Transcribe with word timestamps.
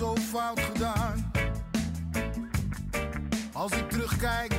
zo 0.00 0.16
fout 0.16 0.60
gedaan. 0.60 1.32
Als 3.52 3.72
ik 3.72 3.90
terugkijk 3.90 4.52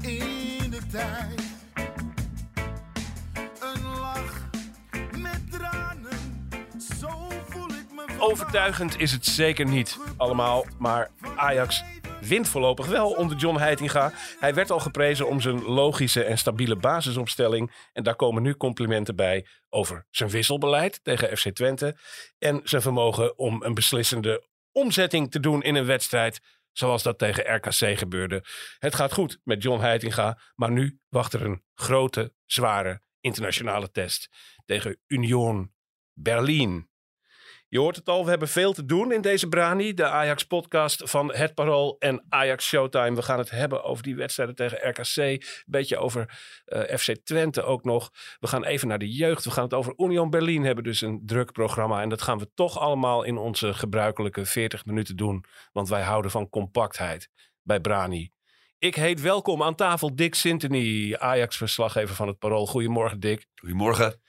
in 0.00 0.70
de 0.70 0.80
tijd, 0.90 1.42
een 3.60 3.82
lach 3.82 4.48
met 5.18 5.50
tranen, 5.50 6.18
zo 6.98 7.08
voel 7.48 7.68
ik 7.68 7.86
me. 7.94 8.04
Overtuigend 8.18 8.98
is 8.98 9.12
het 9.12 9.26
zeker 9.26 9.66
niet 9.66 9.98
allemaal, 10.16 10.66
maar 10.78 11.10
Ajax 11.36 11.82
wint 12.20 12.48
voorlopig 12.48 12.86
wel 12.86 13.10
onder 13.10 13.36
John 13.36 13.58
Heitinga. 13.58 14.12
Hij 14.40 14.54
werd 14.54 14.70
al 14.70 14.80
geprezen 14.80 15.28
om 15.28 15.40
zijn 15.40 15.62
logische 15.62 16.24
en 16.24 16.38
stabiele 16.38 16.76
basisopstelling. 16.76 17.88
En 17.92 18.02
daar 18.02 18.16
komen 18.16 18.42
nu 18.42 18.54
complimenten 18.54 19.16
bij 19.16 19.46
over 19.68 20.06
zijn 20.10 20.30
wisselbeleid 20.30 21.00
tegen 21.02 21.36
FC 21.36 21.48
Twente. 21.48 21.96
En 22.38 22.60
zijn 22.64 22.82
vermogen 22.82 23.38
om 23.38 23.62
een 23.62 23.74
beslissende 23.74 24.48
omzetting 24.72 25.30
te 25.30 25.40
doen 25.40 25.62
in 25.62 25.74
een 25.74 25.86
wedstrijd. 25.86 26.40
Zoals 26.72 27.02
dat 27.02 27.18
tegen 27.18 27.54
RKC 27.54 27.98
gebeurde. 27.98 28.44
Het 28.78 28.94
gaat 28.94 29.12
goed 29.12 29.40
met 29.44 29.62
John 29.62 29.80
Heitinga. 29.80 30.38
Maar 30.54 30.70
nu 30.70 30.98
wacht 31.08 31.32
er 31.32 31.42
een 31.44 31.64
grote, 31.74 32.34
zware 32.46 33.02
internationale 33.20 33.90
test 33.90 34.28
tegen 34.64 34.98
Union 35.06 35.72
Berlin. 36.12 36.89
Je 37.70 37.78
hoort 37.78 37.96
het 37.96 38.08
al, 38.08 38.24
we 38.24 38.30
hebben 38.30 38.48
veel 38.48 38.72
te 38.72 38.84
doen 38.84 39.12
in 39.12 39.20
deze 39.20 39.48
Brani. 39.48 39.94
De 39.94 40.04
Ajax-podcast 40.04 41.02
van 41.04 41.34
Het 41.34 41.54
Parool 41.54 41.96
en 41.98 42.24
Ajax 42.28 42.66
Showtime. 42.66 43.14
We 43.14 43.22
gaan 43.22 43.38
het 43.38 43.50
hebben 43.50 43.84
over 43.84 44.02
die 44.02 44.16
wedstrijden 44.16 44.54
tegen 44.54 44.88
RKC. 44.88 45.16
Een 45.16 45.42
beetje 45.66 45.98
over 45.98 46.38
eh, 46.64 46.96
FC 46.96 47.16
Twente 47.24 47.62
ook 47.62 47.84
nog. 47.84 48.10
We 48.40 48.46
gaan 48.46 48.64
even 48.64 48.88
naar 48.88 48.98
de 48.98 49.12
jeugd. 49.12 49.44
We 49.44 49.50
gaan 49.50 49.64
het 49.64 49.74
over 49.74 49.94
Union 49.96 50.30
Berlin 50.30 50.64
hebben. 50.64 50.84
Dus 50.84 51.00
een 51.00 51.22
druk 51.26 51.52
programma. 51.52 52.02
En 52.02 52.08
dat 52.08 52.22
gaan 52.22 52.38
we 52.38 52.50
toch 52.54 52.78
allemaal 52.78 53.22
in 53.22 53.36
onze 53.36 53.74
gebruikelijke 53.74 54.44
40 54.44 54.84
minuten 54.84 55.16
doen. 55.16 55.44
Want 55.72 55.88
wij 55.88 56.02
houden 56.02 56.30
van 56.30 56.48
compactheid 56.48 57.28
bij 57.62 57.80
Brani. 57.80 58.32
Ik 58.78 58.94
heet 58.94 59.20
welkom 59.20 59.62
aan 59.62 59.74
tafel 59.74 60.14
Dick 60.14 60.34
Sintony, 60.34 61.14
Ajax-verslaggever 61.14 62.14
van 62.14 62.28
Het 62.28 62.38
Parool. 62.38 62.66
Goedemorgen 62.66 63.20
Dick. 63.20 63.46
Goedemorgen. 63.54 64.20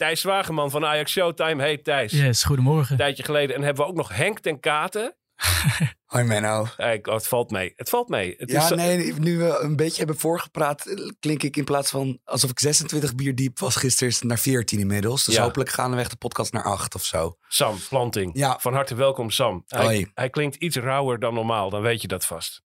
Thijs 0.00 0.20
Zwageman 0.20 0.70
van 0.70 0.84
Ajax 0.84 1.12
Showtime. 1.12 1.62
Hey 1.62 1.76
Thijs. 1.78 2.12
Yes, 2.12 2.44
goedemorgen. 2.44 2.92
Een 2.92 2.98
tijdje 2.98 3.22
geleden. 3.22 3.56
En 3.56 3.62
hebben 3.62 3.84
we 3.84 3.90
ook 3.90 3.96
nog 3.96 4.08
Henk 4.16 4.38
ten 4.38 4.60
Katen. 4.60 5.16
Hoi 6.12 6.24
Menno. 6.24 6.66
Kijk, 6.76 7.06
oh, 7.06 7.14
het 7.14 7.26
valt 7.28 7.50
mee. 7.50 7.72
Het 7.76 7.88
valt 7.88 8.08
mee. 8.08 8.34
Het 8.38 8.50
Ja, 8.50 8.62
is, 8.64 8.70
nee, 8.70 9.12
nu 9.14 9.38
we 9.38 9.58
een 9.58 9.76
beetje 9.76 9.96
hebben 9.98 10.16
voorgepraat, 10.18 10.84
klink 11.20 11.42
ik 11.42 11.56
in 11.56 11.64
plaats 11.64 11.90
van 11.90 12.18
alsof 12.24 12.50
ik 12.50 12.58
26 12.58 13.14
bier 13.14 13.34
diep 13.34 13.58
was 13.58 13.76
gisteren 13.76 14.08
is 14.08 14.14
het 14.14 14.24
naar 14.24 14.38
14 14.38 14.78
inmiddels. 14.78 15.24
Dus 15.24 15.34
Ja. 15.34 15.42
hopelijk 15.42 15.70
gaan 15.70 15.90
we 15.90 15.96
weg 15.96 16.08
de 16.08 16.16
podcast 16.16 16.52
naar 16.52 16.64
8 16.64 16.94
of 16.94 17.04
zo. 17.04 17.36
Sam 17.48 17.76
Planting. 17.88 18.30
Ja. 18.38 18.58
Van 18.60 18.74
harte 18.74 18.94
welkom, 18.94 19.30
Sam. 19.30 19.64
Hij, 19.66 19.84
Hoi. 19.84 20.10
hij 20.14 20.30
klinkt 20.30 20.56
iets 20.56 20.76
rauwer 20.76 21.18
dan 21.18 21.34
normaal, 21.34 21.70
dan 21.70 21.82
weet 21.82 22.00
je 22.02 22.08
dat 22.08 22.26
vast. 22.26 22.62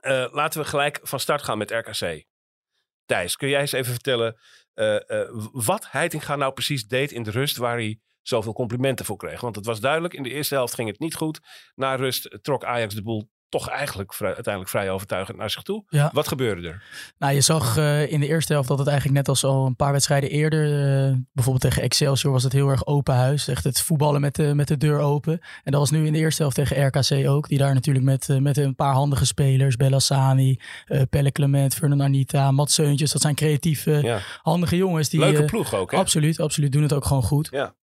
Eh, 0.00 0.26
laten 0.30 0.60
we 0.60 0.66
gelijk 0.66 1.00
van 1.02 1.20
start 1.20 1.42
gaan 1.42 1.58
met 1.58 1.70
RKC. 1.70 2.24
Thijs, 3.06 3.36
kun 3.36 3.48
jij 3.48 3.60
eens 3.60 3.72
even 3.72 3.92
vertellen 3.92 4.38
wat 5.52 5.90
Heitinga 5.90 6.36
nou 6.36 6.52
precies 6.52 6.86
deed 6.86 7.12
in 7.12 7.22
de 7.22 7.30
rust 7.30 7.56
waar 7.56 7.76
hij 7.76 8.00
zoveel 8.22 8.52
complimenten 8.52 9.04
voor 9.04 9.16
kreeg? 9.16 9.40
Want 9.40 9.56
het 9.56 9.66
was 9.66 9.80
duidelijk, 9.80 10.14
in 10.14 10.22
de 10.22 10.30
eerste 10.30 10.54
helft 10.54 10.74
ging 10.74 10.88
het 10.88 10.98
niet 10.98 11.14
goed. 11.14 11.40
Na 11.74 11.94
rust 11.94 12.38
trok 12.42 12.64
Ajax 12.64 12.94
de 12.94 13.02
boel 13.02 13.30
toch 13.48 13.68
eigenlijk 13.68 14.14
vrij- 14.14 14.34
uiteindelijk 14.34 14.68
vrij 14.74 14.90
overtuigend 14.90 15.36
naar 15.36 15.50
zich 15.50 15.62
toe. 15.62 15.84
Ja. 15.88 16.10
Wat 16.12 16.28
gebeurde 16.28 16.68
er? 16.68 16.82
Nou, 17.18 17.34
je 17.34 17.40
zag 17.40 17.76
eh, 17.76 18.12
in 18.12 18.20
de 18.20 18.26
eerste 18.26 18.52
helft 18.52 18.68
dat 18.68 18.78
het 18.78 18.86
eigenlijk 18.88 19.16
net 19.18 19.28
als 19.28 19.44
al 19.44 19.66
een 19.66 19.76
paar 19.76 19.92
wedstrijden 19.92 20.30
eerder, 20.30 20.64
eh, 20.64 21.12
bijvoorbeeld 21.32 21.60
tegen 21.64 21.82
Excelsior, 21.82 22.32
was 22.32 22.42
het 22.42 22.52
heel 22.52 22.68
erg 22.68 22.86
open 22.86 23.14
huis. 23.14 23.48
Echt 23.48 23.64
het 23.64 23.80
voetballen 23.80 24.20
met 24.20 24.34
de, 24.34 24.54
met 24.54 24.68
de 24.68 24.76
deur 24.76 24.98
open. 25.00 25.32
En 25.64 25.72
dat 25.72 25.80
was 25.80 25.90
nu 25.90 26.06
in 26.06 26.12
de 26.12 26.18
eerste 26.18 26.42
helft 26.42 26.56
tegen 26.56 26.86
RKC 26.86 27.28
ook. 27.28 27.48
Die 27.48 27.58
daar 27.58 27.74
natuurlijk 27.74 28.04
met, 28.04 28.28
eh, 28.28 28.36
met 28.36 28.56
een 28.56 28.74
paar 28.74 28.92
handige 28.94 29.26
spelers, 29.26 29.76
Bellassani, 29.76 30.60
Pelle 31.10 31.32
Clement, 31.32 31.74
Fernand 31.74 32.00
Anita, 32.00 32.50
Mats 32.50 32.74
Seuntjes. 32.74 33.12
Dat 33.12 33.22
zijn 33.22 33.34
creatieve, 33.34 33.90
Ja. 34.02 34.18
handige 34.42 34.76
jongens. 34.76 35.08
Die, 35.08 35.20
Leuke 35.20 35.44
ploeg 35.44 35.74
ook, 35.74 35.90
hè? 35.90 35.96
Absoluut, 35.96 36.40
absoluut. 36.40 36.72
Doen 36.72 36.82
het 36.82 36.92
ook 36.92 37.04
gewoon 37.04 37.22
goed. 37.22 37.48
Ja. 37.50 37.74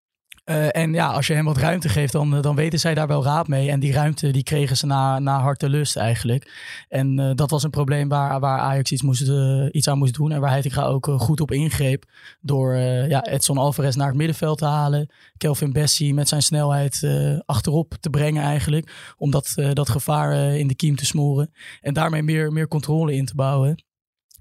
Eh, 0.46 0.76
en 0.76 0.94
ja, 0.94 1.08
als 1.08 1.28
je 1.28 1.34
hem 1.34 1.46
wat 1.46 1.58
ruimte 1.58 1.90
geeft, 1.90 2.12
dan, 2.12 2.36
eh, 2.36 2.42
dan 2.42 2.56
weten 2.56 2.80
zij 2.80 2.94
daar 2.94 3.08
wel 3.08 3.24
raad 3.24 3.48
mee. 3.48 3.70
En 3.70 3.80
die 3.80 3.94
ruimte 3.94 4.32
die 4.32 4.44
kregen 4.44 4.78
ze 4.78 4.86
na, 4.86 5.20
na 5.20 5.40
hartelust 5.40 5.96
eigenlijk. 5.96 6.52
En 6.90 7.20
eh, 7.20 7.32
dat 7.36 7.50
was 7.50 7.64
een 7.64 7.70
probleem 7.70 8.10
waar, 8.10 8.40
waar 8.40 8.60
Ajax 8.60 8.92
iets, 8.92 9.02
moest, 9.02 9.32
iets 9.72 9.88
aan 9.88 9.98
moest 9.98 10.14
doen. 10.14 10.32
En 10.32 10.40
waar 10.40 10.50
Heitinga 10.50 10.84
ook 10.84 11.06
goed 11.18 11.42
op 11.42 11.52
ingreep. 11.52 12.06
Door 12.42 12.76
ja, 12.76 13.24
Edson 13.24 13.58
Alvarez 13.58 13.96
naar 13.96 14.08
het 14.08 14.16
middenveld 14.16 14.58
te 14.58 14.66
halen. 14.66 15.10
Kelvin 15.38 15.72
Bessie 15.74 16.14
met 16.14 16.28
zijn 16.28 16.42
snelheid 16.42 17.08
achterop 17.46 17.94
te 18.00 18.10
brengen 18.10 18.44
eigenlijk. 18.44 19.14
Om 19.18 19.32
dat, 19.32 19.54
dat 19.74 19.90
gevaar 19.90 20.56
in 20.56 20.68
de 20.68 20.76
kiem 20.76 20.96
te 20.96 21.06
smoren. 21.06 21.52
En 21.82 21.94
daarmee 21.94 22.24
meer, 22.24 22.52
meer 22.52 22.68
controle 22.68 23.14
in 23.14 23.26
te 23.26 23.36
bouwen. 23.36 23.84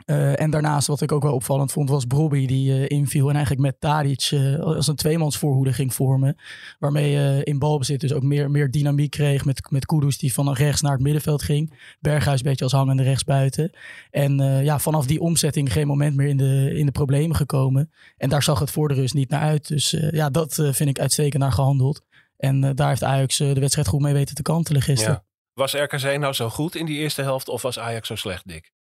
Eh, 0.04 0.40
en 0.40 0.50
daarnaast, 0.50 0.86
wat 0.86 1.00
ik 1.00 1.12
ook 1.12 1.22
wel 1.22 1.34
opvallend 1.34 1.72
vond, 1.72 1.88
was 1.88 2.04
Brobby 2.04 2.46
die 2.46 2.72
eh, 2.72 2.98
inviel 2.98 3.28
en 3.28 3.34
eigenlijk 3.34 3.64
met 3.64 3.80
Tadic 3.80 4.28
eh, 4.30 4.58
als 4.58 4.86
een 4.86 4.96
tweemansvoorhoede 4.96 5.72
ging 5.72 5.94
vormen. 5.94 6.36
Waarmee 6.78 7.10
je 7.10 7.44
in 7.44 7.58
balbezit 7.58 8.00
dus 8.00 8.12
ook 8.12 8.22
meer, 8.22 8.50
meer 8.50 8.70
dynamiek 8.70 9.10
kreeg 9.10 9.44
met, 9.44 9.70
met 9.70 9.86
Kudus 9.86 10.18
die 10.18 10.32
van 10.32 10.52
rechts 10.52 10.80
naar 10.80 10.92
het 10.92 11.00
middenveld 11.00 11.42
ging. 11.42 11.72
Berghuis 12.00 12.38
een 12.38 12.48
beetje 12.48 12.64
als 12.64 12.72
hangende 12.72 13.02
rechtsbuiten. 13.02 13.70
En 14.10 14.36
ja, 14.64 14.78
vanaf 14.78 15.06
die 15.06 15.20
omzetting 15.20 15.72
geen 15.72 15.86
moment 15.86 16.16
meer 16.16 16.28
in 16.28 16.36
de, 16.36 16.74
in 16.74 16.86
de 16.86 16.92
problemen 16.92 17.36
gekomen. 17.36 17.92
En 18.16 18.28
daar 18.28 18.42
zag 18.42 18.58
het 18.58 18.70
voor 18.70 18.88
de 18.88 18.94
rust 18.94 19.14
niet 19.14 19.30
naar 19.30 19.40
uit. 19.40 19.68
Dus 19.68 19.90
ja, 20.10 20.30
dat 20.30 20.54
vind 20.54 20.88
ik 20.88 20.98
uitstekend 20.98 21.42
naar 21.42 21.52
gehandeld. 21.52 22.02
En 22.36 22.74
daar 22.74 22.88
heeft 22.88 23.04
Ajax 23.04 23.36
de 23.36 23.60
wedstrijd 23.60 23.88
goed 23.88 24.00
mee 24.00 24.12
weten 24.12 24.34
te 24.34 24.42
kantelen 24.42 24.82
gisteren. 24.82 25.24
Was 25.54 25.72
RKC 25.72 26.18
nou 26.18 26.32
zo 26.32 26.50
goed 26.50 26.74
in 26.74 26.86
die 26.86 26.98
eerste 26.98 27.22
helft 27.22 27.48
of 27.48 27.62
was 27.62 27.78
Ajax 27.78 28.06
zo 28.06 28.14
slecht, 28.14 28.48
Dick? 28.48 28.73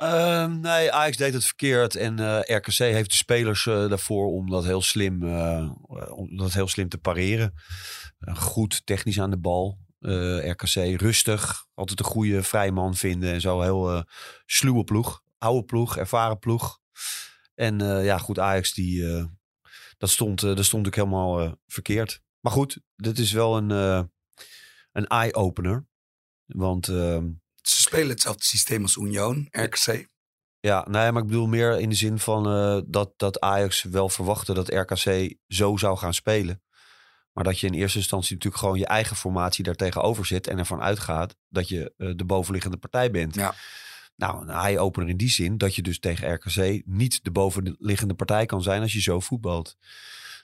Ehm, 0.00 0.60
nee, 0.60 0.92
Ajax 0.92 1.16
deed 1.16 1.32
het 1.32 1.44
verkeerd 1.44 1.96
en 1.96 2.18
eh, 2.18 2.56
RKC 2.56 2.76
heeft 2.76 3.10
de 3.10 3.16
spelers 3.16 3.66
eh, 3.66 3.88
daarvoor 3.88 4.26
om 4.26 4.50
dat 4.50 4.64
heel 4.64 4.82
slim, 4.82 5.22
eh, 5.22 5.70
om 6.10 6.36
dat 6.36 6.52
heel 6.52 6.68
slim 6.68 6.88
te 6.88 6.98
pareren. 6.98 7.54
Goed 8.34 8.86
technisch 8.86 9.20
aan 9.20 9.30
de 9.30 9.38
bal. 9.38 9.78
RKC 10.50 11.00
rustig, 11.00 11.66
altijd 11.74 11.98
een 11.98 12.04
goede 12.04 12.42
vrijman 12.42 12.94
vinden 12.94 13.32
en 13.32 13.40
zo. 13.40 13.60
Heel 13.60 14.04
sluwe 14.46 14.84
ploeg, 14.84 15.22
oude 15.38 15.64
ploeg, 15.64 15.96
ervaren 15.96 16.38
ploeg. 16.38 16.78
En 17.54 17.78
ja, 18.04 18.18
goed, 18.18 18.38
Ajax 18.38 18.72
die, 18.72 19.28
dat 19.98 20.10
stond, 20.10 20.40
dat 20.40 20.64
stond 20.64 20.86
ook 20.86 20.94
helemaal 20.94 21.56
verkeerd. 21.66 22.22
Maar 22.40 22.52
goed, 22.52 22.80
dit 22.96 23.18
is 23.18 23.32
wel 23.32 23.56
een, 23.56 23.70
een 24.92 25.06
eye-opener. 25.06 25.86
Want 26.46 26.88
ehm, 26.88 27.26
Ze 27.62 27.80
spelen 27.80 28.08
hetzelfde 28.08 28.44
systeem 28.44 28.82
als 28.82 28.96
Union, 28.96 29.48
RKC. 29.50 30.08
Ja, 30.60 30.86
nee, 30.88 31.12
maar 31.12 31.22
ik 31.22 31.28
bedoel 31.28 31.46
meer 31.46 31.80
in 31.80 31.88
de 31.88 31.94
zin 31.94 32.18
van 32.18 32.46
eh, 32.46 32.80
dat, 32.86 33.12
dat 33.16 33.40
Ajax 33.40 33.82
wel 33.82 34.08
verwachtte 34.08 34.54
dat 34.54 34.68
RKC 34.68 35.34
zo 35.46 35.76
zou 35.76 35.96
gaan 35.96 36.14
spelen. 36.14 36.62
Maar 37.32 37.44
dat 37.44 37.58
je 37.58 37.66
in 37.66 37.74
eerste 37.74 37.98
instantie 37.98 38.34
natuurlijk 38.34 38.62
gewoon 38.62 38.78
je 38.78 38.86
eigen 38.86 39.16
formatie 39.16 39.64
daar 39.64 39.74
tegenover 39.74 40.26
zet. 40.26 40.46
En 40.46 40.58
ervan 40.58 40.80
uitgaat 40.80 41.36
dat 41.48 41.68
je 41.68 41.92
eh, 41.96 42.12
de 42.16 42.24
bovenliggende 42.24 42.76
partij 42.76 43.10
bent. 43.10 43.34
Ja. 43.34 43.54
Nou, 44.16 44.42
een 44.42 44.50
eye-opener 44.50 45.08
in 45.08 45.16
die 45.16 45.30
zin 45.30 45.58
dat 45.58 45.74
je 45.74 45.82
dus 45.82 45.98
tegen 45.98 46.32
RKC 46.34 46.82
niet 46.86 47.24
de 47.24 47.30
bovenliggende 47.30 48.14
partij 48.14 48.46
kan 48.46 48.62
zijn 48.62 48.82
als 48.82 48.92
je 48.92 49.00
zo 49.00 49.20
voetbalt. 49.20 49.76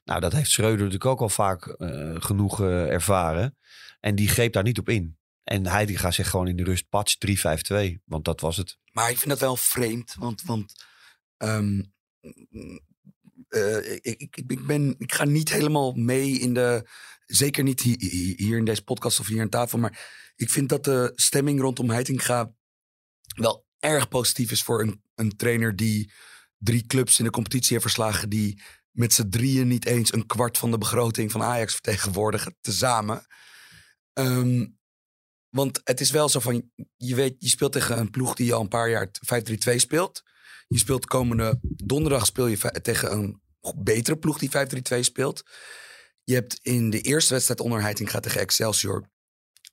Nou, 0.05 0.21
dat 0.21 0.33
heeft 0.33 0.51
Schreuder 0.51 0.79
natuurlijk 0.79 1.05
ook 1.11 1.21
al 1.21 1.29
vaak 1.29 1.67
eh, 1.67 2.15
genoeg 2.19 2.61
ervaren. 2.61 3.57
En 4.01 4.15
die 4.15 4.29
greep 4.29 4.53
daar 4.53 4.63
niet 4.63 4.79
op 4.79 4.89
in. 4.89 5.19
En 5.47 5.67
Heitinga 5.67 6.11
zegt 6.11 6.31
gewoon 6.31 6.49
in 6.49 6.57
de 6.57 6.65
rust, 6.65 6.89
patch 6.89 7.15
3-5-2. 7.95 8.03
Want 8.05 8.25
dat 8.25 8.41
was 8.41 8.57
het. 8.57 8.79
Maar 8.93 9.11
ik 9.11 9.19
vind 9.19 9.31
dat 9.31 9.41
wel 9.41 9.57
vreemd, 9.57 10.15
want, 10.19 10.43
want 10.43 10.85
ehm, 11.37 11.83
eh, 13.49 13.93
ik, 13.93 14.37
ik, 14.47 14.67
ben, 14.67 14.95
ik 14.99 15.13
ga 15.13 15.25
niet 15.25 15.53
helemaal 15.53 15.93
mee 15.93 16.31
in 16.39 16.55
de. 16.55 16.89
Zeker 17.27 17.65
niet 17.65 17.81
hi- 17.81 17.97
hi- 17.99 18.35
hier 18.37 18.59
in 18.59 18.65
deze 18.65 18.83
podcast 18.83 19.21
of 19.21 19.27
hier 19.27 19.41
aan 19.41 19.49
tafel. 19.49 19.79
Maar 19.79 20.31
ik 20.37 20.51
vind 20.51 20.69
dat 20.69 20.85
de 20.85 21.13
stemming 21.15 21.61
rondom 21.61 21.91
Heitinga 21.91 22.53
wel 23.37 23.67
erg 23.79 24.09
positief 24.09 24.51
is 24.51 24.63
voor 24.63 24.83
een, 24.83 25.03
een 25.15 25.37
trainer 25.37 25.77
die 25.77 26.13
drie 26.59 26.87
clubs 26.87 27.19
in 27.19 27.25
de 27.25 27.31
competitie 27.31 27.71
heeft 27.71 27.83
verslagen. 27.83 28.29
Die 28.29 28.63
met 28.91 29.13
z'n 29.13 29.29
drieën 29.29 29.69
niet 29.69 29.87
eens 29.87 30.13
een 30.13 30.27
kwart 30.27 30.59
van 30.59 30.71
de 30.71 30.79
begroting 30.79 31.31
van 31.33 31.43
Ajax 31.43 31.73
vertegenwoordigen. 31.73 32.57
Tezamen. 32.61 33.27
Ehm, 34.13 34.67
want 35.57 35.81
het 35.85 36.01
is 36.01 36.11
wel 36.11 36.29
zo 36.29 36.41
van, 36.41 36.71
je 36.97 37.15
weet, 37.15 37.35
je 37.39 37.49
speelt 37.49 37.73
tegen 37.73 37.99
een 37.99 38.11
ploeg 38.11 38.35
die 38.35 38.55
al 38.55 38.61
een 38.61 38.69
paar 38.69 38.91
jaar 38.91 39.11
5-3-2 39.71 39.75
speelt. 39.77 40.23
Je 40.69 40.79
speelt 40.79 41.07
komende 41.07 41.59
donderdag 41.63 42.27
speel 42.27 42.47
je 42.47 42.81
tegen 42.83 43.13
een 43.13 43.41
betere 43.77 44.17
ploeg 44.17 44.39
die 44.39 44.51
5-3-2 44.97 45.01
speelt. 45.01 45.43
Je 46.25 46.35
hebt 46.35 46.59
in 46.63 46.91
de 46.91 47.01
eerste 47.01 47.33
wedstrijd 47.33 47.61
onder 47.61 47.81
Heitinga 47.81 48.21
tegen 48.21 48.41
Excelsior 48.41 49.09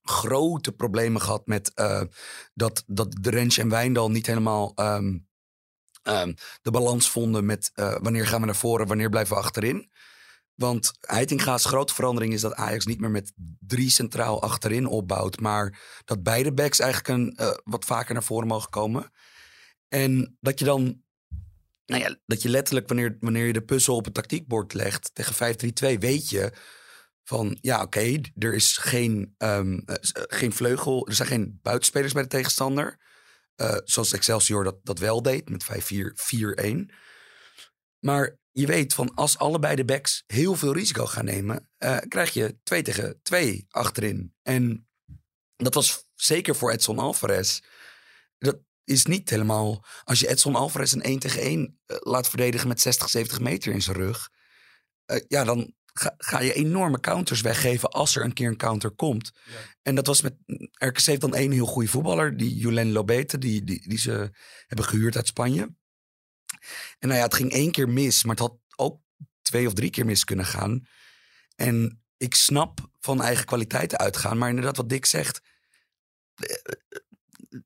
grote 0.03 0.71
problemen 0.71 1.21
gehad 1.21 1.47
met 1.47 1.73
eh, 1.73 2.01
dat, 2.53 2.83
dat 2.87 3.15
Rens 3.21 3.57
en 3.57 3.69
Wijndal 3.69 4.11
niet 4.11 4.27
helemaal 4.27 4.71
ehm, 4.75 5.17
ehm, 6.03 6.33
de 6.61 6.71
balans 6.71 7.09
vonden 7.09 7.45
met 7.45 7.71
eh, 7.73 7.95
wanneer 8.01 8.27
gaan 8.27 8.39
we 8.39 8.45
naar 8.45 8.55
voren, 8.55 8.87
wanneer 8.87 9.09
blijven 9.09 9.35
we 9.35 9.41
achterin. 9.41 9.91
Want 10.55 10.91
Heitinga's 10.99 11.65
grote 11.65 11.93
verandering 11.93 12.33
is 12.33 12.41
dat 12.41 12.53
Ajax 12.53 12.85
niet 12.85 12.99
meer 12.99 13.11
met 13.11 13.33
drie 13.59 13.89
centraal 13.89 14.41
achterin 14.41 14.87
opbouwt. 14.87 15.39
Maar 15.39 15.81
dat 16.05 16.23
beide 16.23 16.53
backs 16.53 16.79
eigenlijk 16.79 17.19
een, 17.19 17.35
eh, 17.35 17.57
wat 17.63 17.85
vaker 17.85 18.13
naar 18.13 18.23
voren 18.23 18.47
mogen 18.47 18.69
komen. 18.69 19.11
En 19.87 20.37
dat 20.39 20.59
je 20.59 20.65
dan, 20.65 21.01
nou 21.85 22.01
ja, 22.01 22.17
dat 22.25 22.41
je 22.41 22.49
letterlijk 22.49 22.87
wanneer, 22.87 23.17
wanneer 23.19 23.45
je 23.45 23.53
de 23.53 23.63
puzzel 23.63 23.95
op 23.95 24.05
het 24.05 24.13
tactiekbord 24.13 24.73
legt 24.73 25.09
tegen 25.13 25.35
5-3-2, 25.35 25.99
weet 25.99 26.29
je 26.29 26.53
van 27.23 27.57
ja, 27.61 27.81
oké, 27.81 28.21
er 28.37 28.53
is 28.53 28.77
geen, 28.77 29.33
ehm, 29.37 29.77
eh, 29.85 29.95
geen 30.11 30.53
vleugel, 30.53 31.07
er 31.07 31.13
zijn 31.13 31.27
geen 31.27 31.59
buitenspelers 31.61 32.13
bij 32.13 32.21
de 32.21 32.27
tegenstander. 32.27 32.97
Eh, 33.55 33.77
zoals 33.83 34.13
Excelsior 34.13 34.63
dat, 34.63 34.75
dat 34.83 34.99
wel 34.99 35.21
deed 35.21 35.49
met 35.49 35.63
5-4-4-1. 35.63 36.91
Maar 37.99 38.37
je 38.53 38.65
weet 38.65 38.93
van 38.93 39.13
als 39.13 39.37
allebei 39.37 39.75
de 39.75 39.85
backs 39.85 40.23
heel 40.27 40.55
veel 40.55 40.73
risico 40.73 41.05
gaan 41.05 41.25
nemen, 41.25 41.69
eh, 41.77 41.97
krijg 42.07 42.33
je 42.33 42.57
2 42.63 42.81
tegen 42.81 43.19
2 43.21 43.65
achterin. 43.69 44.33
En 44.41 44.87
dat 45.55 45.73
was 45.73 46.03
zeker 46.15 46.55
voor 46.55 46.71
Edson 46.71 46.99
Alvarez. 46.99 47.59
Dat 48.37 48.59
is 48.83 49.05
niet 49.05 49.29
helemaal. 49.29 49.85
Als 50.03 50.19
je 50.19 50.27
Edson 50.27 50.55
Alvarez 50.55 50.91
een 50.91 51.05
1 51.05 51.19
tegen 51.19 51.41
1 51.41 51.79
eh, 51.85 51.97
laat 51.99 52.29
verdedigen 52.29 52.67
met 52.67 52.81
60, 52.81 53.09
70 53.09 53.39
meter 53.39 53.73
in 53.73 53.81
zijn 53.81 53.97
rug. 53.97 54.29
eh, 55.05 55.21
ja, 55.27 55.43
dan 55.43 55.73
ga, 55.93 56.13
ga 56.17 56.39
je 56.39 56.53
enorme 56.53 56.99
counters 56.99 57.41
weggeven 57.41 57.89
als 57.89 58.15
er 58.15 58.23
een 58.23 58.33
keer 58.33 58.47
een 58.47 58.57
counter 58.57 58.91
komt. 58.91 59.31
En 59.81 59.95
dat 59.95 60.07
was 60.07 60.21
met. 60.21 60.35
RKC 60.71 61.05
heeft 61.05 61.21
dan 61.21 61.35
één 61.35 61.51
heel 61.51 61.65
goede 61.65 61.87
voetballer, 61.87 62.37
die 62.37 62.55
Julen 62.55 62.91
Lobete, 62.91 63.37
die, 63.37 63.63
die, 63.63 63.89
die 63.89 63.97
ze 63.97 64.31
hebben 64.67 64.85
gehuurd 64.85 65.15
uit 65.15 65.27
Spanje. 65.27 65.75
En 66.99 67.07
nou 67.07 67.19
ja, 67.19 67.25
het 67.25 67.33
ging 67.33 67.51
één 67.51 67.71
keer 67.71 67.89
mis, 67.89 68.23
maar 68.23 68.35
het 68.35 68.45
had 68.45 68.57
ook 68.75 69.01
twee 69.41 69.67
of 69.67 69.73
drie 69.73 69.89
keer 69.89 70.05
mis 70.05 70.23
kunnen 70.23 70.45
gaan. 70.45 70.87
En 71.55 72.03
ik 72.17 72.35
snap 72.35 72.79
van 72.99 73.21
eigen 73.21 73.45
kwaliteiten 73.45 73.97
uitgaan, 73.97 74.37
maar 74.37 74.49
inderdaad, 74.49 74.77
wat 74.77 74.89
Dick 74.89 75.05
zegt. 75.05 75.41
eh, 76.35 76.49
eh, 76.49 76.99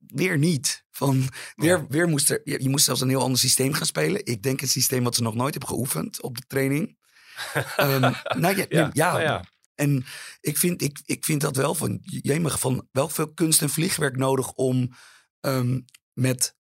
Weer 0.07 0.37
niet. 0.37 0.85
Van, 0.91 1.29
weer, 1.55 1.87
weer 1.87 2.07
moest 2.07 2.29
er, 2.29 2.41
je, 2.43 2.61
je 2.63 2.69
moest 2.69 2.85
zelfs 2.85 3.01
een 3.01 3.09
heel 3.09 3.21
ander 3.21 3.39
systeem 3.39 3.73
gaan 3.73 3.85
spelen. 3.85 4.25
Ik 4.25 4.43
denk 4.43 4.61
een 4.61 4.67
systeem 4.67 5.03
wat 5.03 5.15
ze 5.15 5.21
nog 5.21 5.35
nooit 5.35 5.51
hebben 5.53 5.69
geoefend 5.69 6.21
op 6.21 6.37
de 6.37 6.43
training. 6.47 6.97
Ehm, 7.77 8.01
nou 8.39 8.57
ja, 8.57 8.65
Ja, 8.69 8.89
ja, 8.93 9.11
nou 9.11 9.21
ja. 9.23 9.43
En 9.75 10.05
ik 10.41 10.57
vind, 10.57 10.81
ik, 10.81 10.99
ik 11.05 11.25
vind 11.25 11.41
dat 11.41 11.55
wel 11.55 11.75
van, 11.75 11.99
jemig, 12.01 12.59
van 12.59 12.87
wel 12.91 13.09
veel 13.09 13.33
kunst 13.33 13.61
en 13.61 13.69
vliegwerk 13.69 14.15
nodig 14.17 14.51
om 14.51 14.89
ehm, 15.39 15.79
met 16.13 16.55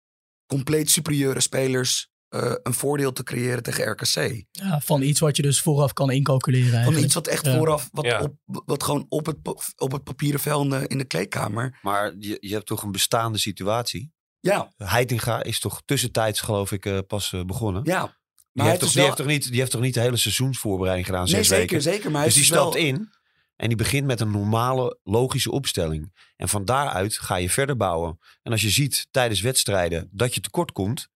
compleet 0.47 0.91
superieure 0.91 1.41
spelers 1.41 2.12
eh, 2.32 2.52
een 2.62 2.75
voordeel 2.75 3.12
te 3.12 3.23
creëren 3.23 3.62
tegen 3.62 3.90
RKC. 3.90 4.44
Ja, 4.50 4.81
van 4.81 5.02
iets 5.02 5.20
wat 5.20 5.37
je 5.37 5.43
dus 5.43 5.61
vooraf 5.61 5.93
kan 5.93 6.11
incalculeren 6.11 6.84
Van 6.84 6.99
iets 6.99 7.14
wat 7.14 7.26
echt 7.26 7.44
Ja. 7.46 7.56
vooraf, 7.56 7.88
wat, 7.93 8.05
Ja. 8.05 8.20
op, 8.23 8.34
wat 8.44 8.82
gewoon 8.82 9.06
op 9.08 9.26
het, 9.26 9.37
op 9.76 9.93
het 9.93 10.05
papieren 10.05 10.40
vel 10.40 10.62
in 10.62 10.69
de, 10.70 10.84
in 10.87 10.99
de 10.99 11.05
kleedkamer. 11.05 11.79
Maar 11.82 12.14
je, 12.19 12.37
je 12.40 12.52
hebt 12.55 12.67
toch 12.67 12.82
een 12.82 12.93
bestaande 12.93 13.38
situatie. 13.38 14.12
Ja, 14.40 14.73
Heitinga 14.76 15.43
is 15.43 15.61
toch 15.61 15.82
tussentijds 15.84 16.40
geloof 16.40 16.73
ik 16.73 16.87
eh, 16.87 16.99
pas 17.06 17.32
eh, 17.32 17.44
begonnen. 17.44 17.82
ja. 17.84 18.20
Die, 18.52 18.62
hij 18.62 18.70
heeft 18.70 18.81
toch, 18.81 18.88
is 18.88 18.94
die, 18.94 19.05
wel- 19.06 19.17
heeft 19.17 19.23
toch 19.28 19.32
niet, 19.38 19.50
die 19.50 19.58
heeft 19.61 19.70
toch 19.70 19.81
niet 19.81 19.94
de 19.94 20.00
hele 20.00 20.17
seizoensvoorbereiding 20.17 21.06
gedaan, 21.06 21.25
Nee, 21.25 21.35
zes 21.35 21.49
zeker, 21.49 21.61
weken? 21.62 21.82
zeker. 21.82 22.11
Maar 22.11 22.20
hij 22.20 22.25
Dus 22.31 22.35
die 22.38 22.43
dus 22.49 22.52
stapt 22.58 22.75
wel, 22.75 22.82
in 22.82 23.11
en 23.56 23.69
die 23.69 23.76
begint 23.76 24.06
met 24.06 24.20
een 24.20 24.31
normale, 24.31 24.99
logische 25.02 25.50
opstelling. 25.50 26.12
En 26.37 26.49
van 26.49 26.64
daaruit 26.64 27.19
ga 27.19 27.37
je 27.37 27.50
verder 27.50 27.76
bouwen. 27.76 28.19
En 28.43 28.52
als 28.52 28.61
je 28.61 28.70
ziet 28.70 29.06
tijdens 29.11 29.40
wedstrijden 29.40 30.08
dat 30.11 30.35
je 30.35 30.40
tekort 30.40 30.73
komt, 30.73 31.08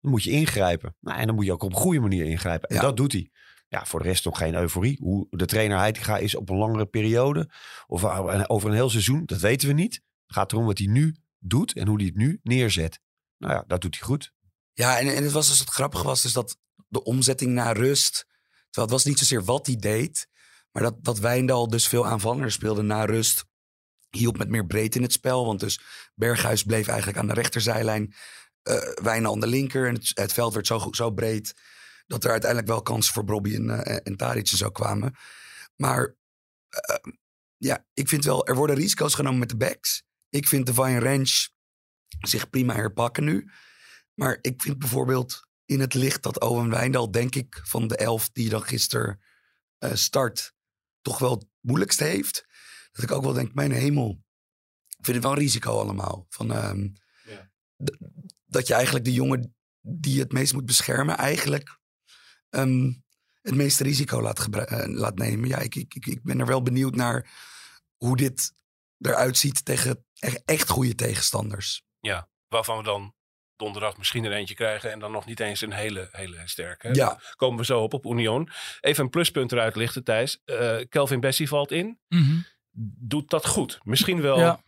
dan 0.00 0.10
moet 0.10 0.22
je 0.22 0.30
ingrijpen. 0.30 0.96
Nou, 1.00 1.18
en 1.18 1.26
dan 1.26 1.34
moet 1.34 1.44
je 1.44 1.52
ook 1.52 1.62
op 1.62 1.70
een 1.70 1.76
goede 1.78 2.00
manier 2.00 2.24
ingrijpen. 2.24 2.68
En 2.68 2.74
Ja. 2.74 2.80
dat 2.82 2.96
doet 2.96 3.12
hij. 3.12 3.30
Ja, 3.68 3.86
voor 3.86 4.00
de 4.02 4.08
rest 4.08 4.24
nog 4.24 4.38
geen 4.38 4.54
euforie. 4.54 4.98
Hoe 5.00 5.26
de 5.30 5.46
trainer 5.46 5.78
Heitinga 5.78 6.16
is 6.18 6.34
op 6.34 6.48
een 6.50 6.56
langere 6.56 6.86
periode 6.86 7.50
of 7.86 8.04
over 8.48 8.68
een 8.68 8.74
heel 8.74 8.90
seizoen, 8.90 9.22
dat 9.24 9.40
weten 9.40 9.68
we 9.68 9.74
niet. 9.74 9.94
Het 9.94 10.36
gaat 10.36 10.52
erom 10.52 10.64
wat 10.64 10.78
hij 10.78 10.86
nu 10.86 11.16
doet 11.38 11.72
en 11.74 11.86
hoe 11.86 11.96
hij 11.96 12.06
het 12.06 12.16
nu 12.16 12.40
neerzet. 12.42 13.00
Nou 13.38 13.52
ja, 13.52 13.64
dat 13.66 13.80
doet 13.80 13.98
hij 13.98 14.06
goed. 14.06 14.32
Ja, 14.72 14.98
en, 14.98 15.14
en 15.14 15.22
het 15.22 15.32
was 15.32 15.48
dus 15.48 15.58
het 15.58 15.68
grappige 15.68 16.04
was 16.04 16.22
dus 16.22 16.32
dat 16.32 16.56
de 16.88 17.02
omzetting 17.02 17.52
naar 17.52 17.76
rust. 17.76 18.26
Terwijl 18.70 18.86
het 18.86 18.90
was 18.90 19.04
niet 19.04 19.18
zozeer 19.18 19.44
wat 19.44 19.66
hij 19.66 19.76
deed. 19.76 20.28
Maar 20.72 20.82
dat, 20.82 21.04
dat 21.04 21.18
Wijndal 21.18 21.68
dus 21.68 21.88
veel 21.88 22.06
aanvallender 22.06 22.52
speelde 22.52 22.82
na 22.82 23.04
rust. 23.04 23.44
Hielp 24.10 24.38
met 24.38 24.48
meer 24.48 24.66
breedte 24.66 24.96
in 24.96 25.02
het 25.04 25.12
spel. 25.12 25.46
Want 25.46 25.60
dus 25.60 25.80
Berghuis 26.14 26.62
bleef 26.62 26.88
eigenlijk 26.88 27.18
aan 27.18 27.26
de 27.26 27.34
rechterzijlijn. 27.34 28.14
Eh 28.68 29.04
Wijndal 29.04 29.32
aan 29.32 29.40
de 29.40 29.46
linker. 29.46 29.88
En 29.88 29.94
het, 29.94 30.10
het 30.14 30.32
veld 30.32 30.54
werd 30.54 30.66
zo, 30.66 30.88
zo 30.90 31.10
breed. 31.10 31.54
Dat 32.06 32.24
er 32.24 32.30
uiteindelijk 32.30 32.70
wel 32.70 32.82
kansen 32.82 33.14
voor 33.14 33.24
Bobby 33.24 33.54
en, 33.54 33.84
eh, 33.84 34.14
en 34.34 34.46
zo 34.46 34.70
kwamen. 34.70 35.14
Maar 35.76 36.16
eh, 36.68 37.12
ja, 37.56 37.86
ik 37.94 38.08
vind 38.08 38.24
wel, 38.24 38.46
er 38.46 38.54
worden 38.54 38.76
risico's 38.76 39.14
genomen 39.14 39.38
met 39.38 39.48
de 39.48 39.56
backs. 39.56 40.02
Ik 40.28 40.46
vind 40.48 40.66
Divine 40.66 40.98
Range 40.98 41.48
zich 42.20 42.50
prima 42.50 42.74
herpakken 42.74 43.24
nu. 43.24 43.50
Maar 44.14 44.38
ik 44.40 44.62
vind 44.62 44.78
bijvoorbeeld 44.78 45.46
in 45.64 45.80
het 45.80 45.94
licht 45.94 46.22
dat 46.22 46.40
Owen 46.40 46.70
Wijndal, 46.70 47.10
denk 47.10 47.34
ik, 47.34 47.60
van 47.62 47.88
de 47.88 47.96
elf 47.96 48.30
die 48.30 48.48
dan 48.48 48.62
gisteren 48.62 49.20
start, 49.92 50.54
toch 51.00 51.18
wel 51.18 51.30
het 51.30 51.46
moeilijkste 51.60 52.04
heeft. 52.04 52.46
Dat 52.92 53.02
ik 53.02 53.10
ook 53.10 53.22
wel 53.22 53.32
denk, 53.32 53.54
mijn 53.54 53.72
hemel, 53.72 54.24
ik 54.86 55.04
vind 55.04 55.16
het 55.16 55.24
wel 55.24 55.32
een 55.32 55.38
risico 55.38 55.78
allemaal. 55.78 56.26
Van, 56.28 56.52
ehm, 56.52 56.88
Ja. 57.24 57.50
Dat 58.48 58.66
je 58.66 58.74
eigenlijk 58.74 59.04
de 59.04 59.12
jongen 59.12 59.56
die 59.80 60.14
je 60.14 60.20
het 60.20 60.32
meest 60.32 60.52
moet 60.52 60.66
beschermen, 60.66 61.16
eigenlijk 61.16 61.78
ehm, 62.50 62.92
het 63.42 63.54
meeste 63.54 63.82
risico 63.82 64.22
laat, 64.22 64.48
eh, 64.48 64.86
laat 64.86 65.18
nemen. 65.18 65.48
Ja, 65.48 65.58
ik, 65.58 65.74
ik, 65.74 65.94
ik, 65.94 66.06
ik 66.06 66.22
ben 66.22 66.40
er 66.40 66.46
wel 66.46 66.62
benieuwd 66.62 66.94
naar 66.94 67.30
hoe 67.96 68.16
dit 68.16 68.52
eruit 68.98 69.38
ziet 69.38 69.64
tegen 69.64 70.04
echt, 70.18 70.42
echt 70.44 70.68
goede 70.68 70.94
tegenstanders. 70.94 71.82
Waarvan 72.48 72.76
we 72.76 72.82
dan 72.82 73.14
donderdag 73.56 73.96
misschien 73.96 74.24
er 74.24 74.32
eentje 74.32 74.54
krijgen. 74.54 74.92
En 74.92 74.98
dan 74.98 75.12
nog 75.12 75.26
niet 75.26 75.40
eens 75.40 75.60
een 75.60 75.72
hele, 75.72 76.08
hele 76.12 76.42
sterke. 76.44 76.88
Ja. 76.88 76.94
Daar 76.94 77.34
komen 77.36 77.58
we 77.58 77.64
zo 77.64 77.82
op, 77.82 77.94
op 77.94 78.04
Union. 78.04 78.50
Even 78.80 79.04
een 79.04 79.10
pluspunt 79.10 79.52
eruit 79.52 79.76
lichten, 79.76 80.04
Thijs. 80.04 80.40
Eh, 80.44 80.76
Kelvin 80.88 81.20
Bessie 81.20 81.48
valt 81.48 81.70
in. 81.70 82.00
Mhm. 82.08 82.40
Doet 83.00 83.30
dat 83.30 83.46
goed. 83.46 83.80
Misschien 83.82 84.20
wel 84.20 84.38
Ja. 84.38 84.62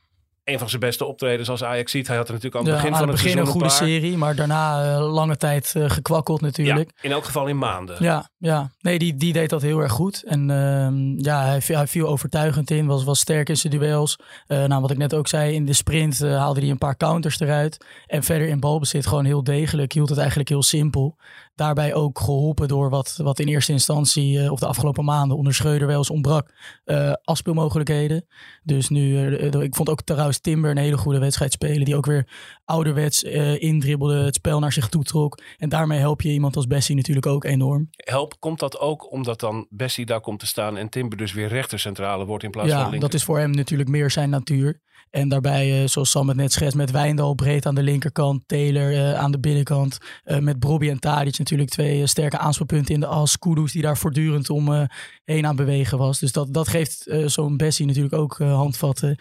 Een 0.44 0.58
van 0.58 0.68
zijn 0.68 0.80
beste 0.80 1.04
optredens 1.04 1.48
als 1.48 1.64
Ajax 1.64 1.90
ziet. 1.90 2.06
Hij 2.06 2.16
had 2.16 2.28
er 2.28 2.32
natuurlijk 2.34 2.62
aan 2.64 2.70
het 2.72 2.80
Ja, 2.82 2.88
begin 2.88 2.98
van 2.98 3.08
het 3.08 3.16
het 3.18 3.24
begin 3.26 3.40
een 3.42 3.50
goede 3.52 3.66
paar. 3.66 3.76
serie, 3.76 4.16
maar 4.16 4.34
daarna 4.34 4.94
eh, 4.94 5.12
lange 5.12 5.36
tijd 5.36 5.72
eh, 5.76 5.90
gekwakkeld 5.90 6.40
natuurlijk. 6.40 6.90
Ja, 6.94 7.02
in 7.02 7.12
elk 7.12 7.24
geval 7.24 7.46
in 7.46 7.58
maanden. 7.58 7.96
Ja, 7.98 8.28
ja. 8.38 8.70
nee, 8.80 8.98
die, 8.98 9.16
die 9.16 9.32
deed 9.32 9.50
dat 9.50 9.62
heel 9.62 9.78
erg 9.78 9.92
goed. 9.92 10.22
En 10.26 10.50
ehm, 10.50 11.18
ja, 11.24 11.44
hij, 11.44 11.60
viel- 11.62 11.76
hij 11.76 11.86
viel 11.86 12.06
overtuigend 12.08 12.70
in, 12.70 12.86
was, 12.86 13.04
was 13.04 13.20
sterk 13.20 13.48
in 13.48 13.56
zijn 13.56 13.72
duels. 13.78 14.18
Eh, 14.46 14.64
nou, 14.64 14.80
wat 14.80 14.90
ik 14.90 14.98
net 14.98 15.14
ook 15.14 15.28
zei, 15.28 15.54
in 15.54 15.64
de 15.64 15.72
sprint 15.72 16.18
haalde 16.18 16.60
hij 16.60 16.70
een 16.70 16.78
paar 16.78 16.96
counters 16.96 17.40
eruit. 17.40 17.84
En 18.06 18.22
verder 18.22 18.48
in 18.48 18.60
balbezit 18.60 19.06
gewoon 19.06 19.24
heel 19.24 19.44
degelijk, 19.44 19.92
hield 19.92 20.08
het 20.08 20.18
eigenlijk 20.18 20.48
heel 20.48 20.62
simpel. 20.62 21.16
Daarbij 21.60 21.94
ook 21.94 22.18
geholpen 22.18 22.68
door 22.68 22.90
wat, 22.90 23.18
wat 23.22 23.38
in 23.38 23.46
eerste 23.48 23.72
instantie, 23.72 24.40
eh, 24.42 24.52
of 24.52 24.58
de 24.60 24.66
afgelopen 24.66 25.04
maanden, 25.04 25.36
onder 25.36 25.54
Schreuder 25.54 25.86
wel 25.86 25.96
eens 25.98 26.10
ontbrak. 26.10 26.54
eh 26.84 27.12
afspeelmogelijkheden. 27.24 28.26
Dus 28.62 28.88
nu, 28.88 29.34
eh, 29.36 29.60
ik 29.60 29.74
vond 29.74 29.88
ook 29.88 30.02
trouwens 30.02 30.40
Timber 30.40 30.70
een 30.70 30.76
hele 30.76 30.96
goede 30.96 31.18
wedstrijd 31.18 31.52
spelen. 31.52 31.84
Die 31.84 31.96
ook 31.96 32.06
weer 32.06 32.28
ouderwets 32.64 33.22
indribbelde, 33.58 34.24
het 34.24 34.34
spel 34.34 34.58
naar 34.58 34.72
zich 34.72 34.88
toe 34.88 35.02
trok. 35.02 35.38
En 35.58 35.68
daarmee 35.68 35.98
help 35.98 36.22
je 36.22 36.28
iemand 36.28 36.56
als 36.56 36.66
Bessie 36.66 36.96
natuurlijk 36.96 37.26
ook 37.26 37.44
enorm. 37.44 37.88
Help, 37.90 38.34
komt 38.38 38.58
dat 38.60 38.78
ook 38.78 39.12
omdat 39.12 39.40
dan 39.40 39.66
Bessie 39.70 40.06
daar 40.06 40.20
komt 40.20 40.38
te 40.40 40.46
staan 40.46 40.76
en 40.76 40.88
Timber 40.88 41.18
dus 41.18 41.32
weer 41.32 41.48
rechtercentrale 41.48 42.24
wordt 42.26 42.44
in 42.44 42.50
plaats 42.50 42.68
van 42.70 42.78
Ja, 42.78 42.82
linker? 42.84 43.00
dat 43.00 43.14
is 43.14 43.24
voor 43.24 43.38
hem 43.38 43.50
natuurlijk 43.50 43.88
meer 43.90 44.10
zijn 44.10 44.30
natuur. 44.30 44.80
En 45.10 45.28
daarbij, 45.28 45.82
eh, 45.82 45.88
zoals 45.88 46.10
Sam 46.10 46.28
het 46.28 46.36
net 46.36 46.52
schetst, 46.52 46.76
met 46.76 46.90
Wijndal 46.90 47.34
breed 47.34 47.66
aan 47.66 47.74
de 47.74 47.82
linkerkant, 47.82 48.42
Taylor 48.46 48.92
eh, 48.92 49.14
aan 49.14 49.32
de 49.32 49.40
binnenkant. 49.40 49.98
eh, 50.24 50.38
met 50.38 50.58
Brobby 50.58 50.88
en 50.88 50.98
Tadic 50.98 51.38
natuurlijk 51.38 51.70
twee 51.70 52.06
sterke 52.06 52.38
aanspeelpunten 52.38 52.94
in 52.94 53.00
de 53.00 53.06
as. 53.06 53.38
Kudus 53.38 53.72
die 53.72 53.82
daar 53.82 53.96
voortdurend 53.96 54.50
om 54.50 54.88
heen 55.24 55.46
aan 55.46 55.56
bewegen 55.56 55.98
was. 55.98 56.18
Dus 56.18 56.32
dat, 56.32 56.54
dat 56.54 56.68
geeft 56.68 57.10
zo'n 57.26 57.56
Bessie 57.56 57.86
natuurlijk 57.86 58.14
ook 58.14 58.38
handvatten 58.38 59.18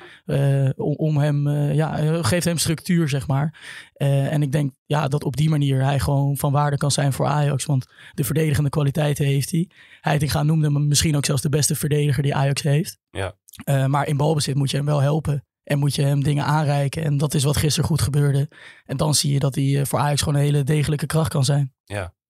om, 0.76 0.94
om 0.96 1.18
hem, 1.18 1.50
ja, 1.74 2.22
geeft 2.24 2.46
hem 2.46 2.58
structuur 2.58 3.10
zeg 3.10 3.28
maar. 3.28 3.60
En 3.94 4.42
ik 4.42 4.52
denk 4.52 4.72
ja, 4.86 5.08
dat 5.08 5.24
op 5.24 5.38
die 5.38 5.50
manier 5.50 5.84
hij 5.84 6.00
gewoon 6.00 6.38
van 6.38 6.52
waarde 6.52 6.78
kan 6.78 6.92
zijn 6.92 7.14
voor 7.14 7.26
Ajax. 7.26 7.66
Want 7.66 7.86
de 8.12 8.24
verdedigende 8.24 8.70
kwaliteiten 8.70 9.26
heeft 9.26 9.52
hij. 9.52 9.70
Heitinga 10.02 10.44
noemde 10.44 10.72
hem 10.72 10.88
misschien 10.88 11.16
ook 11.16 11.26
zelfs 11.26 11.42
de 11.42 11.50
beste 11.50 11.76
verdediger 11.76 12.24
die 12.24 12.36
Ajax 12.36 12.62
heeft. 12.62 12.98
Ja. 13.10 13.36
Maar 13.88 14.08
in 14.08 14.18
balbezit 14.18 14.56
moet 14.56 14.72
je 14.72 14.78
hem 14.78 14.86
wel 14.86 15.02
helpen. 15.02 15.44
En 15.70 15.80
moet 15.80 15.96
je 15.96 16.02
hem 16.02 16.24
dingen 16.24 16.46
aanreiken. 16.46 17.04
En 17.04 17.18
dat 17.18 17.34
is 17.34 17.44
wat 17.44 17.58
gisteren 17.58 17.90
goed 17.90 18.02
gebeurde. 18.02 18.50
En 18.86 18.98
dan 18.98 19.14
zie 19.14 19.34
je 19.34 19.40
dat 19.40 19.56
hij 19.56 19.80
eh, 19.80 19.86
voor 19.86 20.00
Ajax 20.00 20.22
gewoon 20.22 20.36
een 20.40 20.46
hele 20.46 20.64
degelijke 20.64 21.06
kracht 21.06 21.30
kan 21.30 21.44
zijn. 21.46 21.74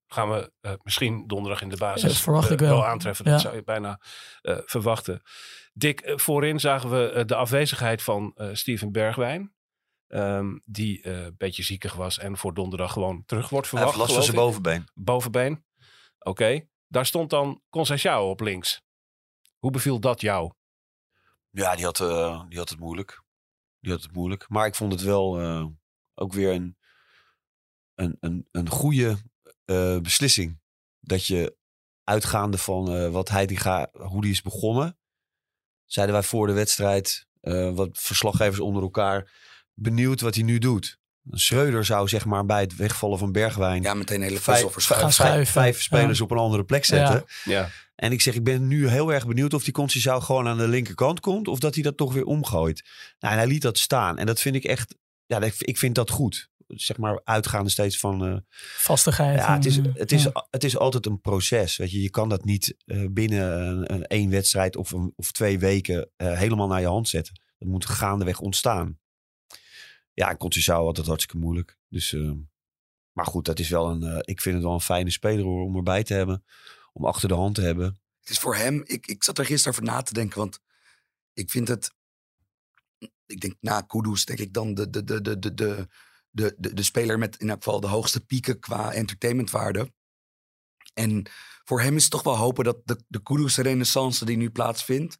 gaan 0.07 0.29
we 0.29 0.51
eh, 0.61 0.71
misschien 0.83 1.27
donderdag 1.27 1.61
in 1.61 1.69
de 1.69 1.77
basis 1.77 2.01
Dat 2.11 2.21
verwacht 2.21 2.47
eh, 2.47 2.51
ik 2.53 2.59
wel. 2.59 2.85
aantreffen. 2.85 3.25
Dat 3.25 3.33
Ja. 3.33 3.39
zou 3.39 3.55
je 3.55 3.63
bijna 3.63 3.99
eh, 4.41 4.57
verwachten. 4.65 5.21
Dick, 5.73 6.11
voorin 6.15 6.59
zagen 6.59 6.89
we 6.89 7.25
de 7.25 7.35
afwezigheid 7.35 8.01
van 8.01 8.31
eh, 8.35 8.47
Steven 8.53 8.91
Bergwijn. 8.91 9.53
ehm, 10.07 10.57
die 10.65 11.01
eh, 11.01 11.23
een 11.23 11.35
beetje 11.37 11.63
ziekig 11.63 11.93
was 11.93 12.17
en 12.19 12.37
voor 12.37 12.53
donderdag 12.53 12.91
gewoon 12.93 13.23
terug 13.25 13.49
wordt 13.49 13.71
Hij 13.71 13.79
heeft 13.79 13.91
verwacht. 13.91 14.11
last 14.11 14.25
van 14.25 14.33
zijn 14.35 14.45
bovenbeen. 14.45 14.87
Bovenbeen. 14.93 15.65
Oké. 16.19 16.61
Daar 16.87 17.05
stond 17.05 17.29
dan 17.29 17.61
Conceição 17.69 18.29
op 18.29 18.39
links. 18.41 18.81
Hoe 19.57 19.71
beviel 19.71 19.99
dat 19.99 20.21
jou? 20.21 20.51
Ja, 21.51 21.75
die 21.75 21.85
had, 21.85 21.99
eh, 21.99 22.41
die 22.49 22.57
had 22.57 22.69
het 22.69 22.79
moeilijk. 22.79 23.21
Die 23.79 23.91
had 23.91 24.01
het 24.01 24.13
moeilijk. 24.13 24.49
Maar 24.49 24.67
ik 24.67 24.75
vond 24.75 24.91
het 24.91 25.01
wel 25.01 25.39
eh, 25.39 25.65
ook 26.13 26.33
weer 26.33 26.53
een, 26.53 26.77
een, 27.95 28.17
een, 28.19 28.47
een 28.51 28.69
goede 28.69 29.17
eh, 29.65 29.99
beslissing. 29.99 30.59
Dat 30.99 31.25
je 31.25 31.57
uitgaande 32.03 32.57
van 32.57 32.91
eh, 32.91 33.11
wat 33.11 33.29
Heitinga, 33.29 33.89
hoe 33.91 34.21
die 34.21 34.31
is 34.31 34.41
begonnen. 34.41 34.97
Zeiden 35.85 36.15
wij 36.15 36.23
voor 36.23 36.47
de 36.47 36.53
wedstrijd, 36.53 37.27
wat 37.73 37.89
verslaggevers 37.97 38.59
onder 38.59 38.83
elkaar, 38.83 39.31
benieuwd 39.73 40.21
wat 40.21 40.35
hij 40.35 40.43
nu 40.43 40.57
doet. 40.57 40.99
Schreuder 41.31 41.85
zou 41.85 42.07
zeg 42.07 42.25
maar 42.25 42.45
bij 42.45 42.61
het 42.61 42.75
wegvallen 42.75 43.17
van 43.17 43.31
Bergwijn 43.31 43.81
Ja, 43.81 43.93
meteen 43.93 44.21
hele 44.21 44.39
vijf, 44.39 44.65
vijf, 45.49 45.81
spelers 45.81 46.17
Ja. 46.17 46.23
op 46.23 46.31
een 46.31 46.37
andere 46.37 46.63
plek 46.63 46.85
zetten. 46.85 47.25
Ja. 47.43 47.69
En 47.95 48.11
ik 48.11 48.21
zeg, 48.21 48.35
ik 48.35 48.43
ben 48.43 48.67
nu 48.67 48.87
heel 48.87 49.13
erg 49.13 49.27
benieuwd 49.27 49.53
of 49.53 49.63
die 49.63 49.73
Conceição 49.73 50.23
gewoon 50.23 50.47
aan 50.47 50.57
de 50.57 50.67
linkerkant 50.67 51.19
komt. 51.19 51.47
Of 51.47 51.59
dat 51.59 51.73
hij 51.73 51.83
dat 51.83 51.97
toch 51.97 52.13
weer 52.13 52.25
omgooit. 52.25 52.83
Nou, 53.19 53.33
en 53.33 53.39
hij 53.39 53.47
liet 53.47 53.61
dat 53.61 53.77
staan. 53.77 54.17
En 54.17 54.25
dat 54.25 54.39
vind 54.39 54.55
ik 54.55 54.63
echt, 54.63 54.95
ja, 55.25 55.41
ik 55.59 55.77
vind 55.77 55.95
dat 55.95 56.09
goed. 56.09 56.49
Zeg 56.67 56.97
maar 56.97 57.21
uitgaande 57.23 57.69
steeds 57.69 57.99
van, 57.99 58.25
eh, 58.25 58.37
Vastigheid. 58.77 59.39
ja, 59.39 59.55
het 59.55 59.65
is, 59.65 59.75
het, 59.93 60.11
is, 60.11 60.23
ja. 60.23 60.47
het 60.49 60.63
is 60.63 60.77
altijd 60.77 61.05
een 61.05 61.21
proces. 61.21 61.77
Weet 61.77 61.91
je, 61.91 62.01
je 62.01 62.09
kan 62.09 62.29
dat 62.29 62.45
niet 62.45 62.75
eh, 62.85 63.05
binnen 63.11 63.67
een, 63.67 63.93
een 63.93 64.03
één 64.05 64.29
wedstrijd 64.29 64.75
of, 64.75 64.91
een, 64.91 65.13
of 65.15 65.31
twee 65.31 65.59
weken 65.59 66.09
eh, 66.15 66.37
helemaal 66.37 66.67
naar 66.67 66.81
je 66.81 66.87
hand 66.87 67.07
zetten. 67.07 67.41
Dat 67.57 67.69
moet 67.69 67.85
gaandeweg 67.85 68.39
ontstaan. 68.39 68.97
Ja, 70.19 70.29
en 70.29 70.37
Conceição 70.37 70.85
had 70.85 70.97
het 70.97 71.05
hartstikke 71.05 71.37
moeilijk. 71.37 71.77
Dus, 71.89 72.13
eh, 72.13 72.31
maar 73.11 73.25
goed, 73.25 73.45
dat 73.45 73.59
is 73.59 73.69
wel 73.69 73.89
een, 73.89 74.03
eh, 74.03 74.19
ik 74.21 74.41
vind 74.41 74.55
het 74.55 74.63
wel 74.63 74.73
een 74.73 74.81
fijne 74.81 75.09
speler 75.09 75.45
om 75.45 75.75
erbij 75.75 76.03
te 76.03 76.13
hebben. 76.13 76.43
Om 76.93 77.05
achter 77.05 77.27
de 77.27 77.35
hand 77.35 77.55
te 77.55 77.61
hebben. 77.61 77.85
Het 78.19 78.29
is 78.29 78.39
voor 78.39 78.55
hem, 78.55 78.81
ik, 78.85 79.07
ik 79.07 79.23
zat 79.23 79.37
er 79.37 79.45
gisteren 79.45 79.73
over 79.73 79.93
na 79.93 80.01
te 80.01 80.13
denken, 80.13 80.37
want 80.37 80.59
ik 81.33 81.49
vind 81.49 81.67
het, 81.67 81.93
ik 83.25 83.41
denk 83.41 83.55
na 83.59 83.81
Kudus, 83.81 84.25
denk 84.25 84.39
ik 84.39 84.53
dan 84.53 84.73
de, 84.73 84.89
de, 84.89 85.03
de, 85.03 85.21
de, 85.21 85.39
de, 85.39 85.53
de, 85.53 85.87
de, 86.29 86.55
de, 86.57 86.73
de 86.73 86.83
speler 86.83 87.17
met 87.17 87.37
in 87.37 87.49
elk 87.49 87.63
geval 87.63 87.79
de 87.79 87.87
hoogste 87.87 88.25
pieken 88.25 88.59
qua 88.59 88.93
entertainmentwaarde. 88.93 89.93
En 90.93 91.29
voor 91.63 91.81
hem 91.81 91.95
is 91.95 92.09
toch 92.09 92.23
wel 92.23 92.37
hopen 92.37 92.63
dat 92.63 92.81
de, 92.83 93.03
de 93.07 93.21
Kudus 93.21 93.57
renaissance 93.57 94.25
die 94.25 94.37
nu 94.37 94.49
plaatsvindt, 94.49 95.17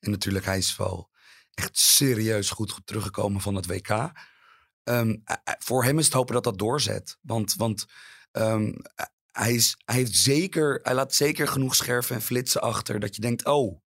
en 0.00 0.10
natuurlijk 0.10 0.44
hij 0.44 0.58
is 0.58 0.76
wel 0.76 1.10
echt 1.54 1.78
serieus 1.78 2.50
goed 2.50 2.80
teruggekomen 2.84 3.40
van 3.40 3.54
het 3.54 3.66
WK. 3.66 4.12
Ehm, 4.88 5.16
eh, 5.24 5.36
eh, 5.44 5.54
voor 5.58 5.84
hem 5.84 5.98
is 5.98 6.04
het 6.04 6.14
hopen 6.14 6.34
dat 6.34 6.44
dat 6.44 6.58
doorzet. 6.58 7.18
Want, 7.20 7.54
want 7.54 7.86
ehm, 8.30 8.72
hij, 9.26 9.54
is, 9.54 9.76
hij, 9.84 9.94
heeft 9.94 10.14
zeker, 10.14 10.80
hij 10.82 10.94
laat 10.94 11.14
zeker 11.14 11.48
genoeg 11.48 11.74
scherven 11.74 12.14
en 12.14 12.22
flitsen 12.22 12.60
achter. 12.60 13.00
Dat 13.00 13.14
je 13.14 13.20
denkt, 13.20 13.44
oh, 13.44 13.80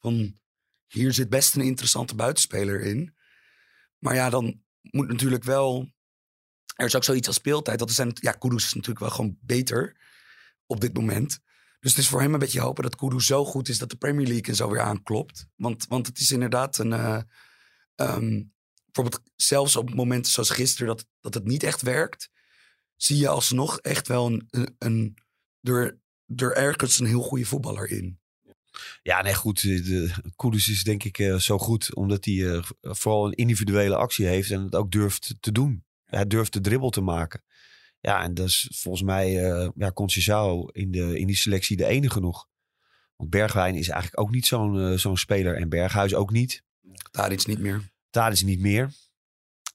van, 0.00 0.38
hier 0.86 1.12
zit 1.12 1.28
best 1.28 1.54
een 1.54 1.62
interessante 1.62 2.14
buitenspeler 2.14 2.80
in. 2.80 3.16
Maar 3.98 4.14
ja, 4.14 4.30
dan 4.30 4.62
moet 4.80 5.08
natuurlijk 5.08 5.44
wel... 5.44 5.92
Er 6.74 6.86
is 6.86 6.96
ook 6.96 7.04
zoiets 7.04 7.26
als 7.26 7.36
speeltijd. 7.36 7.78
Dat 7.78 7.90
zijn, 7.90 8.10
ja, 8.14 8.32
Kudus 8.32 8.64
is 8.64 8.72
natuurlijk 8.72 9.00
wel 9.00 9.10
gewoon 9.10 9.38
beter 9.40 9.96
op 10.66 10.80
dit 10.80 10.94
moment. 10.94 11.38
Dus 11.80 11.90
het 11.90 12.00
is 12.00 12.08
voor 12.08 12.20
hem 12.20 12.32
een 12.32 12.38
beetje 12.38 12.60
hopen 12.60 12.82
dat 12.82 12.96
Kudus 12.96 13.26
zo 13.26 13.44
goed 13.44 13.68
is... 13.68 13.78
dat 13.78 13.90
de 13.90 13.96
Premier 13.96 14.26
League 14.26 14.46
en 14.46 14.54
zo 14.54 14.70
weer 14.70 14.80
aanklopt. 14.80 15.46
Want, 15.56 15.86
want 15.86 16.06
het 16.06 16.18
is 16.18 16.30
inderdaad 16.30 16.78
een... 16.78 16.92
eh, 16.92 17.22
ehm, 17.94 18.42
bijvoorbeeld 19.02 19.32
zelfs 19.36 19.76
op 19.76 19.94
momenten 19.94 20.32
zoals 20.32 20.50
gisteren 20.50 20.86
dat, 20.86 21.06
dat 21.20 21.34
het 21.34 21.44
niet 21.44 21.62
echt 21.62 21.82
werkt... 21.82 22.30
zie 22.96 23.16
je 23.16 23.28
alsnog 23.28 23.78
echt 23.78 24.08
wel 24.08 24.26
een, 24.26 24.46
een, 24.50 24.74
een 24.78 25.16
er, 25.62 25.98
er 26.36 26.56
ergens 26.56 26.98
een 26.98 27.06
heel 27.06 27.22
goede 27.22 27.44
voetballer 27.44 27.90
in. 27.90 28.20
Ja, 29.02 29.22
nee, 29.22 29.34
goed. 29.34 29.62
De, 29.62 29.80
de, 29.80 30.10
Kudus 30.36 30.68
is 30.68 30.84
denk 30.84 31.04
ik 31.04 31.18
eh, 31.18 31.36
zo 31.36 31.58
goed 31.58 31.94
omdat 31.94 32.24
hij 32.24 32.50
eh, 32.50 32.62
vooral 32.80 33.26
een 33.26 33.32
individuele 33.32 33.96
actie 33.96 34.26
heeft 34.26 34.50
en 34.50 34.62
het 34.62 34.74
ook 34.74 34.90
durft 34.90 35.34
te 35.40 35.52
doen. 35.52 35.84
Hij 36.04 36.26
durft 36.26 36.52
de 36.52 36.60
dribbel 36.60 36.90
te 36.90 37.00
maken. 37.00 37.42
Ja, 38.00 38.22
en 38.22 38.34
dat 38.34 38.46
is 38.46 38.68
volgens 38.74 39.04
mij, 39.04 39.50
eh 39.50 39.68
ja, 39.74 39.92
Conceição 39.92 40.70
in, 40.72 40.90
de, 40.90 41.18
in 41.18 41.26
die 41.26 41.36
selectie 41.36 41.76
de 41.76 41.86
enige 41.86 42.20
nog. 42.20 42.48
Want 43.16 43.30
Bergwijn 43.30 43.74
is 43.74 43.88
eigenlijk 43.88 44.20
ook 44.20 44.30
niet 44.30 44.46
zo'n 44.46 44.98
zo'n 44.98 45.16
speler 45.16 45.56
en 45.56 45.68
Berghuis 45.68 46.14
ook 46.14 46.30
niet. 46.30 46.62
Daar 47.10 47.32
iets 47.32 47.46
niet 47.46 47.58
meer. 47.58 47.90
Daar 48.10 48.32
is 48.32 48.42
niet 48.42 48.60
meer. 48.60 48.92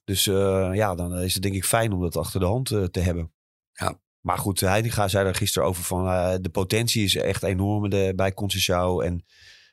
Dus 0.04 0.26
eh, 0.26 0.70
ja, 0.72 0.94
dan 0.94 1.18
is 1.18 1.34
het 1.34 1.42
denk 1.42 1.54
ik 1.54 1.64
fijn 1.64 1.92
om 1.92 2.00
dat 2.00 2.16
achter 2.16 2.40
de 2.40 2.46
hand 2.46 2.70
eh, 2.70 2.82
te 2.84 3.00
hebben. 3.00 3.32
Ja. 3.72 4.00
Maar 4.20 4.38
goed, 4.38 4.60
Heitinga 4.60 5.08
zei 5.08 5.26
er 5.26 5.34
gisteren 5.34 5.68
over 5.68 5.84
van 5.84 6.06
eh, 6.06 6.34
de 6.40 6.48
potentie 6.48 7.04
is 7.04 7.16
echt 7.16 7.42
enorm 7.42 7.90
de, 7.90 8.12
bij 8.16 8.34
Conceição. 8.34 9.04
En 9.04 9.24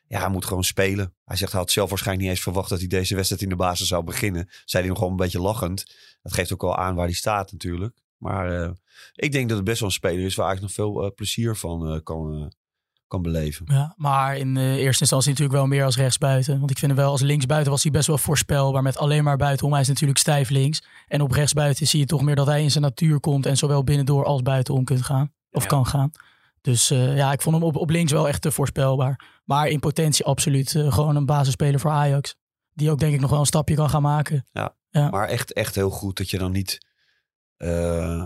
ja, 0.06 0.20
hij 0.20 0.28
moet 0.28 0.44
gewoon 0.44 0.64
spelen. 0.64 1.14
Hij 1.24 1.36
zegt 1.36 1.52
hij 1.52 1.60
had 1.60 1.70
zelf 1.70 1.88
waarschijnlijk 1.88 2.26
niet 2.26 2.36
eens 2.36 2.44
verwacht 2.44 2.68
dat 2.68 2.78
hij 2.78 2.88
deze 2.88 3.14
wedstrijd 3.14 3.42
in 3.42 3.48
de 3.48 3.56
basis 3.56 3.88
zou 3.88 4.04
beginnen. 4.04 4.48
Zei 4.64 4.82
hij 4.82 4.92
nog 4.92 5.00
wel 5.00 5.10
een 5.10 5.16
beetje 5.16 5.40
lachend. 5.40 5.96
Dat 6.22 6.32
geeft 6.32 6.52
ook 6.52 6.62
wel 6.62 6.76
aan 6.76 6.94
waar 6.94 7.04
hij 7.04 7.14
staat 7.14 7.52
natuurlijk. 7.52 7.96
Maar 8.16 8.74
ik 9.14 9.32
denk 9.32 9.48
dat 9.48 9.56
het 9.56 9.66
best 9.66 9.80
wel 9.80 9.88
een 9.88 9.94
speler 9.94 10.24
is 10.24 10.34
waar 10.34 10.46
eigenlijk 10.46 10.76
nog 10.76 10.86
veel 10.86 11.14
plezier 11.14 11.56
van 11.56 12.02
kan, 12.02 12.52
kan 13.12 13.22
beleven. 13.22 13.66
Ja, 13.68 13.94
maar 13.96 14.36
in 14.36 14.56
eh, 14.56 14.74
eerste 14.74 15.00
instantie 15.00 15.30
natuurlijk 15.30 15.58
wel 15.58 15.66
meer 15.66 15.84
als 15.84 15.96
rechtsbuiten. 15.96 16.58
Want 16.58 16.70
ik 16.70 16.78
vind 16.78 16.90
hem 16.92 17.00
wel 17.00 17.10
als 17.10 17.20
linksbuiten 17.20 17.70
was 17.72 17.82
hij 17.82 17.92
best 17.92 18.06
wel 18.06 18.18
voorspelbaar 18.18 18.82
met 18.82 18.96
alleen 18.98 19.24
maar 19.24 19.36
buitenom. 19.36 19.72
Hij 19.72 19.82
is 19.82 19.88
natuurlijk 19.88 20.18
stijf 20.18 20.48
links. 20.50 20.82
En 21.08 21.20
op 21.20 21.30
rechtsbuiten 21.32 21.86
zie 21.86 22.00
je 22.00 22.06
toch 22.06 22.22
meer 22.22 22.34
dat 22.36 22.46
hij 22.46 22.62
in 22.62 22.70
zijn 22.70 22.84
natuur 22.84 23.20
komt 23.20 23.46
en 23.46 23.56
zowel 23.56 23.84
binnendoor 23.84 24.24
als 24.24 24.42
buitenom 24.42 24.84
kunt 24.84 25.02
gaan. 25.02 25.32
Of 25.50 25.62
Ja. 25.62 25.68
kan 25.68 25.86
gaan. 25.86 26.10
Dus 26.60 26.90
eh, 26.90 27.16
ja, 27.16 27.32
ik 27.32 27.42
vond 27.42 27.56
hem 27.56 27.64
op, 27.64 27.76
op 27.76 27.90
links 27.90 28.12
wel 28.12 28.28
echt 28.28 28.42
te 28.42 28.50
voorspelbaar. 28.50 29.40
Maar 29.44 29.68
in 29.68 29.80
potentie 29.80 30.24
absoluut 30.24 30.74
eh, 30.74 30.92
gewoon 30.92 31.16
een 31.16 31.26
basisspeler 31.26 31.80
voor 31.80 31.90
Ajax. 31.90 32.34
Die 32.74 32.90
ook 32.90 32.98
denk 32.98 33.14
ik 33.14 33.20
nog 33.20 33.30
wel 33.30 33.40
een 33.40 33.46
stapje 33.46 33.74
kan 33.74 33.90
gaan 33.90 34.02
maken. 34.02 34.46
Maar 35.10 35.28
echt, 35.28 35.52
echt 35.52 35.74
heel 35.74 35.90
goed 35.90 36.16
dat 36.16 36.30
je 36.30 36.38
dan 36.38 36.52
niet 36.52 36.78
eh 37.56 38.24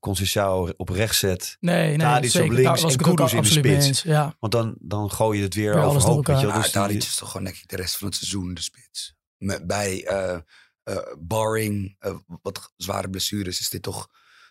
Conceição 0.00 0.74
op 0.76 0.88
rechts 0.88 1.18
zet. 1.18 1.56
Nee, 1.60 1.88
nee, 1.88 1.98
Tadic 1.98 2.24
op 2.24 2.36
zeker. 2.36 2.54
links 2.54 2.82
en 2.82 2.96
Kudus 2.96 3.32
in 3.32 3.42
de 3.42 3.48
spits. 3.48 3.86
eens. 3.86 4.02
Ja, 4.02 4.36
Want 4.38 4.52
dan, 4.52 4.76
dan 4.80 5.10
gooi 5.10 5.38
je 5.38 5.44
het 5.44 5.54
weer, 5.54 5.72
door 5.72 5.82
overhoop. 5.82 6.26
Weet 6.26 6.40
je? 6.40 6.46
Ja, 6.46 6.54
Dus 6.54 6.70
Tadic 6.70 7.00
die- 7.00 7.08
is 7.08 7.16
toch 7.16 7.30
gewoon 7.30 7.44
denk 7.46 7.56
ik 7.56 7.68
de 7.68 7.76
rest 7.76 7.96
van 7.96 8.06
het 8.06 8.16
seizoen 8.16 8.54
de 8.54 8.60
spits. 8.60 9.14
Met, 9.36 9.66
bij 9.66 10.04
eh 10.06 10.38
eh, 10.82 10.96
barring 11.18 11.96
eh, 11.98 12.16
wat 12.42 12.72
zware 12.76 13.10
blessures 13.10 13.60
is 13.60 13.68
dit 13.68 13.82
toch... 13.82 14.08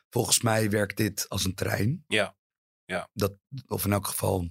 Volgens 0.10 0.42
mij 0.42 0.70
werkt 0.70 0.98
dit 0.98 1.26
als 1.30 1.46
een 1.46 1.56
trein. 1.56 2.04
Ja. 2.08 2.36
Ja. 2.86 3.10
Dat, 3.14 3.34
of 3.68 3.86
in 3.86 3.92
elk 3.92 4.08
geval... 4.08 4.50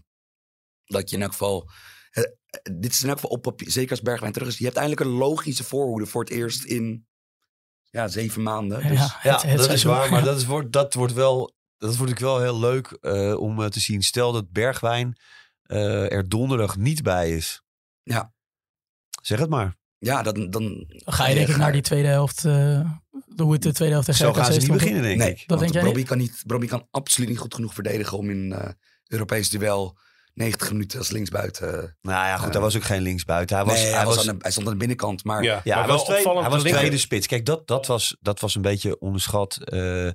Dat 0.85 1.11
je 1.11 1.17
in 1.17 1.23
elk 1.23 1.31
geval... 1.33 1.71
dit 2.81 2.93
is 2.93 3.03
in 3.03 3.09
elk 3.09 3.19
geval 3.19 3.37
op 3.37 3.43
papier, 3.43 3.71
zeker 3.71 3.91
als 3.91 4.01
Bergwijn 4.03 4.33
terug 4.33 4.49
is. 4.49 4.59
Je 4.59 4.65
hebt 4.65 4.77
eindelijk 4.77 5.07
een 5.07 5.17
logische 5.17 5.65
voorhoede 5.65 6.07
voor 6.07 6.21
het 6.25 6.31
eerst 6.33 6.65
in 6.65 7.07
ja, 7.91 8.09
zeven 8.09 8.43
maanden. 8.43 8.83
Dus, 8.89 8.99
ja, 8.99 9.19
Ja, 9.23 9.33
het- 9.33 9.43
het 9.43 9.57
dat 9.59 9.71
is 9.73 9.83
waar. 9.83 10.11
Maar 10.11 10.25
dat, 10.31 10.37
is, 10.37 10.45
wordt, 10.45 10.73
dat 10.73 10.95
wordt 10.95 11.13
wel... 11.13 11.57
Dat 11.79 11.97
wordt 11.97 12.13
ik 12.13 12.19
wel 12.19 12.41
heel 12.41 12.59
leuk 12.59 12.87
eh, 12.87 13.41
om 13.41 13.63
eh, 13.63 13.69
te 13.69 13.81
zien. 13.81 14.03
Stel 14.03 14.33
dat 14.33 14.51
Bergwijn 14.51 15.17
eh, 15.63 16.13
er 16.13 16.29
donderdag 16.29 16.77
niet 16.77 17.03
bij 17.03 17.31
is. 17.37 17.63
Ja. 18.03 18.33
Zeg 19.23 19.39
het 19.39 19.49
maar. 19.51 19.77
Ja, 19.99 20.23
dan, 20.23 20.51
dan 20.51 20.85
ga 21.05 21.29
je 21.29 21.35
denk 21.35 21.49
ik 21.49 21.57
naar 21.57 21.73
die 21.73 21.83
tweede 21.83 22.09
helft. 22.09 22.45
eh 22.45 22.91
hoe 23.37 23.53
het 23.53 23.63
de 23.63 23.73
tweede 23.73 23.93
helft 23.95 24.07
tegen 24.11 24.27
Zo 24.27 24.33
gaan 24.33 24.53
ze 24.53 24.59
niet 24.59 24.73
beginnen, 24.73 25.03
denk 25.03 25.19
Nee, 25.19 25.31
ik. 25.31 25.37
Dat 25.39 25.47
want 25.49 25.61
denk 25.61 25.73
jij 25.73 25.83
Robbie 25.83 26.05
kan, 26.05 26.19
niet, 26.19 26.43
Robbie 26.47 26.69
kan 26.69 26.87
absoluut 26.91 27.29
niet 27.29 27.39
goed 27.39 27.55
genoeg 27.55 27.75
verdedigen 27.75 28.19
om 28.19 28.31
in 28.31 28.53
eh 28.53 28.71
Europees 29.07 29.51
duel 29.51 29.99
90 30.39 30.71
minuten 30.71 30.99
als 30.99 31.11
linksbuiten. 31.11 31.97
Nou 32.03 32.27
ja, 32.27 32.37
goed. 32.37 32.47
Eh, 32.47 32.53
hij 32.53 32.61
was 32.61 32.77
ook 32.77 32.85
geen 32.85 33.03
linksbuiten. 33.03 33.57
Hij, 33.57 33.65
was, 33.65 33.75
nee, 33.75 33.85
hij, 33.85 33.93
hij, 33.97 34.05
was 34.05 34.17
was, 34.17 34.29
aan 34.29 34.35
de, 34.35 34.43
hij 34.43 34.51
stond 34.51 34.67
aan 34.67 34.73
de 34.73 34.79
binnenkant, 34.79 35.25
maar 35.25 35.43
Ja, 35.43 35.61
ja, 35.65 35.75
maar 35.75 35.85
hij 35.85 35.93
was, 35.93 36.05
tweede, 36.05 36.41
hij 36.41 36.51
was 36.51 36.63
tweede 36.63 36.99
spits. 36.99 37.27
Kijk, 37.27 37.47
dat, 37.47 37.67
dat, 37.67 37.87
was, 37.87 38.17
dat 38.21 38.41
was 38.41 38.55
een 38.55 38.63
beetje 38.63 38.99
onderschat. 38.99 39.57
eh, 39.57 40.09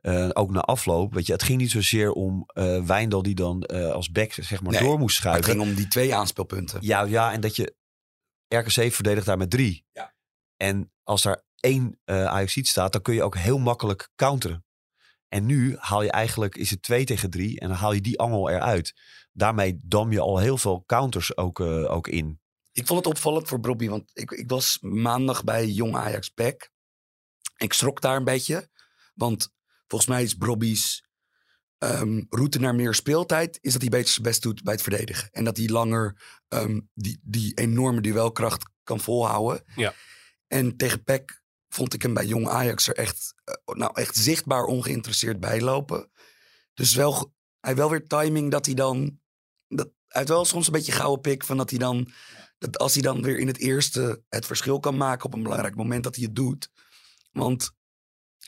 eh, 0.00 0.28
ook 0.32 0.50
na 0.50 0.60
afloop. 0.60 1.14
Weet 1.14 1.26
je, 1.26 1.32
het 1.32 1.42
ging 1.42 1.60
niet 1.60 1.70
zozeer 1.70 2.12
om 2.12 2.44
eh 2.52 2.82
Wijndal 2.82 3.22
die 3.22 3.34
dan 3.34 3.62
eh, 3.62 3.90
als 3.90 4.10
back 4.10 4.32
zeg 4.32 4.62
maar, 4.62 4.72
Nee, 4.72 4.80
door 4.80 4.98
moest 4.98 5.24
maar 5.24 5.34
het 5.34 5.44
schuiven. 5.44 5.62
ging 5.62 5.70
om 5.70 5.82
die 5.82 5.88
twee 5.88 6.14
aanspeelpunten. 6.14 6.78
Ja, 6.82 7.02
ja, 7.02 7.32
en 7.32 7.40
dat 7.40 7.56
je 7.56 7.74
RKC 8.48 8.92
verdedigt 8.92 9.26
daar 9.26 9.36
met 9.36 9.50
drie. 9.50 9.84
Ja. 9.92 10.14
En 10.56 10.92
als 11.02 11.22
daar 11.22 11.42
één 11.60 12.00
uh, 12.04 12.24
Ajaxiet 12.24 12.68
staat, 12.68 12.92
dan 12.92 13.02
kun 13.02 13.14
je 13.14 13.22
ook 13.22 13.36
heel 13.36 13.58
makkelijk 13.58 14.10
counteren. 14.16 14.64
En 15.30 15.46
nu 15.46 15.76
haal 15.78 16.02
je 16.02 16.10
eigenlijk, 16.10 16.56
is 16.56 16.70
het 16.70 16.82
2 16.82 17.04
tegen 17.04 17.30
3 17.30 17.60
en 17.60 17.68
dan 17.68 17.76
haal 17.76 17.92
je 17.92 18.00
die 18.00 18.18
angel 18.18 18.50
eruit. 18.50 18.94
Daarmee 19.32 19.80
dam 19.82 20.12
je 20.12 20.20
al 20.20 20.38
heel 20.38 20.58
veel 20.58 20.82
counters 20.86 21.36
ook, 21.36 21.58
uh, 21.58 21.90
ook 21.90 22.08
in. 22.08 22.40
Ik 22.72 22.86
vond 22.86 23.04
het 23.04 23.14
opvallend 23.14 23.48
voor 23.48 23.60
Brobby, 23.60 23.88
want 23.88 24.10
ik, 24.12 24.30
ik 24.30 24.48
was 24.50 24.78
maandag 24.80 25.44
bij 25.44 25.66
Jong 25.66 25.96
Ajax 25.96 26.28
Pack. 26.28 26.70
Ik 27.56 27.72
schrok 27.72 28.00
daar 28.00 28.16
een 28.16 28.24
beetje, 28.24 28.68
want 29.14 29.52
volgens 29.86 30.10
mij 30.10 30.22
is 30.22 30.34
Brobby's 30.34 31.08
um, 31.78 32.26
route 32.28 32.58
naar 32.58 32.74
meer 32.74 32.94
speeltijd... 32.94 33.58
is 33.60 33.72
dat 33.72 33.80
hij 33.80 33.90
beter 33.90 34.08
zijn 34.08 34.22
best 34.22 34.42
doet 34.42 34.62
bij 34.62 34.72
het 34.72 34.82
verdedigen. 34.82 35.28
En 35.30 35.44
dat 35.44 35.56
hij 35.56 35.68
langer 35.68 36.22
um, 36.48 36.88
die, 36.94 37.20
die 37.22 37.54
enorme 37.54 38.00
duelkracht 38.00 38.70
kan 38.82 39.00
volhouden. 39.00 39.64
Ja. 39.76 39.94
En 40.46 40.76
tegen 40.76 41.04
Peck 41.04 41.39
vond 41.70 41.94
ik 41.94 42.02
hem 42.02 42.14
bij 42.14 42.26
Jong 42.26 42.48
Ajax 42.48 42.88
er 42.88 42.94
echt, 42.94 43.34
uh, 43.44 43.74
nou 43.76 43.90
echt 43.94 44.16
zichtbaar 44.16 44.64
ongeïnteresseerd 44.64 45.40
bij 45.40 45.60
lopen. 45.60 46.10
Dus 46.74 46.94
wel 46.94 47.34
hij 47.60 47.76
wel 47.76 47.90
weer 47.90 48.06
timing 48.06 48.50
dat 48.50 48.66
hij 48.66 48.74
dan... 48.74 49.20
Dat, 49.68 49.90
hij 50.08 50.24
wel 50.24 50.44
soms 50.44 50.66
een 50.66 50.72
beetje 50.72 50.92
gouden 50.92 51.20
pik 51.20 51.44
van 51.44 51.56
dat 51.56 51.70
hij 51.70 51.78
dan... 51.78 52.10
Dat 52.58 52.78
als 52.78 52.92
hij 52.92 53.02
dan 53.02 53.22
weer 53.22 53.38
in 53.38 53.46
het 53.46 53.58
eerste 53.58 54.22
het 54.28 54.46
verschil 54.46 54.80
kan 54.80 54.96
maken 54.96 55.26
op 55.26 55.34
een 55.34 55.42
belangrijk 55.42 55.74
moment 55.74 56.04
dat 56.04 56.14
hij 56.14 56.24
het 56.24 56.36
doet. 56.36 56.70
Want 57.32 57.70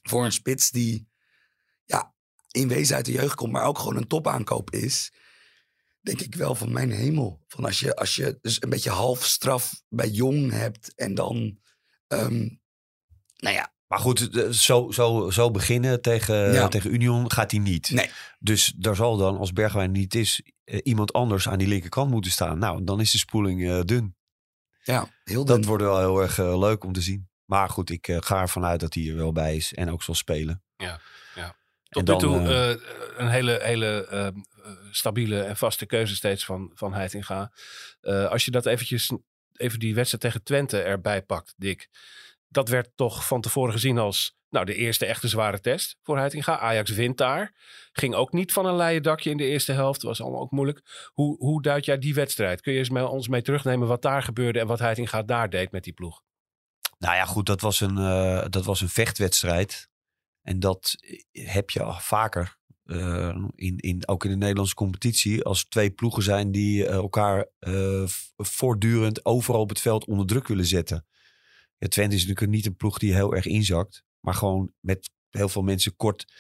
voor 0.03 0.25
een 0.25 0.33
spits 0.33 0.71
die 0.71 1.09
ja, 1.85 2.15
in 2.51 2.69
wezen 2.69 2.97
uit 2.97 3.05
de 3.05 3.13
jeugd 3.13 3.35
komt, 3.35 3.53
maar 3.53 3.65
ook 3.65 3.79
gewoon 3.79 3.97
een 3.97 4.07
topaankoop 4.07 4.71
is, 4.71 5.13
denk 6.01 6.21
ik 6.21 6.35
wel 6.35 6.55
van 6.55 6.73
mijn 6.73 6.91
hemel. 6.91 7.45
Van 7.47 7.65
als 7.65 7.81
je, 7.81 7.97
als 7.97 8.17
je 8.17 8.39
dus 8.41 8.63
een 8.63 8.71
beetje 8.71 8.91
half 8.91 9.25
straf 9.25 9.83
bij 9.89 10.09
jong 10.09 10.51
hebt 10.51 10.95
en 10.95 11.15
dan, 11.15 11.59
ehm, 12.07 12.49
nou 13.43 13.55
ja, 13.57 13.73
Maar 13.87 13.99
goed, 13.99 14.37
eh, 14.37 14.49
zo, 14.51 14.91
zo, 14.91 15.31
zo 15.31 15.51
beginnen 15.51 16.01
tegen, 16.03 16.53
Ja. 16.53 16.69
tegen 16.69 16.93
Union 16.95 17.31
gaat 17.33 17.51
hij 17.51 17.61
niet. 17.61 17.91
nee. 17.91 18.11
Dus 18.39 18.73
daar 18.77 18.97
zal 18.97 19.17
dan, 19.17 19.37
als 19.39 19.53
Bergwijn 19.53 19.91
niet 19.93 20.15
is, 20.15 20.43
eh, 20.65 20.79
iemand 20.83 21.13
anders 21.13 21.49
aan 21.49 21.59
die 21.59 21.69
linkerkant 21.69 22.11
moeten 22.11 22.31
staan. 22.31 22.59
Nou, 22.59 22.85
dan 22.85 23.01
is 23.01 23.11
de 23.11 23.19
spoeling 23.19 23.69
eh, 23.69 23.81
dun. 23.81 24.17
Ja, 24.83 25.09
heel 25.25 25.45
dun. 25.45 25.57
Dat 25.57 25.65
wordt 25.65 25.83
wel 25.83 25.99
heel 25.99 26.21
erg 26.23 26.37
leuk 26.39 26.85
om 26.85 26.93
te 26.93 27.01
zien. 27.01 27.29
Maar 27.45 27.69
goed, 27.69 27.91
ik 27.91 28.17
ga 28.21 28.41
ervan 28.41 28.65
uit 28.65 28.81
dat 28.81 28.95
hij 28.95 29.09
er 29.09 29.17
wel 29.17 29.33
bij 29.33 29.57
is 29.57 29.75
en 29.75 29.91
ook 29.91 30.03
zal 30.03 30.15
spelen. 30.15 30.63
Tot 30.77 32.09
En 32.09 32.15
nu 32.15 32.21
dan, 32.21 32.31
toe 32.41 32.49
eh, 32.49 32.71
eh, 32.71 32.79
een 33.17 33.29
hele, 33.29 33.59
hele 33.63 34.07
eh, 34.07 34.27
eh, 34.27 34.35
stabiele 34.91 35.43
en 35.43 35.57
vaste 35.57 35.87
keuze 35.87 36.15
steeds 36.15 36.45
van, 36.45 36.71
van 36.75 36.95
Heitinga. 36.95 37.53
Eh, 38.01 38.27
als 38.27 38.45
je 38.45 38.51
dat 38.51 38.67
eventjes, 38.67 39.13
even 39.53 39.79
die 39.79 39.95
wedstrijd 39.95 40.23
tegen 40.23 40.43
Twente 40.43 40.83
erbij 40.83 41.23
pakt, 41.23 41.55
Dick. 41.57 41.89
Dat 42.53 42.69
werd 42.69 42.91
toch 42.95 43.27
van 43.27 43.41
tevoren 43.41 43.73
gezien 43.73 43.99
als 43.99 44.37
nou, 44.49 44.65
de 44.65 44.75
eerste 44.75 45.07
echte 45.07 45.29
zware 45.29 45.61
test 45.61 45.99
voor 46.03 46.19
Heitinga. 46.19 46.59
Ajax 46.59 46.91
wint 46.91 47.17
daar. 47.19 47.55
Ging 47.93 48.15
ook 48.15 48.33
niet 48.33 48.53
van 48.53 48.67
een 48.67 48.77
leien 48.77 49.03
dakje 49.03 49.31
in 49.31 49.37
de 49.37 49.47
eerste 49.47 49.73
helft. 49.73 50.03
Was 50.03 50.21
allemaal 50.21 50.41
ook 50.41 50.51
moeilijk. 50.51 51.11
Hoe, 51.13 51.37
hoe 51.37 51.63
duid 51.63 51.85
jij 51.85 51.99
die 51.99 52.15
wedstrijd? 52.15 52.61
Kun 52.61 52.73
je 52.73 52.79
eens 52.79 52.91
met 52.91 53.09
ons 53.09 53.29
mee 53.29 53.43
terugnemen 53.43 53.89
wat 53.89 54.03
daar 54.03 54.23
gebeurde 54.23 54.61
en 54.61 54.67
wat 54.67 54.79
Heitinga 54.79 55.23
daar 55.23 55.51
deed 55.51 55.71
met 55.71 55.85
die 55.85 55.93
ploeg? 55.93 56.23
Nou 56.99 57.15
ja, 57.15 57.25
goed, 57.25 57.47
dat 57.47 57.61
was 57.61 57.81
een, 57.81 57.99
eh, 57.99 58.45
dat 58.49 58.65
was 58.65 58.81
een 58.81 58.89
vechtwedstrijd. 58.89 59.89
En 60.43 60.61
dat 60.61 60.95
heb 61.33 61.71
je 61.71 61.83
al 61.83 61.99
vaker. 62.01 62.61
eh, 62.85 63.37
in, 63.55 63.77
in, 63.77 64.09
ook 64.09 64.25
in 64.25 64.31
de 64.31 64.37
Nederlandse 64.37 64.75
competitie. 64.75 65.45
Als 65.45 65.65
twee 65.65 65.91
ploegen 65.91 66.23
zijn 66.23 66.53
die 66.53 66.87
eh, 66.87 66.95
elkaar 66.95 67.47
voortdurend 68.37 69.25
overal 69.25 69.61
op 69.61 69.69
het 69.69 69.81
veld 69.81 70.07
onder 70.07 70.27
druk 70.27 70.49
willen 70.49 70.67
zetten. 70.67 71.07
Ja, 71.83 71.89
Twente 71.89 72.15
is 72.15 72.21
natuurlijk 72.21 72.51
niet 72.51 72.67
een 72.67 72.77
ploeg 72.77 72.99
die 72.99 73.15
heel 73.15 73.35
erg 73.35 73.47
inzakt. 73.47 74.05
Maar 74.21 74.35
gewoon 74.35 74.73
met 74.81 75.11
heel 75.31 75.49
veel 75.49 75.63
mensen 75.63 75.97
kort 75.97 76.33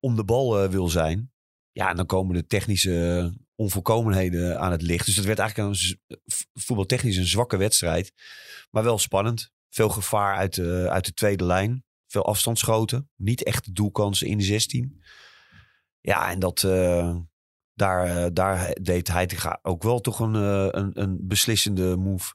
om 0.00 0.16
de 0.16 0.24
bal 0.24 0.62
eh, 0.62 0.70
wil 0.70 0.88
zijn. 0.88 1.32
Ja, 1.72 1.90
en 1.90 1.96
dan 1.96 2.06
komen 2.06 2.34
de 2.34 2.46
technische 2.46 3.32
onvolkomenheden 3.54 4.60
aan 4.60 4.70
het 4.70 4.82
licht. 4.82 5.06
Dus 5.06 5.14
dat 5.14 5.24
werd 5.24 5.38
eigenlijk 5.38 5.78
een, 5.78 5.98
voetbaltechnisch 6.54 7.16
een 7.16 7.26
zwakke 7.26 7.56
wedstrijd. 7.56 8.12
Maar 8.70 8.82
wel 8.82 8.98
spannend. 8.98 9.50
Veel 9.68 9.88
gevaar 9.88 10.36
uit 10.36 10.54
de, 10.54 10.86
uit 10.90 11.04
de 11.04 11.14
tweede 11.14 11.44
lijn. 11.44 11.84
Veel 12.06 12.26
afstandsschoten. 12.26 13.10
Niet 13.16 13.42
echt 13.42 13.74
doelkansen 13.74 14.26
in 14.26 14.38
de 14.38 14.44
16. 14.44 15.02
Ja, 16.00 16.30
en 16.30 16.38
dat, 16.38 16.62
eh, 16.62 17.16
daar, 17.74 18.06
eh, 18.06 18.30
daar 18.32 18.76
deed 18.82 19.08
Heitinga 19.08 19.58
ook 19.62 19.82
wel 19.82 20.00
toch 20.00 20.20
een, 20.20 20.34
een, 20.34 21.00
een 21.00 21.18
beslissende 21.20 21.96
move. 21.96 22.34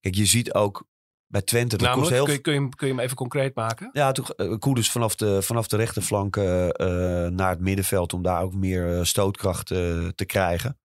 Kijk, 0.00 0.14
je 0.14 0.26
ziet 0.26 0.52
ook 0.52 0.90
bij 1.32 1.42
Twente... 1.42 1.76
Dat 1.76 1.86
kost 1.86 2.10
Namelijk, 2.10 2.16
heel 2.16 2.24
kun, 2.24 2.34
je, 2.34 2.40
kun, 2.40 2.52
je, 2.52 2.58
hem- 2.58 2.74
kun 2.74 2.86
je 2.86 2.92
hem 2.92 3.02
even 3.02 3.16
concreet 3.16 3.54
maken? 3.54 3.90
ja, 3.92 4.12
toen 4.12 4.24
uh, 4.36 4.58
Koeders 4.58 4.90
vanaf 4.90 5.14
de, 5.14 5.42
vanaf 5.42 5.68
de 5.68 5.76
rechterflank 5.76 6.36
eh, 6.36 6.68
eh, 6.68 7.32
naar 7.32 7.50
het 7.50 7.60
middenveld 7.60 8.12
om 8.12 8.22
daar 8.22 8.42
ook 8.42 8.54
meer 8.54 9.06
stootkracht 9.06 9.66
te 9.66 10.24
krijgen. 10.26 10.80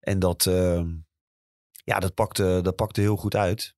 En 0.00 0.18
dat, 0.18 0.46
eh, 0.46 0.82
ja, 1.84 1.98
dat, 1.98 2.14
pakte, 2.14 2.60
dat 2.62 2.76
pakte 2.76 3.00
heel 3.00 3.16
goed 3.16 3.36
uit. 3.36 3.74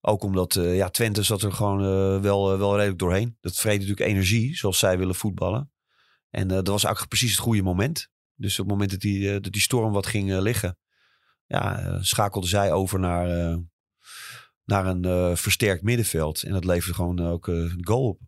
Ook 0.00 0.22
omdat 0.22 0.54
ja, 0.54 0.88
Twente 0.88 1.22
zat 1.22 1.42
er 1.42 1.52
gewoon 1.52 1.80
wel, 2.22 2.58
wel 2.58 2.74
redelijk 2.74 2.98
doorheen. 2.98 3.36
Dat 3.40 3.56
vreet 3.56 3.80
natuurlijk 3.80 4.08
energie, 4.08 4.56
zoals 4.56 4.78
zij 4.78 4.98
willen 4.98 5.14
voetballen. 5.14 5.72
En 6.30 6.48
dat 6.48 6.66
was 6.66 6.84
eigenlijk 6.84 7.08
precies 7.08 7.30
het 7.30 7.44
goede 7.44 7.62
moment. 7.62 8.08
Dus 8.34 8.58
op 8.58 8.64
het 8.64 8.74
moment 8.74 8.90
dat 8.90 9.00
die, 9.00 9.40
dat 9.40 9.52
die 9.52 9.62
storm 9.62 9.92
wat 9.92 10.06
ging 10.06 10.38
liggen, 10.38 10.78
ja, 11.46 11.98
schakelde 12.02 12.46
zij 12.46 12.72
over 12.72 12.98
naar, 12.98 13.58
naar 14.64 14.86
een 14.86 15.04
eh, 15.04 15.36
versterkt 15.36 15.82
middenveld. 15.82 16.42
En 16.42 16.52
dat 16.52 16.64
leverde 16.64 16.94
gewoon 16.94 17.18
eh, 17.18 17.30
ook 17.30 17.48
eh, 17.48 17.54
een 17.54 17.86
goal 17.86 18.08
op. 18.08 18.20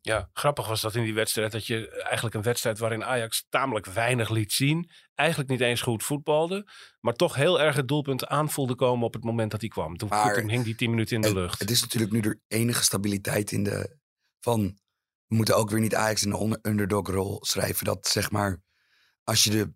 Ja, 0.00 0.30
grappig 0.32 0.68
was 0.68 0.80
dat 0.80 0.94
in 0.94 1.02
die 1.04 1.14
wedstrijd. 1.14 1.52
Dat 1.52 1.66
je 1.66 1.88
eigenlijk 2.02 2.34
een 2.34 2.42
wedstrijd 2.42 2.78
waarin 2.78 3.04
Ajax 3.04 3.46
tamelijk 3.48 3.86
weinig 3.86 4.30
liet 4.30 4.52
zien. 4.52 4.90
Eigenlijk 5.14 5.50
niet 5.50 5.60
eens 5.60 5.80
goed 5.82 6.02
voetbalde. 6.02 6.68
Maar 7.00 7.14
toch 7.14 7.34
heel 7.34 7.60
erg 7.60 7.76
het 7.76 7.88
doelpunt 7.88 8.26
aanvoelde 8.26 8.74
komen 8.74 9.06
op 9.06 9.14
het 9.14 9.24
moment 9.24 9.50
dat 9.50 9.60
hij 9.60 9.68
kwam. 9.70 9.96
Toen, 9.96 10.08
Maar- 10.08 10.34
toen 10.34 10.48
hing 10.48 10.64
die 10.64 10.74
10 10.74 10.90
minuten 10.90 11.16
in 11.16 11.22
de 11.22 11.34
lucht. 11.34 11.58
Het 11.60 11.70
is 11.70 11.80
natuurlijk 11.80 12.12
nu 12.12 12.20
de 12.20 12.40
enige 12.48 12.82
stabiliteit 12.84 13.52
in 13.52 13.64
de. 13.64 13.96
van. 14.40 14.78
We 15.26 15.34
moeten 15.36 15.56
ook 15.56 15.70
weer 15.70 15.80
niet 15.80 15.94
Ajax 15.94 16.22
in 16.24 16.30
de 16.30 16.36
onder- 16.36 16.58
underdog-rol 16.62 17.44
schrijven. 17.44 17.84
Dat 17.84 18.06
zeg 18.06 18.30
maar. 18.30 18.62
als 19.22 19.44
je 19.44 19.50
de, 19.50 19.72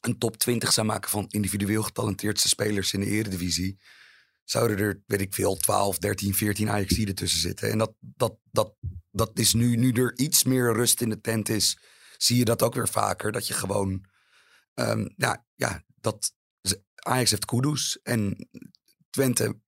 een 0.00 0.18
top 0.18 0.36
20 0.36 0.72
zou 0.72 0.86
maken 0.86 1.10
van 1.10 1.24
individueel 1.28 1.82
getalenteerdste 1.82 2.48
spelers 2.48 2.92
in 2.92 3.00
de 3.00 3.06
Eredivisie. 3.06 3.78
Zouden 4.44 4.78
er, 4.78 5.02
weet 5.06 5.20
ik 5.20 5.34
veel, 5.34 5.56
12, 5.56 5.98
13, 5.98 6.34
14 6.34 6.70
Ajaxiden 6.70 7.14
tussen 7.14 7.40
zitten. 7.40 7.70
En 7.70 7.78
dat, 7.78 7.94
dat, 8.00 8.38
dat, 8.50 8.74
dat 9.10 9.38
is 9.38 9.52
nu, 9.52 9.76
nu 9.76 9.92
er 9.92 10.18
iets 10.18 10.44
meer 10.44 10.72
rust 10.72 11.00
in 11.00 11.08
de 11.08 11.20
tent 11.20 11.48
is. 11.48 11.78
zie 12.16 12.36
je 12.36 12.44
dat 12.44 12.62
ook 12.62 12.74
weer 12.74 12.88
vaker. 12.88 13.32
Dat 13.32 13.46
je 13.46 13.54
gewoon. 13.54 14.04
ehm, 14.74 15.08
nou 15.16 15.36
ja, 15.54 15.82
dat. 16.00 16.32
Ajax 16.96 17.30
heeft 17.30 17.44
Kudus 17.44 18.00
en 18.02 18.48
Twente 19.10 19.60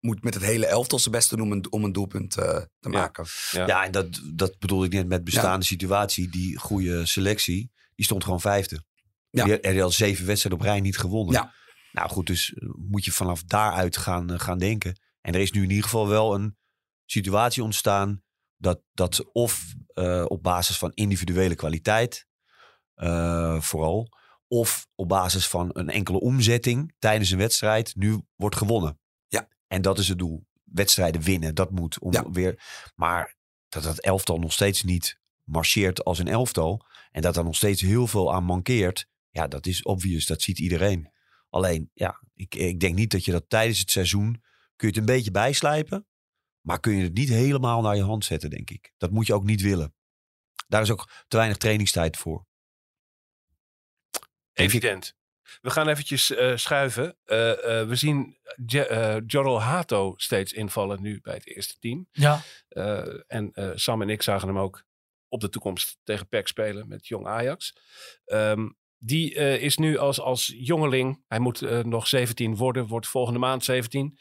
moet 0.00 0.22
met 0.22 0.34
het 0.34 0.42
hele 0.42 0.66
elftal 0.66 0.98
zijn 0.98 1.14
best 1.14 1.30
doen 1.30 1.40
om 1.40 1.52
een, 1.52 1.72
om 1.72 1.84
een 1.84 1.92
doelpunt 1.92 2.36
eh, 2.36 2.62
te 2.80 2.88
maken. 2.88 3.26
Ja. 3.50 3.66
Ja, 3.66 3.84
en 3.84 3.92
dat, 3.92 4.20
dat 4.34 4.58
bedoelde 4.58 4.86
ik 4.86 4.92
net 4.92 5.08
met 5.08 5.24
bestaande 5.24 5.66
situatie. 5.66 6.28
Die 6.28 6.58
goede 6.58 7.06
selectie, 7.06 7.70
die 7.94 8.04
stond 8.04 8.24
gewoon 8.24 8.40
vijfde. 8.40 8.84
Ja. 9.30 9.44
Die, 9.44 9.60
die 9.60 9.80
had 9.80 9.92
zeven 9.92 10.26
wedstrijden 10.26 10.60
op 10.60 10.66
rij 10.66 10.80
niet 10.80 10.98
gewonnen. 10.98 11.34
Ja. 11.34 11.54
Nou 11.92 12.08
goed, 12.08 12.26
dus 12.26 12.54
eh, 12.54 12.68
moet 12.76 13.04
je 13.04 13.12
vanaf 13.12 13.42
daaruit 13.42 13.96
gaan, 13.96 14.30
eh, 14.32 14.38
gaan 14.38 14.58
denken. 14.58 15.00
En 15.20 15.34
er 15.34 15.40
is 15.40 15.52
nu 15.52 15.62
in 15.62 15.68
ieder 15.68 15.84
geval 15.84 16.08
wel 16.08 16.34
een 16.34 16.56
situatie 17.04 17.62
ontstaan... 17.62 18.22
dat, 18.56 18.80
dat 18.92 19.32
of 19.32 19.74
eh, 19.86 20.24
op 20.28 20.42
basis 20.42 20.78
van 20.78 20.92
individuele 20.94 21.54
kwaliteit 21.54 22.30
vooral... 23.58 24.08
of 24.46 24.86
op 24.94 25.08
basis 25.08 25.48
van 25.48 25.70
een 25.72 25.90
enkele 25.90 26.20
omzetting 26.20 26.94
tijdens 26.98 27.30
een 27.30 27.38
wedstrijd... 27.38 27.94
nu 27.96 28.22
wordt 28.36 28.56
gewonnen. 28.56 29.00
Ja. 29.28 29.48
En 29.66 29.82
dat 29.82 29.98
is 29.98 30.08
het 30.08 30.18
doel. 30.18 30.46
Wedstrijden 30.64 31.22
winnen, 31.22 31.54
dat 31.54 31.70
moet. 31.70 31.98
Om 31.98 32.12
Ja. 32.12 32.30
weer, 32.30 32.62
maar 32.94 33.36
dat 33.68 33.82
dat 33.82 33.98
elftal 33.98 34.38
nog 34.38 34.52
steeds 34.52 34.82
niet 34.82 35.20
marcheert 35.44 36.04
als 36.04 36.18
een 36.18 36.28
elftal... 36.28 36.86
en 37.10 37.22
dat 37.22 37.36
er 37.36 37.44
nog 37.44 37.56
steeds 37.56 37.80
heel 37.80 38.06
veel 38.06 38.34
aan 38.34 38.44
mankeert... 38.44 39.08
ja, 39.30 39.48
dat 39.48 39.66
is 39.66 39.82
obvious, 39.82 40.26
dat 40.26 40.42
ziet 40.42 40.58
iedereen. 40.58 41.12
Alleen, 41.52 41.90
ja, 41.94 42.20
ik, 42.34 42.54
ik 42.54 42.80
denk 42.80 42.94
niet 42.94 43.10
dat 43.10 43.24
je 43.24 43.32
dat 43.32 43.44
tijdens 43.48 43.78
het 43.78 43.90
seizoen... 43.90 44.32
kun 44.76 44.88
je 44.88 44.94
het 44.94 44.96
een 44.96 45.14
beetje 45.14 45.30
bijslijpen... 45.30 46.06
maar 46.60 46.80
kun 46.80 46.96
je 46.96 47.02
het 47.02 47.14
niet 47.14 47.28
helemaal 47.28 47.82
naar 47.82 47.96
je 47.96 48.02
hand 48.02 48.24
zetten, 48.24 48.50
denk 48.50 48.70
ik. 48.70 48.92
Dat 48.96 49.10
moet 49.10 49.26
je 49.26 49.34
ook 49.34 49.44
niet 49.44 49.60
willen. 49.60 49.94
Daar 50.68 50.82
is 50.82 50.90
ook 50.90 51.10
te 51.28 51.36
weinig 51.36 51.56
trainingstijd 51.58 52.16
voor. 52.16 52.46
Evident. 54.52 55.14
We 55.60 55.70
gaan 55.70 55.88
eventjes 55.88 56.30
eh, 56.34 56.56
schuiven. 56.56 57.16
Eh, 57.24 57.80
eh, 57.80 57.88
we 57.88 57.94
zien 57.96 58.38
eh, 58.66 59.16
Jorrel 59.26 59.60
Hato 59.62 60.14
steeds 60.16 60.52
invallen 60.52 61.02
nu 61.02 61.20
bij 61.20 61.34
het 61.34 61.46
eerste 61.46 61.78
team. 61.78 62.08
Ja, 62.12 62.40
Eh, 62.68 63.20
en 63.26 63.52
eh, 63.52 63.70
Sam 63.74 64.02
en 64.02 64.08
ik 64.08 64.22
zagen 64.22 64.48
hem 64.48 64.58
ook 64.58 64.84
op 65.28 65.40
de 65.40 65.48
toekomst 65.48 65.98
tegen 66.04 66.28
PEC 66.28 66.48
spelen 66.48 66.88
met 66.88 67.06
Jong 67.06 67.26
Ajax. 67.26 67.76
Ehm, 68.24 68.68
die 69.04 69.34
eh, 69.34 69.62
is 69.62 69.76
nu 69.76 69.96
als, 69.98 70.20
als 70.20 70.54
jongeling, 70.56 71.22
hij 71.28 71.38
moet 71.38 71.62
eh, 71.62 71.78
nog 71.82 72.06
17 72.08 72.56
worden, 72.56 72.86
wordt 72.86 73.06
volgende 73.06 73.38
maand 73.38 73.64
17. 73.64 74.18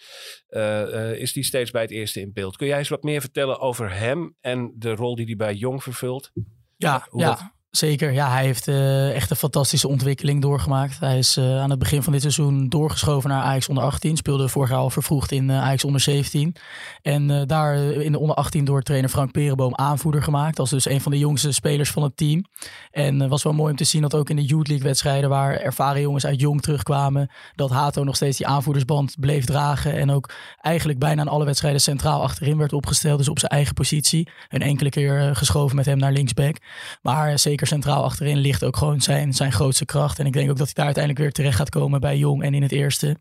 eh, 0.48 1.14
is 1.14 1.34
die 1.34 1.44
steeds 1.44 1.72
bij 1.72 1.82
het 1.82 1.92
eerste 1.92 2.20
in 2.22 2.34
beeld. 2.34 2.58
Kun 2.58 2.68
jij 2.68 2.78
eens 2.78 2.90
wat 2.90 3.04
meer 3.04 3.22
vertellen 3.22 3.60
over 3.60 3.94
hem 3.98 4.36
en 4.42 4.74
de 4.76 4.96
rol 4.96 5.16
die 5.16 5.26
hij 5.26 5.36
bij 5.36 5.54
Jong 5.54 5.84
vervult? 5.84 6.32
ja, 6.78 7.06
Hoe 7.10 7.22
ja 7.22 7.28
dat- 7.28 7.52
zeker. 7.72 8.12
Ja, 8.12 8.32
hij 8.32 8.46
heeft 8.46 8.68
eh, 8.68 9.16
echt 9.16 9.30
een 9.30 9.36
fantastische 9.36 9.88
ontwikkeling 9.88 10.42
doorgemaakt. 10.42 11.00
Hij 11.00 11.18
is 11.18 11.38
eh, 11.38 11.62
aan 11.62 11.70
het 11.70 11.80
begin 11.80 12.04
van 12.04 12.14
dit 12.14 12.22
seizoen 12.22 12.70
doorgeschoven 12.70 13.30
naar 13.30 13.44
Ajax 13.44 13.70
onder 13.70 13.84
18. 13.84 14.18
Speelde 14.18 14.48
vorig 14.48 14.70
jaar 14.70 14.80
al 14.80 14.90
vervroegd 14.90 15.32
in 15.32 15.50
eh, 15.50 15.62
Ajax 15.62 15.84
onder 15.84 16.02
17. 16.02 16.56
En 17.02 17.48
daar 17.48 17.76
in 17.78 18.12
de 18.12 18.20
onder 18.20 18.36
18 18.36 18.66
door 18.66 18.82
trainer 18.82 19.10
Frank 19.10 19.32
Perenboom 19.32 19.76
aanvoerder 19.76 20.24
gemaakt. 20.24 20.60
Als 20.60 20.70
dus 20.70 20.86
een 20.86 21.02
van 21.02 21.12
de 21.12 21.18
jongste 21.18 21.52
spelers 21.52 21.92
van 21.92 22.04
het 22.04 22.18
team. 22.18 22.46
En 22.92 23.28
was 23.30 23.44
wel 23.44 23.54
mooi 23.54 23.72
om 23.72 23.78
te 23.78 23.84
zien 23.84 24.02
dat 24.02 24.16
ook 24.16 24.30
in 24.30 24.36
de 24.36 24.46
Youth 24.46 24.68
League 24.68 24.88
wedstrijden... 24.88 25.30
waar 25.30 25.56
ervaren 25.56 26.02
jongens 26.02 26.26
uit 26.26 26.40
Jong 26.40 26.62
terugkwamen... 26.62 27.32
dat 27.56 27.70
Hato 27.70 28.04
nog 28.04 28.16
steeds 28.16 28.38
die 28.38 28.48
aanvoerdersband 28.48 29.16
bleef 29.20 29.46
dragen. 29.46 29.94
En 29.94 30.12
ook 30.12 30.30
eigenlijk 30.62 31.00
bijna 31.00 31.22
in 31.22 31.28
alle 31.28 31.46
wedstrijden 31.46 31.82
centraal 31.82 32.22
achterin 32.22 32.58
werd 32.58 32.74
opgesteld. 32.74 33.18
Dus 33.18 33.30
op 33.30 33.40
zijn 33.40 33.52
eigen 33.52 33.74
positie. 33.74 34.30
Een 34.50 34.62
enkele 34.62 34.90
keer 34.90 35.36
geschoven 35.36 35.76
met 35.76 35.86
hem 35.86 35.98
naar 35.98 36.12
linksback. 36.12 36.56
Maar 37.02 37.40
zeker 37.40 37.61
centraal 37.68 38.04
achterin 38.04 38.38
ligt 38.38 38.64
ook 38.64 38.78
gewoon 38.78 39.02
zijn, 39.02 39.34
zijn 39.34 39.52
grootste 39.52 39.86
kracht. 39.86 40.20
En 40.20 40.26
ik 40.26 40.34
denk 40.34 40.50
ook 40.50 40.58
dat 40.58 40.66
hij 40.66 40.76
daar 40.76 40.86
uiteindelijk 40.86 41.24
weer 41.24 41.34
terecht 41.34 41.58
gaat 41.58 41.70
komen 41.70 42.00
bij 42.00 42.18
Jong 42.18 42.44
en 42.44 42.54
in 42.54 42.62
het 42.62 42.72
eerste. 42.72 43.18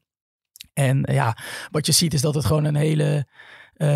En 0.72 1.04
eh, 1.04 1.14
ja, 1.14 1.36
wat 1.70 1.86
je 1.86 1.92
ziet 1.92 2.14
is 2.14 2.20
dat 2.20 2.34
het 2.34 2.44
gewoon 2.44 2.64
een 2.64 2.74
hele, 2.74 3.26
eh, 3.80 3.88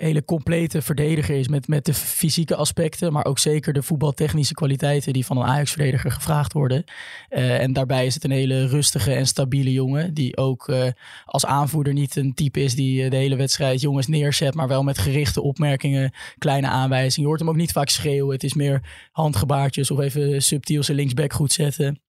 hele, 0.00 0.24
complete 0.24 0.82
verdediger 0.82 1.36
is. 1.36 1.48
Met, 1.48 1.68
met 1.68 1.84
de 1.84 1.94
fysieke 1.94 2.56
aspecten, 2.56 3.12
maar 3.12 3.24
ook 3.24 3.38
zeker 3.38 3.72
de 3.72 3.82
voetbaltechnische 3.82 4.54
kwaliteiten 4.54 5.12
die 5.12 5.26
van 5.26 5.36
een 5.36 5.44
Ajax-verdediger 5.44 6.10
gevraagd 6.10 6.52
worden. 6.52 6.84
Eh, 7.28 7.60
en 7.60 7.72
daarbij 7.72 8.06
is 8.06 8.14
het 8.14 8.24
een 8.24 8.30
hele 8.30 8.66
rustige 8.66 9.12
en 9.12 9.26
stabiele 9.26 9.72
jongen. 9.72 10.14
Die 10.14 10.36
ook 10.36 10.68
eh, 10.68 10.86
als 11.24 11.46
aanvoerder 11.46 11.92
niet 11.92 12.16
een 12.16 12.34
type 12.34 12.60
is 12.62 12.74
die 12.74 13.10
de 13.10 13.16
hele 13.16 13.36
wedstrijd 13.36 13.80
jongens 13.80 14.06
neerzet. 14.06 14.54
Maar 14.54 14.68
wel 14.68 14.82
met 14.82 14.98
gerichte 14.98 15.42
opmerkingen, 15.42 16.12
kleine 16.38 16.68
aanwijzingen. 16.68 17.20
Je 17.20 17.26
hoort 17.26 17.40
hem 17.40 17.48
ook 17.48 17.56
niet 17.56 17.72
vaak 17.72 17.88
schreeuwen. 17.88 18.34
Het 18.34 18.44
is 18.44 18.54
meer 18.54 19.08
handgebaartjes 19.12 19.90
of 19.90 19.98
even 19.98 20.42
subtiel 20.42 20.82
zijn 20.82 20.96
linksback 20.96 21.32
goed 21.32 21.52
zetten. 21.52 22.03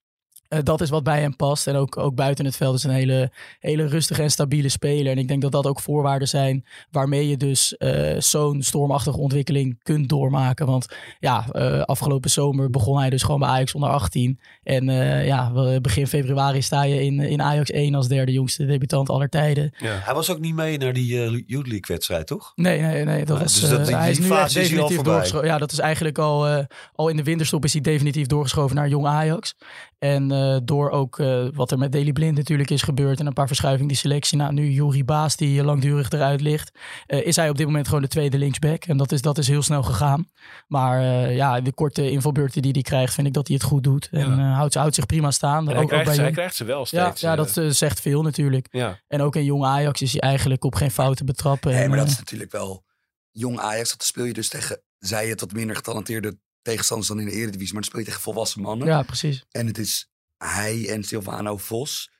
Eh, 0.55 0.63
dat 0.63 0.81
is 0.81 0.89
wat 0.89 1.03
bij 1.03 1.19
hem 1.21 1.35
past. 1.35 1.67
En 1.67 1.75
ook, 1.75 1.97
ook 1.97 2.15
buiten 2.15 2.45
het 2.45 2.55
veld 2.55 2.75
is 2.75 2.83
een 2.83 2.89
hele, 2.91 3.31
hele 3.59 3.87
rustige 3.87 4.21
en 4.21 4.31
stabiele 4.31 4.69
speler. 4.69 5.11
En 5.11 5.17
ik 5.17 5.27
denk 5.27 5.41
dat 5.41 5.51
dat 5.51 5.65
ook 5.67 5.79
voorwaarden 5.79 6.27
zijn 6.27 6.65
waarmee 6.91 7.27
je 7.29 7.37
dus 7.37 7.77
eh, 7.77 8.19
zo'n 8.19 8.61
stormachtige 8.61 9.17
ontwikkeling 9.17 9.79
kunt 9.83 10.09
doormaken. 10.09 10.65
Want 10.65 10.85
ja, 11.19 11.45
eh, 11.51 11.81
afgelopen 11.81 12.29
zomer 12.29 12.69
begon 12.69 12.97
hij 12.97 13.09
dus 13.09 13.23
gewoon 13.23 13.39
bij 13.39 13.49
Ajax 13.49 13.73
onder 13.75 13.89
18. 13.89 14.39
En 14.63 14.89
eh, 14.89 15.25
ja, 15.25 15.51
begin 15.81 16.07
februari 16.07 16.61
sta 16.61 16.83
je 16.83 17.03
in, 17.03 17.19
in 17.19 17.41
Ajax 17.41 17.69
1 17.69 17.95
als 17.95 18.07
derde 18.07 18.31
jongste 18.31 18.65
debutant 18.65 19.09
aller 19.09 19.29
tijden. 19.29 19.73
Ja. 19.77 19.99
Hij 20.03 20.13
was 20.13 20.29
ook 20.31 20.39
niet 20.39 20.55
mee 20.55 20.77
naar 20.77 20.93
die 20.93 21.23
eh, 21.23 21.31
Youth 21.31 21.67
League 21.67 21.85
wedstrijd, 21.87 22.27
toch? 22.27 22.51
Nee, 22.55 22.81
nee, 22.81 23.03
nee. 23.03 23.25
Dat 23.25 23.39
was, 23.39 23.59
dus 23.59 23.69
dat- 23.69 23.85
die- 23.85 23.95
hij 23.95 24.11
is 24.11 24.19
nu 24.19 24.29
echt 24.29 24.45
is 24.47 24.53
hij 24.53 24.61
al 24.63 24.67
definitief 24.67 24.95
voorbij. 24.95 25.13
doorgeschoven. 25.13 25.47
Ja, 25.47 25.57
dat 25.57 25.71
is 25.71 25.79
eigenlijk 25.79 26.17
al, 26.17 26.47
eh, 26.47 26.63
al 26.93 27.07
in 27.07 27.15
de 27.17 27.23
winterstop 27.23 27.63
is 27.63 27.73
hij 27.73 27.81
definitief 27.81 28.27
doorgeschoven 28.27 28.75
naar 28.75 28.87
jong 28.89 29.05
Ajax. 29.05 29.55
En 29.99 30.31
eh, 30.53 30.57
door 30.63 30.89
ook 30.89 31.19
eh, 31.19 31.47
wat 31.53 31.71
er 31.71 31.77
met 31.77 31.91
Daley 31.91 32.11
Blind 32.11 32.37
natuurlijk 32.37 32.69
is 32.69 32.81
gebeurd 32.81 33.19
en 33.19 33.25
een 33.25 33.33
paar 33.33 33.47
verschuivingen 33.47 33.89
in 33.89 33.93
die 33.93 34.01
selectie. 34.03 34.37
Nou, 34.37 34.53
nu 34.53 34.69
Juri 34.71 35.03
Baas 35.03 35.35
die 35.35 35.63
langdurig 35.63 36.09
eruit 36.09 36.41
ligt. 36.41 36.71
eh, 37.07 37.25
is 37.25 37.35
hij 37.35 37.49
op 37.49 37.57
dit 37.57 37.65
moment 37.65 37.87
gewoon 37.87 38.01
de 38.01 38.07
tweede 38.07 38.37
linksback. 38.37 38.83
En 38.85 38.97
dat 38.97 39.11
is, 39.11 39.21
dat 39.21 39.37
is 39.37 39.47
heel 39.47 39.61
snel 39.61 39.83
gegaan. 39.83 40.29
Maar 40.67 40.99
eh, 41.01 41.35
ja, 41.35 41.61
de 41.61 41.71
korte 41.73 42.11
invalbeurten 42.11 42.61
die 42.61 42.71
hij 42.71 42.81
krijgt, 42.81 43.13
vind 43.13 43.27
ik 43.27 43.33
dat 43.33 43.47
hij 43.47 43.55
het 43.55 43.65
goed 43.65 43.83
doet. 43.83 44.07
En 44.11 44.29
Ja. 44.29 44.37
eh, 44.49 44.55
houdt, 44.55 44.73
houdt 44.73 44.95
zich 44.95 45.05
prima 45.05 45.31
staan. 45.31 45.69
En 45.69 45.69
ook, 45.69 45.73
hij, 45.73 45.81
ook 45.83 45.87
krijgt, 45.89 46.05
bij 46.05 46.15
hij 46.15 46.31
krijgt 46.31 46.55
ze 46.55 46.63
wel 46.63 46.79
ja, 46.79 46.85
steeds. 46.85 47.21
ja, 47.21 47.35
dat 47.35 47.61
zegt 47.75 47.99
veel 48.01 48.21
natuurlijk. 48.21 48.67
ja. 48.71 48.99
En 49.07 49.21
ook 49.21 49.35
in 49.35 49.43
jong 49.43 49.63
Ajax 49.65 50.01
is 50.01 50.11
hij 50.11 50.21
eigenlijk 50.21 50.63
op 50.63 50.75
geen 50.75 50.91
fouten 50.91 51.25
betrappen. 51.25 51.71
Nee, 51.71 51.83
En, 51.83 51.89
maar 51.89 51.97
dat 51.97 52.07
is 52.07 52.17
natuurlijk 52.17 52.51
wel 52.51 52.83
jong 53.31 53.59
Ajax. 53.59 53.89
Dat 53.91 54.03
speel 54.03 54.25
je 54.25 54.33
dus 54.33 54.47
tegen, 54.49 54.81
zij 54.99 55.27
het 55.27 55.39
wat 55.39 55.51
minder 55.53 55.75
getalenteerde 55.75 56.37
tegenstanders 56.61 57.09
dan 57.09 57.19
in 57.19 57.25
de 57.25 57.31
Eredivisie. 57.31 57.73
Maar 57.73 57.81
dan 57.81 57.83
speel 57.83 57.99
je 57.99 58.05
tegen 58.05 58.21
volwassen 58.21 58.61
mannen. 58.61 58.87
ja, 58.87 59.01
precies. 59.03 59.45
En 59.51 59.67
het 59.67 59.77
is 59.77 60.09
hij 60.37 60.89
en 60.89 61.03
Silvano 61.03 61.57
Vos. 61.57 62.11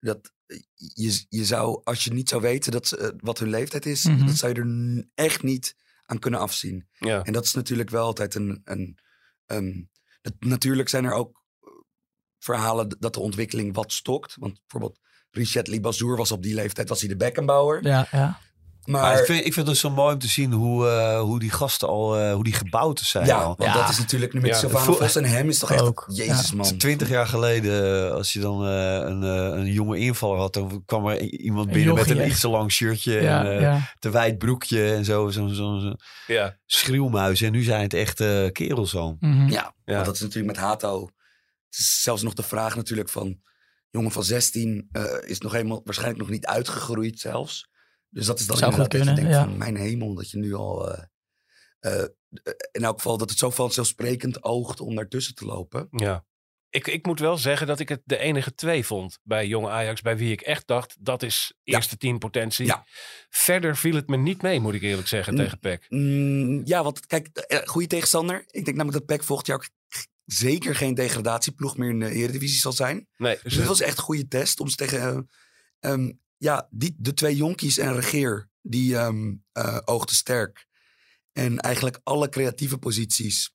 Dat, 0.00 0.32
je, 0.74 1.24
je 1.28 1.44
zou, 1.44 1.80
als 1.84 2.04
je 2.04 2.12
niet 2.12 2.28
zou 2.28 2.42
weten 2.42 2.72
dat 2.72 2.86
ze, 2.86 2.96
eh, 2.96 3.08
wat 3.16 3.38
hun 3.38 3.48
leeftijd 3.50 3.86
is, 3.86 4.04
Mhm. 4.04 4.26
dat 4.26 4.36
zou 4.36 4.52
je 4.54 4.60
er 4.60 5.08
echt 5.14 5.42
niet 5.42 5.76
aan 6.06 6.18
kunnen 6.18 6.40
afzien. 6.40 6.88
Ja. 6.98 7.22
En 7.22 7.32
dat 7.32 7.44
is 7.44 7.52
natuurlijk 7.54 7.90
wel 7.90 8.04
altijd 8.04 8.34
een. 8.34 8.60
een, 8.64 8.98
een 9.46 9.90
dat, 10.20 10.34
natuurlijk 10.38 10.88
zijn 10.88 11.04
er 11.04 11.12
ook 11.12 11.44
eh, 11.60 11.68
verhalen 12.38 12.96
dat 12.98 13.14
de 13.14 13.20
ontwikkeling 13.20 13.74
wat 13.74 13.92
stokt. 13.92 14.34
Want 14.38 14.60
bijvoorbeeld 14.60 15.00
Richard 15.30 15.66
Libazour 15.68 16.16
was 16.16 16.32
op 16.32 16.42
die 16.42 16.54
leeftijd 16.54 16.88
was 16.88 17.00
hij 17.00 17.08
de 17.08 17.16
Beckenbauer. 17.16 17.86
Ja, 17.86 18.08
ja. 18.10 18.40
Maar, 18.84 19.02
Maar 19.02 19.18
ik 19.18 19.24
vind, 19.24 19.46
ik 19.46 19.52
vind 19.52 19.66
het 19.66 19.76
zo 19.76 19.90
mooi 19.90 20.12
om 20.14 20.18
te 20.20 20.28
zien 20.28 20.52
hoe, 20.52 20.88
eh, 20.88 21.20
hoe 21.20 21.38
die 21.38 21.50
gasten 21.50 21.88
al, 21.88 22.18
eh, 22.18 22.32
hoe 22.34 22.44
die 22.44 22.52
gebouwd 22.52 22.98
zijn 23.00 23.26
ja, 23.26 23.36
al. 23.36 23.54
want 23.56 23.62
Ja. 23.62 23.80
dat 23.80 23.88
is 23.88 23.98
natuurlijk 23.98 24.32
nu 24.32 24.40
met 24.40 24.50
Ja, 24.50 24.56
Silvano 24.56 24.84
vo- 24.84 24.98
Vos 25.04 25.16
en 25.16 25.24
hem 25.24 25.48
is 25.48 25.58
toch 25.58 25.70
echt. 25.70 25.80
Ook, 25.82 26.04
Jezus 26.08 26.48
ja. 26.50 26.56
man. 26.56 26.76
Twintig 26.78 27.08
jaar 27.08 27.26
geleden, 27.26 28.12
als 28.14 28.32
je 28.32 28.40
dan 28.40 28.66
eh, 28.66 28.94
een, 28.94 29.22
eh, 29.22 29.58
een 29.58 29.72
jonge 29.72 29.98
invaller 29.98 30.38
had, 30.38 30.52
dan 30.52 30.82
kwam 30.86 31.06
er 31.06 31.20
iemand 31.20 31.66
Een 31.66 31.72
binnen 31.72 31.94
met 31.94 32.10
een 32.10 32.18
echt. 32.18 32.30
iets 32.30 32.40
te 32.40 32.48
lang 32.48 32.72
shirtje 32.72 33.12
ja, 33.22 33.44
en 33.44 33.54
eh, 33.54 33.60
ja. 33.60 33.92
te 33.98 34.10
wijd 34.10 34.38
broekje 34.38 34.92
en 34.94 35.04
zo. 35.04 35.28
Zo'n 35.30 35.54
zo, 35.54 35.78
zo, 35.78 35.94
Ja. 36.26 36.56
schreeuwmuis. 36.66 37.40
En 37.40 37.52
nu 37.52 37.62
zijn 37.62 37.82
het 37.82 37.94
echt 37.94 38.20
eh 38.20 38.46
kerels 38.52 38.90
zo. 38.90 39.16
Mhm. 39.20 39.48
Ja, 39.48 39.74
Ja. 39.84 39.94
want 39.94 40.04
dat 40.06 40.14
is 40.14 40.20
natuurlijk 40.20 40.54
met 40.56 40.64
Hato. 40.64 41.00
Het 41.70 41.78
is 41.78 42.02
zelfs 42.02 42.22
nog 42.22 42.34
de 42.34 42.42
vraag 42.42 42.76
natuurlijk 42.76 43.08
van... 43.08 43.40
jongen 43.90 44.10
van 44.10 44.24
16 44.24 44.88
eh, 44.92 45.04
is 45.24 45.38
nog 45.38 45.52
helemaal 45.52 45.80
waarschijnlijk 45.84 46.20
nog 46.20 46.30
niet 46.30 46.46
uitgegroeid 46.46 47.20
zelfs. 47.20 47.68
Dus 48.14 48.26
dat 48.26 48.40
is 48.40 48.46
dan 48.46 48.54
inderdaad 48.56 48.78
dat 48.78 48.92
je 48.92 48.96
kunnen, 48.98 49.14
denkt 49.14 49.30
ja. 49.30 49.44
van 49.44 49.56
mijn 49.58 49.76
hemel, 49.76 50.14
dat 50.14 50.30
je 50.30 50.38
nu 50.38 50.54
al... 50.54 50.92
eh, 50.92 51.02
eh, 51.80 52.04
in 52.72 52.84
elk 52.84 52.96
geval 52.96 53.18
dat 53.18 53.30
het 53.30 53.38
zo 53.38 53.50
vanzelfsprekend 53.50 54.42
oogt 54.42 54.80
om 54.80 54.94
daartussen 54.94 55.34
te 55.34 55.44
lopen. 55.44 55.88
Ja. 55.90 56.24
Ik, 56.70 56.86
ik 56.86 57.06
moet 57.06 57.20
wel 57.20 57.36
zeggen 57.38 57.66
dat 57.66 57.80
ik 57.80 57.88
het 57.88 58.00
de 58.04 58.16
enige 58.18 58.54
twee 58.54 58.84
vond 58.86 59.18
bij 59.22 59.46
jonge 59.46 59.68
Ajax. 59.70 60.00
Bij 60.00 60.16
wie 60.16 60.32
ik 60.32 60.40
echt 60.40 60.66
dacht, 60.66 60.96
dat 61.00 61.22
is 61.22 61.52
Ja. 61.62 61.74
eerste 61.76 61.96
team 61.96 62.18
potentie. 62.18 62.66
Ja. 62.66 62.86
Verder 63.28 63.76
viel 63.76 63.94
het 63.94 64.08
me 64.08 64.16
niet 64.16 64.42
mee, 64.42 64.60
moet 64.60 64.74
ik 64.74 64.82
eerlijk 64.82 65.08
zeggen, 65.08 65.32
Mm. 65.34 65.38
tegen 65.38 65.58
PEC. 65.58 65.86
Mm, 65.88 66.60
ja, 66.66 66.82
want 66.82 67.06
kijk, 67.06 67.28
eh, 67.28 67.66
goede 67.66 67.86
tegenstander. 67.86 68.44
Ik 68.46 68.64
denk 68.64 68.76
namelijk 68.76 69.06
dat 69.06 69.16
PEC 69.16 69.24
volgend 69.26 69.46
jaar 69.48 69.56
ook 69.56 69.68
zeker 70.24 70.74
geen 70.74 70.94
degradatieploeg 70.94 71.76
meer 71.76 71.90
in 71.90 72.00
de 72.00 72.10
Eredivisie 72.10 72.60
zal 72.60 72.72
zijn. 72.72 73.08
Nee, 73.16 73.34
Dus 73.42 73.42
dit 73.42 73.52
het- 73.58 73.68
was 73.68 73.80
echt 73.80 73.98
een 73.98 74.04
goede 74.04 74.28
test 74.28 74.60
om 74.60 74.68
ze 74.68 74.76
tegen 74.76 75.00
eh, 75.80 75.90
ehm, 75.90 76.12
ja, 76.44 76.66
die, 76.70 76.94
de 76.98 77.14
twee 77.14 77.36
jonkies 77.36 77.78
en 77.78 77.94
regeer. 77.94 78.48
Die 78.62 78.96
ehm 78.96 79.32
eh, 79.52 79.78
oogden 79.84 80.14
sterk. 80.16 80.66
En 81.32 81.58
eigenlijk 81.58 82.00
alle 82.02 82.28
creatieve 82.28 82.78
posities 82.78 83.54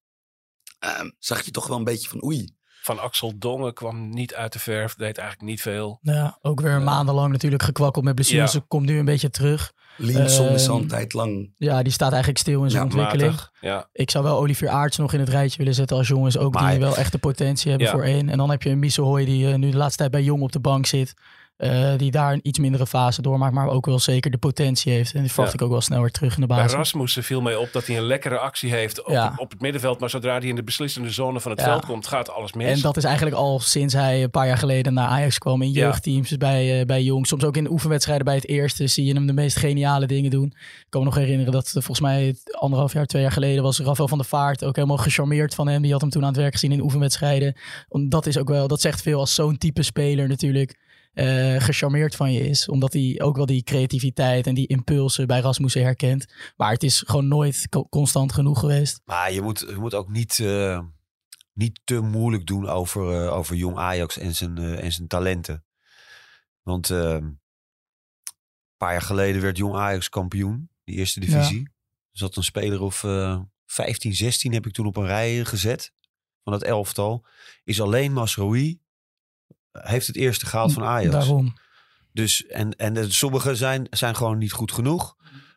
ehm, 0.80 1.10
zag 1.20 1.42
je 1.46 1.52
toch 1.52 1.68
wel 1.68 1.78
een 1.78 1.84
beetje 1.84 2.10
van 2.10 2.24
oei. 2.24 2.58
van 2.82 3.00
Axel 3.00 3.38
Dongen 3.38 3.74
kwam 3.74 4.10
niet 4.10 4.34
uit 4.34 4.54
de 4.54 4.60
verf. 4.60 4.96
Deed 4.96 5.18
eigenlijk 5.18 5.50
niet 5.50 5.62
veel. 5.62 6.00
Ja, 6.02 6.38
ook 6.42 6.62
weer 6.62 6.82
maandenlang 6.82 7.32
natuurlijk 7.32 7.64
gekwakkeld 7.64 8.06
met 8.06 8.16
blessures. 8.16 8.54
Ja. 8.54 8.60
Ze 8.60 8.66
komt 8.68 8.86
nu 8.86 8.98
een 9.00 9.06
beetje 9.06 9.30
terug. 9.30 9.74
Linson 9.98 10.48
is 10.50 10.68
al 10.70 10.76
een 10.76 10.82
Ehm, 10.82 10.90
tijd 10.90 11.14
lang. 11.14 11.54
Ja, 11.58 11.84
die 11.84 11.92
staat 11.92 12.10
eigenlijk 12.12 12.42
stil 12.42 12.64
in 12.64 12.70
zijn 12.70 12.84
Ja, 12.84 12.90
ontwikkeling. 12.90 13.32
Matig. 13.32 13.52
Ja. 13.62 13.90
Ik 13.92 14.10
zou 14.12 14.24
wel 14.24 14.38
Olivier 14.38 14.70
Aarts 14.70 14.98
nog 14.98 15.14
in 15.14 15.20
het 15.20 15.30
rijtje 15.30 15.58
willen 15.58 15.74
zetten 15.74 15.98
als 15.98 16.08
jongens. 16.08 16.38
Ook 16.38 16.54
Maar- 16.54 16.72
die 16.72 16.80
wel 16.80 16.96
echt 16.96 17.12
de 17.12 17.18
potentie 17.18 17.70
hebben 17.70 17.88
Ja. 17.88 17.94
voor 17.94 18.04
één. 18.04 18.30
En 18.30 18.38
dan 18.38 18.50
heb 18.50 18.64
je 18.64 18.70
een 18.70 18.80
Misselhooi 18.80 19.26
die 19.26 19.48
eh, 19.52 19.56
nu 19.58 19.70
de 19.72 19.78
laatste 19.78 19.98
tijd 19.98 20.12
bij 20.12 20.24
Jong 20.24 20.42
op 20.42 20.52
de 20.52 20.60
bank 20.60 20.86
zit. 20.86 21.14
Eh, 21.60 21.94
die 21.98 22.12
daar 22.12 22.34
een 22.34 22.40
iets 22.44 22.60
mindere 22.60 22.88
fase 22.88 23.22
doormaakt. 23.22 23.54
Maar 23.54 23.68
ook 23.68 23.86
wel 23.86 24.00
zeker 24.00 24.32
de 24.32 24.38
potentie 24.38 24.92
heeft. 24.92 25.14
En 25.14 25.22
die 25.22 25.30
verwacht 25.32 25.52
Ja. 25.52 25.58
ik 25.60 25.66
ook 25.66 25.72
wel 25.72 25.82
snel 25.82 26.02
weer 26.02 26.12
terug 26.12 26.36
in 26.36 26.42
de 26.42 26.48
Bij 26.48 26.58
basis. 26.58 26.74
Rasmussen 26.74 27.24
viel 27.24 27.42
mij 27.42 27.56
op 27.56 27.70
dat 27.74 27.86
hij 27.88 27.98
een 27.98 28.04
lekkere 28.04 28.38
actie 28.38 28.72
heeft 28.72 29.04
op, 29.06 29.12
Ja. 29.12 29.34
op 29.38 29.52
het 29.52 29.62
middenveld. 29.62 30.00
Maar 30.00 30.10
zodra 30.10 30.38
hij 30.38 30.48
in 30.48 30.56
de 30.56 30.64
beslissende 30.64 31.10
zone 31.10 31.40
van 31.40 31.52
het 31.52 31.60
Ja. 31.60 31.66
veld 31.66 31.86
komt, 31.86 32.08
gaat 32.08 32.30
alles 32.32 32.54
mis. 32.54 32.72
En 32.76 32.82
dat 32.82 32.98
is 32.98 33.04
eigenlijk 33.04 33.36
al 33.36 33.60
sinds 33.60 33.94
hij 33.94 34.24
een 34.24 34.30
paar 34.30 34.48
jaar 34.48 34.58
geleden 34.58 34.94
naar 34.94 35.08
Ajax 35.08 35.38
kwam. 35.38 35.62
In 35.62 35.72
jeugdteams, 35.72 36.38
bij, 36.38 36.80
eh, 36.80 36.86
bij 36.86 37.04
Jong. 37.04 37.28
Soms 37.28 37.44
ook 37.44 37.58
in 37.58 37.64
de 37.64 37.72
oefenwedstrijden 37.72 38.26
bij 38.26 38.36
het 38.36 38.48
eerste 38.48 38.88
zie 38.88 39.06
je 39.06 39.14
hem 39.14 39.28
de 39.28 39.34
meest 39.34 39.58
geniale 39.58 40.06
dingen 40.06 40.32
doen. 40.32 40.46
Ik 40.56 40.86
kan 40.90 41.00
me 41.02 41.08
nog 41.08 41.16
herinneren 41.16 41.52
dat 41.54 41.66
eh, 41.68 41.72
volgens 41.74 42.00
mij 42.02 42.36
anderhalf 42.52 42.94
jaar, 42.94 43.06
twee 43.06 43.22
jaar 43.22 43.32
geleden 43.32 43.64
was 43.64 43.80
Rafael 43.80 44.08
van 44.08 44.18
der 44.18 44.28
Vaart 44.28 44.64
ook 44.64 44.76
helemaal 44.76 44.98
gecharmeerd 44.98 45.56
van 45.56 45.68
hem. 45.68 45.82
Die 45.82 45.92
had 45.92 46.02
hem 46.02 46.10
toen 46.10 46.22
aan 46.22 46.28
het 46.28 46.38
werk 46.38 46.54
gezien 46.54 46.72
in 46.72 46.82
oefenwedstrijden. 46.82 47.56
Want 47.90 48.12
dat 48.12 48.26
is 48.26 48.38
ook 48.38 48.48
wel, 48.50 48.68
dat 48.68 48.82
zegt 48.82 49.02
veel 49.02 49.20
als 49.20 49.34
zo'n 49.36 49.58
type 49.58 49.84
speler 49.84 50.28
natuurlijk 50.28 50.88
eh 51.20 51.62
gecharmeerd 51.62 52.16
van 52.16 52.32
je 52.32 52.40
is. 52.50 52.68
Omdat 52.68 52.94
hij 52.94 53.20
ook 53.22 53.36
wel 53.36 53.46
die 53.46 53.64
creativiteit 53.64 54.48
en 54.48 54.54
die 54.56 54.68
impulsen 54.68 55.28
bij 55.28 55.40
Rasmussen 55.40 55.82
herkent. 55.82 56.34
Maar 56.58 56.72
het 56.72 56.84
is 56.84 57.04
gewoon 57.06 57.28
nooit 57.28 57.68
co- 57.70 57.88
constant 57.90 58.34
genoeg 58.34 58.60
geweest. 58.60 59.02
Maar 59.06 59.32
je 59.32 59.42
moet, 59.42 59.60
je 59.60 59.76
moet 59.76 59.94
ook 59.94 60.10
niet, 60.10 60.40
eh, 60.40 60.80
niet 61.54 61.80
te 61.84 62.00
moeilijk 62.00 62.46
doen 62.46 62.68
over, 62.68 63.24
eh, 63.26 63.34
over 63.34 63.56
jong 63.56 63.78
Ajax 63.78 64.18
en 64.18 64.36
zijn, 64.36 64.58
en 64.58 64.92
zijn 64.92 65.08
talenten. 65.08 65.66
Want 66.62 66.90
eh, 66.90 66.98
een 67.00 67.40
paar 68.78 68.92
jaar 68.92 69.02
geleden 69.02 69.42
werd 69.42 69.58
jong 69.58 69.76
Ajax 69.76 70.10
kampioen, 70.10 70.70
die 70.84 70.96
eerste 70.96 71.20
divisie. 71.20 71.64
Er 72.12 72.18
zat 72.18 72.36
een 72.36 72.44
speler 72.44 72.82
of 72.82 73.04
eh 73.04 73.40
15, 73.66 74.14
16 74.16 74.54
heb 74.54 74.66
ik 74.66 74.74
toen 74.74 74.86
op 74.86 74.98
een 74.98 75.06
rij 75.06 75.46
gezet 75.46 75.94
van 76.44 76.54
het 76.54 76.64
elftal. 76.64 77.26
Is 77.64 77.82
alleen 77.82 78.14
Masroui 78.14 78.80
heeft 79.72 80.08
het 80.08 80.16
eerste 80.16 80.46
gehaald 80.46 80.74
van 80.74 80.84
Ajax. 80.84 81.12
Daarom. 81.12 81.54
Dus, 82.12 82.46
en 82.46 82.76
en 82.76 82.94
de, 82.94 83.12
sommigen 83.12 83.58
zijn, 83.58 83.88
zijn 83.90 84.16
gewoon 84.16 84.38
niet 84.38 84.52
goed 84.52 84.72
genoeg. 84.72 85.16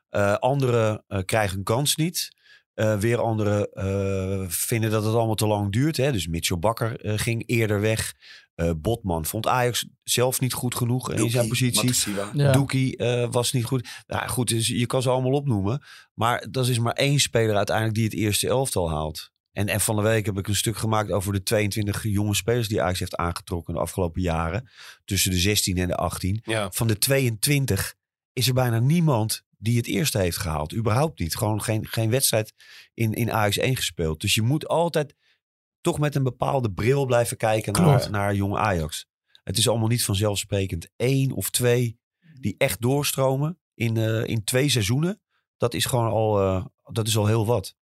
Eh 0.09 0.35
anderen 0.35 1.05
eh, 1.09 1.19
krijgen 1.25 1.59
een 1.59 1.65
kans 1.65 1.97
niet. 1.97 2.41
Eh, 2.75 2.99
weer 2.99 3.21
anderen 3.21 3.73
eh, 3.73 4.49
vinden 4.49 4.91
dat 4.91 5.05
het 5.05 5.15
allemaal 5.15 5.35
te 5.35 5.47
lang 5.47 5.73
duurt. 5.73 5.97
Hè? 5.97 6.13
Dus 6.13 6.27
Mitchell 6.27 6.59
Bakker 6.59 7.01
eh, 7.01 7.19
ging 7.19 7.43
eerder 7.47 7.81
weg. 7.81 8.15
Eh, 8.55 8.71
Botman 8.77 9.25
vond 9.25 9.47
Ajax 9.47 9.87
zelf 10.03 10.41
niet 10.41 10.53
goed 10.53 10.75
genoeg 10.75 11.13
in 11.13 11.31
zijn 11.31 11.49
positie. 11.49 12.15
Ja. 12.33 12.53
Doekie 12.53 12.97
eh, 12.97 13.29
was 13.31 13.53
niet 13.53 13.65
goed. 13.65 13.89
Nou 14.07 14.29
goed, 14.29 14.49
dus 14.49 14.67
je 14.69 14.87
kan 14.87 15.03
ze 15.03 15.11
allemaal 15.11 15.33
opnoemen. 15.33 15.83
Maar 16.15 16.47
dat 16.51 16.69
is 16.69 16.79
maar 16.79 16.93
één 16.93 17.19
speler 17.19 17.57
uiteindelijk 17.57 17.97
die 17.97 18.05
het 18.05 18.15
eerste 18.15 18.49
elftal 18.49 18.91
haalt. 18.91 19.32
En, 19.53 19.69
en 19.69 19.81
van 19.81 19.97
de 19.97 20.03
week 20.03 20.27
heb 20.27 20.39
ik 20.39 20.49
een 20.49 20.57
stuk 20.57 20.77
gemaakt 20.77 21.11
over 21.11 21.33
de 21.33 21.43
22 21.43 22.03
jonge 22.03 22.35
spelers 22.35 22.69
die 22.69 22.83
Ajax 22.83 22.99
heeft 22.99 23.17
aangetrokken 23.17 23.75
de 23.75 23.81
afgelopen 23.81 24.23
jaren. 24.23 24.69
Tussen 25.05 25.31
de 25.31 25.39
16 25.39 25.79
en 25.79 25.89
de 25.89 25.97
18 25.97 26.41
ja. 26.45 26.71
van 26.71 26.87
de 26.87 26.99
22 26.99 27.95
is 28.33 28.49
er 28.49 28.55
bijna 28.55 28.79
niemand 28.79 29.45
die 29.59 29.77
het 29.77 29.87
eerste 29.87 30.19
heeft 30.19 30.37
gehaald. 30.37 30.75
Überhaupt 30.75 31.19
niet. 31.19 31.37
Gewoon 31.37 31.63
geen, 31.63 31.87
geen 31.87 32.11
wedstrijd 32.11 32.55
in, 32.95 33.13
in 33.13 33.33
Ajax 33.33 33.59
1 33.59 33.77
gespeeld. 33.77 34.21
Dus 34.21 34.35
je 34.35 34.43
moet 34.43 34.69
altijd 34.69 35.15
toch 35.81 35.99
met 35.99 36.15
een 36.15 36.23
bepaalde 36.23 36.73
bril 36.73 37.07
blijven 37.07 37.37
kijken 37.37 37.73
Klopt. 37.73 37.89
naar, 37.89 38.11
naar 38.11 38.35
jonge 38.35 38.59
Ajax. 38.59 39.07
Het 39.45 39.59
is 39.59 39.69
allemaal 39.69 39.89
niet 39.89 40.05
vanzelfsprekend. 40.05 40.89
Eén 40.97 41.33
of 41.33 41.51
twee 41.51 42.01
die 42.41 42.55
echt 42.59 42.81
doorstromen 42.81 43.59
in, 43.75 43.97
eh, 43.97 44.27
in 44.27 44.45
twee 44.45 44.69
seizoenen. 44.69 45.21
Dat 45.57 45.75
is 45.75 45.85
gewoon 45.85 46.11
al, 46.11 46.41
eh, 46.41 46.65
dat 46.83 47.07
is 47.07 47.17
al 47.17 47.27
heel 47.27 47.47
wat. 47.47 47.77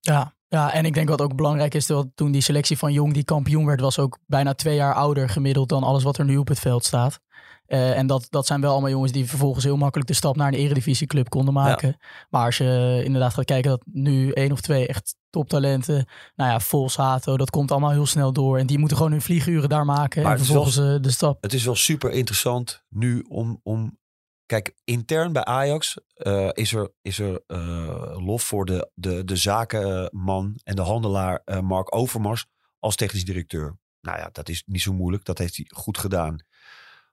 Ja, 0.00 0.35
ja, 0.56 0.72
en 0.72 0.84
ik 0.84 0.94
denk 0.94 1.08
wat 1.08 1.20
ook 1.20 1.36
belangrijk 1.36 1.74
is, 1.74 1.86
dat 1.86 2.06
toen 2.14 2.32
die 2.32 2.40
selectie 2.42 2.78
van 2.78 2.92
Jong 2.92 3.12
die 3.12 3.24
kampioen 3.24 3.66
werd, 3.66 3.80
was 3.80 3.98
ook 3.98 4.18
bijna 4.26 4.54
twee 4.54 4.74
jaar 4.76 4.94
ouder 4.94 5.28
gemiddeld 5.28 5.68
dan 5.68 5.82
alles 5.82 6.02
wat 6.02 6.18
er 6.18 6.24
nu 6.24 6.36
op 6.36 6.48
het 6.48 6.58
veld 6.58 6.84
staat. 6.84 7.20
Eh, 7.66 7.98
en 7.98 8.06
dat, 8.06 8.26
dat 8.30 8.46
zijn 8.46 8.60
wel 8.60 8.72
allemaal 8.72 8.90
jongens 8.90 9.12
die 9.12 9.26
vervolgens 9.28 9.64
heel 9.64 9.76
makkelijk 9.76 10.08
de 10.08 10.14
stap 10.14 10.36
naar 10.36 10.48
een 10.48 10.58
eredivisieclub 10.58 11.28
konden 11.28 11.54
maken. 11.54 11.96
Maar 12.30 12.44
als 12.44 12.56
je 12.56 13.00
inderdaad 13.04 13.34
gaat 13.34 13.44
kijken 13.44 13.70
dat 13.70 13.82
nu 13.92 14.30
één 14.30 14.52
of 14.52 14.60
twee 14.60 14.86
echt 14.86 15.14
toptalenten, 15.30 16.06
nou 16.36 16.50
ja, 16.50 16.60
Vols, 16.60 16.96
Hato, 16.96 17.36
dat 17.36 17.50
komt 17.50 17.70
allemaal 17.70 17.90
heel 17.90 18.06
snel 18.06 18.32
door. 18.32 18.58
En 18.58 18.66
die 18.66 18.78
moeten 18.78 18.96
gewoon 18.96 19.12
hun 19.12 19.22
vlieguren 19.22 19.68
daar 19.68 19.84
maken 19.84 20.22
Maar 20.22 20.30
en 20.32 20.36
wel- 20.36 20.46
vervolgens 20.46 20.76
eh, 20.78 21.02
de 21.02 21.10
stap. 21.10 21.42
Het 21.42 21.52
is 21.52 21.64
wel 21.64 21.74
super 21.74 22.10
interessant 22.10 22.82
nu 22.88 23.24
om. 23.28 23.60
om 23.62 23.98
kijk, 24.46 24.74
intern 24.84 25.32
bij 25.32 25.44
Ajax 25.44 25.98
eh, 26.14 26.48
is 26.52 26.72
er, 26.72 26.92
is 27.02 27.18
er 27.18 27.42
eh, 27.46 28.16
lof 28.18 28.42
voor 28.42 28.64
de, 28.64 28.90
de, 28.94 29.24
de 29.24 29.36
zakenman 29.36 30.60
en 30.64 30.76
de 30.76 30.82
handelaar 30.82 31.42
eh, 31.44 31.60
Mark 31.60 31.94
Overmars 31.94 32.46
als 32.78 32.96
technisch 32.96 33.24
directeur. 33.24 33.78
Nou 34.00 34.18
ja, 34.18 34.28
dat 34.32 34.48
is 34.48 34.62
niet 34.66 34.82
zo 34.82 34.92
moeilijk. 34.92 35.24
Dat 35.24 35.38
heeft 35.38 35.56
hij 35.56 35.66
goed 35.68 35.98
gedaan. 35.98 36.44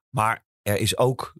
Maar 0.10 0.46
er 0.62 0.78
is 0.78 0.98
ook 0.98 1.34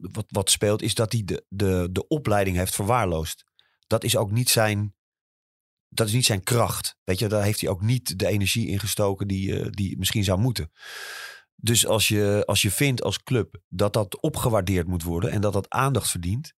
wat, 0.00 0.24
wat 0.28 0.50
speelt, 0.50 0.82
is 0.82 0.94
dat 0.94 1.12
hij 1.12 1.24
de, 1.24 1.44
de, 1.48 1.88
de 1.92 2.08
opleiding 2.08 2.56
heeft 2.56 2.74
verwaarloosd. 2.74 3.44
Dat 3.86 4.04
is 4.04 4.16
ook 4.16 4.30
niet 4.30 4.48
zijn. 4.48 4.94
Dat 5.88 6.06
is 6.06 6.12
niet 6.12 6.24
zijn 6.24 6.42
kracht. 6.42 6.96
Weet 7.04 7.18
je, 7.18 7.28
daar 7.28 7.42
heeft 7.42 7.60
hij 7.60 7.70
ook 7.70 7.82
niet 7.82 8.18
de 8.18 8.26
energie 8.26 8.66
in 8.66 8.78
gestoken 8.78 9.28
die, 9.28 9.70
die 9.70 9.98
misschien 9.98 10.24
zou 10.24 10.38
moeten. 10.38 10.70
Dus 11.56 11.86
als 11.86 12.08
je, 12.08 12.42
als 12.46 12.62
je 12.62 12.70
vindt 12.70 13.02
als 13.02 13.22
club 13.22 13.62
dat 13.68 13.92
dat 13.92 14.20
opgewaardeerd 14.20 14.86
moet 14.86 15.02
worden 15.02 15.30
en 15.30 15.40
dat 15.40 15.52
dat 15.52 15.70
aandacht 15.70 16.10
verdient, 16.10 16.52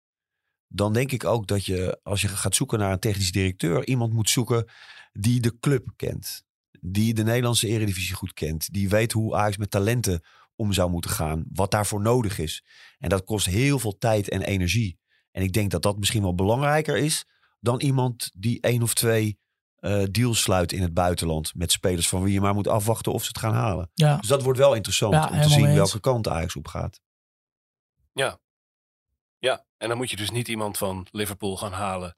dan 0.69 0.93
denk 0.93 1.13
ik 1.13 1.25
ook 1.25 1.47
dat 1.47 1.65
je, 1.65 2.01
als 2.03 2.21
je 2.21 2.29
gaat 2.29 2.55
zoeken 2.55 2.79
naar 2.79 2.93
een 2.93 2.99
technisch 2.99 3.33
directeur, 3.33 3.87
iemand 3.87 4.13
moet 4.13 4.31
zoeken 4.31 4.65
die 5.13 5.41
de 5.41 5.59
club 5.59 5.93
kent. 5.97 6.45
Die 6.81 7.15
de 7.15 7.23
Nederlandse 7.23 7.67
eredivisie 7.69 8.15
goed 8.15 8.33
kent. 8.33 8.73
Die 8.73 8.89
weet 8.89 9.13
hoe 9.13 9.35
Ajax 9.35 9.57
met 9.57 9.71
talenten 9.71 10.23
om 10.57 10.73
zou 10.73 10.91
moeten 10.91 11.11
gaan. 11.11 11.45
Wat 11.53 11.71
daarvoor 11.71 12.01
nodig 12.01 12.39
is. 12.39 12.65
En 12.99 13.09
dat 13.09 13.25
kost 13.25 13.47
heel 13.47 13.79
veel 13.79 13.99
tijd 13.99 14.29
en 14.29 14.43
energie. 14.43 14.99
En 15.31 15.43
ik 15.43 15.53
denk 15.53 15.71
dat 15.71 15.83
dat 15.83 15.99
misschien 15.99 16.23
wel 16.23 16.35
belangrijker 16.35 16.97
is 16.97 17.25
dan 17.61 17.81
iemand 17.81 18.31
die 18.37 18.61
één 18.61 18.83
of 18.83 18.95
twee 18.95 19.39
eh, 19.77 20.03
deals 20.11 20.41
sluit 20.41 20.73
in 20.73 20.83
het 20.83 20.95
buitenland. 20.95 21.55
Met 21.55 21.73
spelers 21.73 22.09
van 22.09 22.23
wie 22.23 22.33
je 22.33 22.41
maar 22.41 22.55
moet 22.55 22.69
afwachten 22.69 23.13
of 23.13 23.23
ze 23.23 23.29
het 23.29 23.39
gaan 23.39 23.55
halen. 23.55 23.91
Ja, 23.95 24.17
Dus 24.17 24.29
dat 24.29 24.43
wordt 24.43 24.59
wel 24.59 24.75
interessant 24.75 25.15
Ja, 25.15 25.29
om 25.29 25.41
te 25.43 25.49
zien 25.49 25.67
eens. 25.67 25.75
welke 25.77 26.01
kant 26.01 26.29
Ajax 26.29 26.57
op 26.57 26.69
gaat. 26.69 27.01
Ja, 29.39 29.65
en 29.77 29.89
dan 29.89 29.97
moet 29.97 30.11
je 30.11 30.17
dus 30.17 30.31
niet 30.31 30.49
iemand 30.49 30.79
van 30.79 31.07
Liverpool 31.11 31.57
gaan 31.57 31.73
halen. 31.73 32.17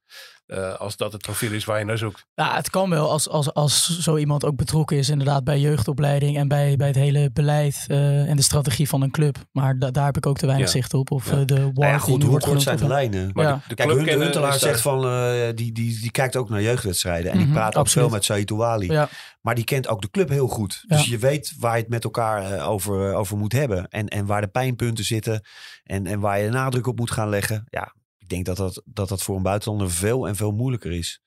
Eh, 0.49 0.75
als 0.75 0.97
dat 0.97 1.13
het 1.13 1.23
profiel 1.23 1.53
is 1.53 1.65
waar 1.65 1.79
je 1.79 1.85
naar 1.85 1.99
zoekt. 1.99 2.27
Ja, 2.35 2.55
het 2.57 2.71
kan 2.71 2.91
wel 2.91 3.11
als, 3.11 3.29
als, 3.29 3.53
als 3.55 3.99
zo 4.01 4.17
iemand 4.17 4.45
ook 4.45 4.57
betrokken 4.57 4.97
is 4.97 5.09
inderdaad 5.09 5.45
bij 5.45 5.61
jeugdopleiding 5.61 6.37
en 6.37 6.49
bij, 6.49 6.77
bij 6.77 6.87
het 6.87 6.97
hele 6.97 7.31
beleid 7.33 7.85
eh, 7.87 8.29
en 8.31 8.37
de 8.37 8.43
strategie 8.43 8.89
van 8.89 9.03
een 9.03 9.11
club. 9.11 9.37
Maar 9.53 9.79
da- 9.79 9.91
daar 9.91 10.05
heb 10.05 10.17
ik 10.17 10.27
ook 10.27 10.39
te 10.39 10.47
weinig 10.47 10.67
Ja. 10.67 10.73
zicht 10.73 10.95
op. 10.95 11.11
Of 11.11 11.31
Ja. 11.31 11.39
eh, 11.39 11.45
de 11.45 11.55
war 11.61 11.73
Nou 11.73 11.87
ja, 11.87 11.99
goed, 11.99 12.23
hoe 12.23 12.41
kort 12.41 12.63
zijn 12.63 12.77
de 12.77 12.87
lijnen? 12.87 13.31
Maar 13.33 13.45
Ja. 13.45 13.53
de, 13.55 13.61
de 13.69 13.75
Kijk, 13.75 13.89
club 13.89 13.97
Hun- 14.01 14.07
kennen 14.09 14.25
Huntelaar 14.27 14.59
zegt 14.59 14.81
van, 14.81 15.05
eh, 15.05 15.33
die, 15.55 15.73
die, 15.73 16.01
die 16.01 16.11
kijkt 16.11 16.37
ook 16.37 16.49
naar 16.49 16.63
jeugdwedstrijden. 16.63 17.31
En 17.31 17.37
die 17.37 17.47
Mhm, 17.47 17.55
praat 17.57 17.75
ook 17.75 17.81
absoluut. 17.81 18.07
veel 18.09 18.17
met 18.17 18.25
Saïd 18.25 18.51
Ouali. 18.51 18.91
Ja, 18.93 19.09
Maar 19.41 19.55
die 19.55 19.65
kent 19.65 19.89
ook 19.89 20.01
de 20.03 20.11
club 20.11 20.29
heel 20.29 20.49
goed. 20.49 20.85
Ja. 20.89 20.97
Dus 20.97 21.07
je 21.07 21.19
weet 21.19 21.55
waar 21.59 21.75
je 21.77 21.81
het 21.83 21.91
met 21.91 22.05
elkaar 22.05 22.67
over, 22.67 23.15
over 23.15 23.37
moet 23.37 23.53
hebben. 23.53 23.89
En, 23.89 24.09
en 24.09 24.27
waar 24.27 24.41
de 24.41 24.47
pijnpunten 24.49 25.05
zitten. 25.05 25.41
En, 25.85 26.07
en 26.07 26.21
waar 26.21 26.39
je 26.39 26.45
de 26.45 26.51
nadruk 26.53 26.87
op 26.87 26.99
moet 26.99 27.11
gaan 27.11 27.29
leggen. 27.29 27.65
Ja, 27.69 27.95
ik 28.29 28.35
denk 28.35 28.47
dat 28.47 28.57
dat, 28.57 28.83
dat, 28.85 29.09
dat 29.09 29.23
voor 29.23 29.37
een 29.37 29.43
buitenlander 29.43 29.91
veel 29.91 30.29
en 30.29 30.37
veel 30.37 30.53
moeilijker 30.53 30.93
is. 30.93 31.23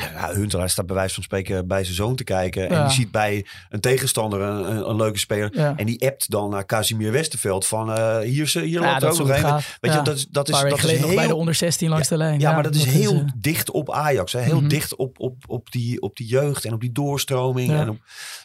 Ja, 0.00 0.32
Huntelaar 0.32 0.70
staat 0.70 0.86
bij 0.86 0.94
wijze 0.96 1.14
van 1.14 1.22
spreken 1.22 1.66
bij 1.66 1.82
zijn 1.84 1.96
zoon 1.96 2.16
te 2.16 2.24
kijken. 2.24 2.68
En 2.70 2.84
die 2.86 2.94
ziet 2.94 3.10
bij 3.10 3.46
een 3.68 3.80
tegenstander 3.80 4.40
een, 4.40 4.70
een, 4.76 4.88
een 4.88 4.96
leuke 4.96 5.18
speler. 5.18 5.50
ja. 5.52 5.76
En 5.76 5.86
die 5.86 6.06
appt 6.06 6.30
dan 6.30 6.50
naar 6.50 6.66
Casimir 6.66 7.12
Westerveld 7.12 7.66
van 7.66 7.92
eh, 7.92 8.18
hier, 8.18 8.42
is- 8.42 8.54
hier 8.54 8.80
loopt 8.80 9.04
ook 9.04 9.18
nog 9.18 9.28
een. 9.28 9.60
Weet 9.80 9.92
je, 9.92 10.02
dat 10.02 10.16
is, 10.16 10.26
dat 10.26 10.48
is, 10.48 10.54
dat 10.54 10.68
is 10.68 10.70
nog 10.70 10.82
bij 10.82 10.98
de 11.00 11.06
heel 11.20 11.36
onder 11.36 11.54
16 11.54 11.88
langs 11.88 12.08
de 12.08 12.16
lijn. 12.16 12.40
ja, 12.40 12.52
maar 12.52 12.62
dat 12.62 12.74
is 12.74 12.84
heel 12.84 13.24
dicht 13.36 13.70
op 13.70 13.92
Ajax. 13.92 14.32
Hè? 14.32 14.40
Heel 14.40 14.58
Mhm. 14.60 14.68
dicht 14.68 14.96
op, 14.96 15.20
op, 15.20 15.36
op, 15.46 15.70
die, 15.70 16.00
op 16.02 16.16
die 16.16 16.26
jeugd 16.26 16.64
en 16.64 16.72
op 16.72 16.80
die 16.80 16.92
doorstroming. 16.92 17.70
En 17.72 17.88
op, 17.88 17.98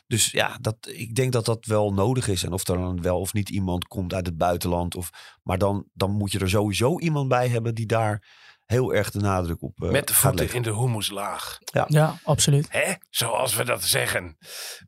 dus 0.08 0.32
ja, 0.32 0.58
dat, 0.62 0.76
ik 0.82 1.16
denk 1.16 1.32
dat 1.32 1.46
dat 1.46 1.66
wel 1.66 1.94
nodig 1.94 2.28
is. 2.28 2.44
En 2.44 2.52
of 2.54 2.68
er 2.68 2.78
dan 2.78 3.02
wel 3.02 3.20
of 3.20 3.34
niet 3.34 3.50
iemand 3.50 3.88
komt 3.88 4.14
uit 4.14 4.26
het 4.26 4.38
buitenland. 4.38 4.96
Of, 4.96 5.10
maar 5.44 5.58
dan, 5.58 5.86
dan 5.94 6.12
moet 6.12 6.32
je 6.32 6.40
er 6.40 6.50
sowieso 6.50 7.00
iemand 7.00 7.28
bij 7.28 7.48
hebben 7.48 7.76
die 7.76 7.86
daar 7.86 8.42
heel 8.66 8.94
erg 8.94 9.12
de 9.12 9.20
nadruk 9.20 9.62
op 9.62 9.84
eh, 9.84 9.90
Met 9.90 10.08
de 10.08 10.14
gaat 10.14 10.22
voeten 10.22 10.40
leggen. 10.40 10.58
in 10.58 10.64
de 10.64 10.76
humuslaag. 10.80 11.60
ja, 11.88 12.20
absoluut. 12.24 12.72
Hè? 12.72 12.94
Zoals 13.10 13.56
we 13.56 13.64
dat 13.66 13.84
zeggen. 13.84 14.38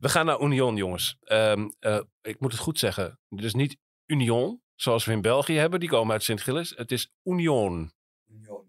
We 0.00 0.08
gaan 0.08 0.26
naar 0.26 0.40
Union, 0.40 0.76
jongens. 0.76 1.16
Ehm, 1.20 1.68
eh, 1.78 2.00
ik 2.22 2.40
moet 2.40 2.52
het 2.52 2.60
goed 2.60 2.78
zeggen. 2.78 3.20
Dus 3.28 3.54
niet 3.54 3.76
Union, 4.06 4.62
zoals 4.74 5.04
we 5.04 5.12
in 5.12 5.20
België 5.20 5.54
hebben. 5.56 5.80
Die 5.80 5.88
komen 5.88 6.12
uit 6.12 6.22
Sint-Gilles. 6.22 6.72
Het 6.76 6.92
is 6.92 7.12
Union. 7.22 7.92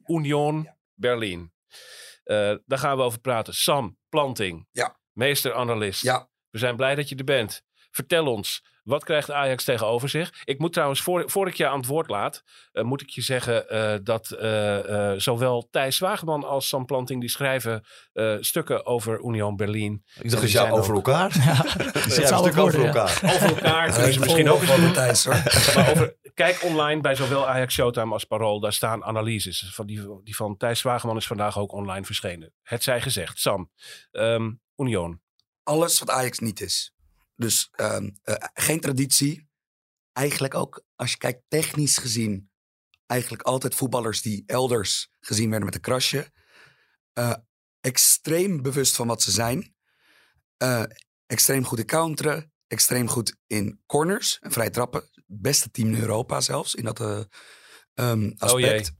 Union 0.06 0.70
Berlin. 0.94 1.54
Eh, 2.24 2.54
daar 2.66 2.80
gaan 2.80 2.98
we 2.98 3.04
over 3.04 3.20
praten. 3.20 3.54
Sam 3.54 3.98
Planting. 4.10 4.68
Ja. 4.72 5.00
Meester-analyst. 5.12 6.02
Ja, 6.02 6.30
We 6.50 6.58
zijn 6.58 6.76
blij 6.76 6.96
dat 6.96 7.10
je 7.10 7.16
er 7.16 7.24
bent. 7.24 7.64
Vertel 7.92 8.26
ons, 8.34 8.64
wat 8.88 9.04
krijgt 9.04 9.32
Ajax 9.32 9.64
tegenover 9.64 10.10
zich? 10.10 10.42
Ik 10.44 10.60
moet 10.60 10.74
trouwens, 10.74 11.02
voor, 11.02 11.30
voor 11.30 11.48
ik 11.48 11.54
je 11.56 11.68
aan 11.68 11.78
het 11.78 11.88
woord 11.88 12.10
laat, 12.10 12.44
eh, 12.72 12.84
moet 12.84 13.02
ik 13.02 13.10
je 13.10 13.22
zeggen 13.22 13.70
eh, 13.70 13.96
dat 14.04 14.32
eh, 14.32 15.12
eh, 15.12 15.20
zowel 15.20 15.68
Thijs 15.72 15.96
Zwageman 15.96 16.44
als 16.44 16.68
Sam 16.68 16.86
Planting, 16.86 17.20
die 17.22 17.30
schrijven 17.30 17.84
eh, 18.14 18.36
stukken 18.40 18.86
over 18.86 19.20
Union 19.26 19.56
Berlin. 19.56 20.04
Ik 20.16 20.22
die 20.22 20.32
dacht, 20.32 20.44
is 20.44 20.52
zijn 20.52 20.66
jou 20.66 20.80
over 20.80 20.96
ook- 20.96 21.08
elkaar? 21.08 21.36
Ja, 21.38 21.54
Ja, 22.16 22.22
het 22.22 22.34
over 22.34 22.56
worden. 22.56 22.82
ja. 22.82 22.86
elkaar. 22.88 23.20
Over 23.34 23.48
elkaar 23.48 23.88
misschien 24.20 24.50
ook 24.50 24.62
eens 24.62 24.76
doen. 24.76 24.86
Matthijs 24.86 25.26
hoor. 25.26 25.44
Maar 25.76 25.92
over, 25.92 26.16
kijk 26.34 26.64
online 26.64 27.02
bij 27.02 27.16
zowel 27.16 27.48
Ajax 27.48 27.74
Showtime 27.74 28.14
als 28.14 28.24
Parool. 28.24 28.60
Daar 28.60 28.74
staan 28.74 29.04
analyses. 29.04 29.72
Van 29.74 29.86
die, 29.86 30.22
die 30.24 30.36
van 30.36 30.58
Thijs 30.58 30.80
Zwageman 30.80 31.18
is 31.18 31.28
vandaag 31.28 31.60
ook 31.60 31.72
online 31.72 32.06
verschenen. 32.06 32.54
Het 32.64 32.84
zij 32.84 33.02
gezegd. 33.02 33.40
Sam, 33.40 33.72
ehm, 34.12 34.52
Union. 34.76 35.22
Alles 35.64 36.00
wat 36.00 36.10
Ajax 36.10 36.40
niet 36.40 36.62
is. 36.62 36.96
Dus 37.38 37.70
ehm, 37.72 38.10
eh, 38.24 38.36
geen 38.54 38.80
traditie. 38.80 39.50
Eigenlijk 40.14 40.54
ook, 40.54 40.84
als 40.96 41.12
je 41.12 41.18
kijkt 41.18 41.44
technisch 41.48 41.98
gezien, 41.98 42.52
eigenlijk 43.06 43.44
altijd 43.44 43.76
voetballers 43.76 44.22
die 44.22 44.44
elders 44.46 45.10
gezien 45.20 45.50
werden 45.50 45.66
met 45.66 45.76
een 45.76 45.82
krasje. 45.82 46.32
Eh, 47.14 47.34
extreem 47.80 48.62
bewust 48.62 48.96
van 48.96 49.08
wat 49.08 49.22
ze 49.22 49.32
zijn. 49.32 49.76
Eh, 50.58 50.84
extreem 51.26 51.64
goed 51.64 51.80
in 51.80 51.86
counteren. 51.86 52.52
Extreem 52.68 53.08
goed 53.08 53.36
in 53.48 53.82
corners 53.86 54.40
en 54.40 54.52
vrije 54.52 54.70
trappen. 54.70 55.10
Beste 55.26 55.72
team 55.72 55.88
in 55.88 56.00
Europa 56.00 56.42
zelfs, 56.42 56.76
in 56.76 56.84
dat 56.84 57.00
eh, 57.00 57.22
ehm, 57.94 58.32
aspect. 58.38 58.92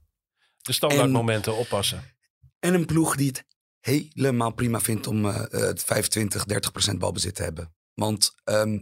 De 0.56 0.72
standaard 0.72 1.02
En- 1.02 1.10
momenten 1.10 1.56
oppassen. 1.56 2.16
En 2.58 2.74
een 2.74 2.86
ploeg 2.86 3.16
die 3.16 3.28
het 3.28 3.44
helemaal 3.80 4.54
prima 4.54 4.80
vindt 4.80 5.06
om 5.06 5.24
het 5.24 5.84
25, 5.84 6.44
30 6.44 6.72
procent 6.72 6.98
balbezit 6.98 7.34
te 7.34 7.42
hebben. 7.42 7.74
Want 7.98 8.34
ehm, 8.44 8.78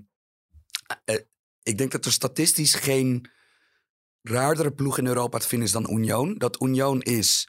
eh, 1.05 1.21
ik 1.63 1.79
denk 1.79 1.93
dat 1.93 2.05
er 2.05 2.13
statistisch 2.13 2.75
geen 2.75 3.31
raardere 4.23 4.73
ploeg 4.73 4.99
in 4.99 5.07
Europa 5.07 5.39
te 5.39 5.49
vinden 5.49 5.67
is 5.67 5.73
dan 5.73 5.91
Union. 5.91 6.35
Dat 6.39 6.63
Union 6.63 7.03
is... 7.03 7.49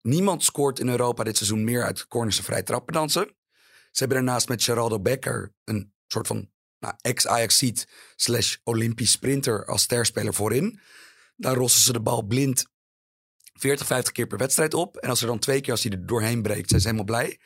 Niemand 0.00 0.44
scoort 0.44 0.78
in 0.78 0.88
Europa 0.88 1.24
dit 1.24 1.36
seizoen 1.36 1.64
meer 1.64 1.84
uit 1.84 2.06
corners 2.06 2.38
en 2.38 2.44
vrije 2.44 2.62
trappen 2.62 2.92
dan 2.92 3.10
ze. 3.10 3.34
Ze 3.90 3.98
hebben 4.04 4.16
daarnaast 4.16 4.48
met 4.48 4.62
Geraldo 4.62 5.00
Becker 5.00 5.54
een 5.64 5.92
soort 6.06 6.26
van 6.26 6.50
nou, 6.78 6.94
ex-Ajaxiet 7.00 7.88
slash 8.16 8.56
Olympisch 8.64 9.10
sprinter 9.10 9.66
als 9.66 9.82
sterspeler 9.82 10.34
voorin. 10.34 10.80
Daar 11.36 11.54
rossen 11.54 11.82
ze 11.82 11.92
de 11.92 12.00
bal 12.00 12.22
blind 12.22 12.66
40, 13.52 13.86
50 13.86 14.12
keer 14.12 14.26
per 14.26 14.38
wedstrijd 14.38 14.74
op. 14.74 14.96
En 14.96 15.08
als 15.08 15.20
er 15.20 15.26
dan 15.26 15.38
twee 15.38 15.60
keer 15.60 15.72
als 15.72 15.82
hij 15.82 15.92
er 15.92 16.06
doorheen 16.06 16.42
breekt, 16.42 16.68
zijn 16.68 16.80
ze 16.80 16.86
helemaal 16.86 17.16
blij. 17.16 17.40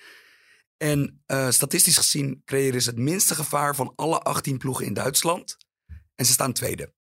En 0.83 1.23
eh, 1.27 1.51
statistisch 1.51 1.97
gezien 1.97 2.43
creëren 2.45 2.83
ze 2.83 2.91
het 2.91 2.99
minste 2.99 3.35
gevaar 3.35 3.75
van 3.75 3.93
alle 3.97 4.19
18 4.21 4.59
ploegen 4.59 4.87
in 4.87 4.95
Duitsland. 4.95 5.57
En 6.15 6.25
ze 6.25 6.33
staan 6.33 6.53
tweede. 6.53 6.95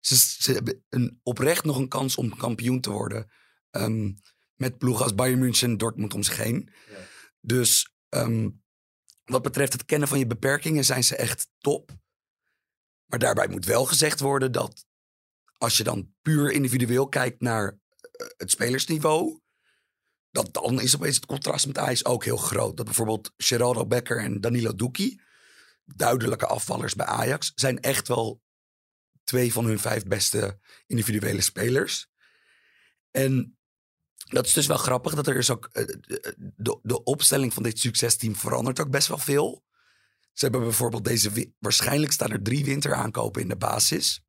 Ze, 0.00 0.16
ze 0.16 0.52
hebben 0.52 0.84
een, 0.88 1.20
oprecht 1.22 1.64
nog 1.64 1.76
een 1.76 1.88
kans 1.88 2.16
om 2.16 2.36
kampioen 2.36 2.80
te 2.80 2.90
worden. 2.90 3.30
ehm, 3.70 4.12
met 4.54 4.78
ploegen 4.78 5.02
als 5.02 5.14
Bayern 5.14 5.38
München 5.38 5.70
en 5.70 5.76
Dortmund 5.76 6.14
om 6.14 6.22
zich 6.22 6.36
heen. 6.36 6.72
Dus 7.40 7.94
ehm, 8.08 8.50
wat 9.24 9.42
betreft 9.42 9.72
het 9.72 9.84
kennen 9.84 10.08
van 10.08 10.18
je 10.18 10.26
beperkingen 10.26 10.84
zijn 10.84 11.04
ze 11.04 11.16
echt 11.16 11.48
top. 11.58 11.90
Maar 13.04 13.18
daarbij 13.18 13.48
moet 13.48 13.64
wel 13.64 13.84
gezegd 13.84 14.20
worden 14.20 14.52
dat 14.52 14.86
als 15.58 15.76
je 15.76 15.84
dan 15.84 16.14
puur 16.22 16.50
individueel 16.50 17.08
kijkt 17.08 17.40
naar 17.40 17.78
eh, 18.00 18.26
het 18.36 18.50
spelersniveau, 18.50 19.41
dat 20.32 20.52
dan 20.52 20.80
is 20.80 20.96
opeens 20.96 21.16
het 21.16 21.26
contrast 21.26 21.66
met 21.66 21.78
Ajax 21.78 22.04
ook 22.04 22.24
heel 22.24 22.36
groot. 22.36 22.76
Dat 22.76 22.86
bijvoorbeeld 22.86 23.32
Geraldo 23.36 23.86
Becker 23.86 24.18
en 24.18 24.40
Danilo 24.40 24.74
Duki, 24.74 25.20
duidelijke 25.84 26.46
afvallers 26.46 26.94
bij 26.94 27.06
Ajax, 27.06 27.52
zijn 27.54 27.80
echt 27.80 28.08
wel 28.08 28.40
twee 29.24 29.52
van 29.52 29.64
hun 29.64 29.78
vijf 29.78 30.04
beste 30.04 30.58
individuele 30.86 31.40
spelers. 31.40 32.10
En 33.10 33.58
dat 34.16 34.46
is 34.46 34.52
dus 34.52 34.66
wel 34.66 34.76
grappig 34.76 35.14
dat 35.14 35.26
er 35.26 35.36
is 35.36 35.50
ook 35.50 35.68
eh, 35.72 35.84
de, 36.36 36.78
de 36.82 37.02
opstelling 37.02 37.54
van 37.54 37.62
dit 37.62 37.78
succesteam 37.78 38.36
verandert 38.36 38.80
ook 38.80 38.90
best 38.90 39.08
wel 39.08 39.18
veel. 39.18 39.64
Ze 40.32 40.44
hebben 40.44 40.60
bijvoorbeeld 40.60 41.04
deze 41.04 41.52
waarschijnlijk 41.58 42.12
staan 42.12 42.30
er 42.30 42.42
drie 42.42 42.64
winteraankopen 42.64 43.42
in 43.42 43.48
de 43.48 43.56
basis. 43.56 44.22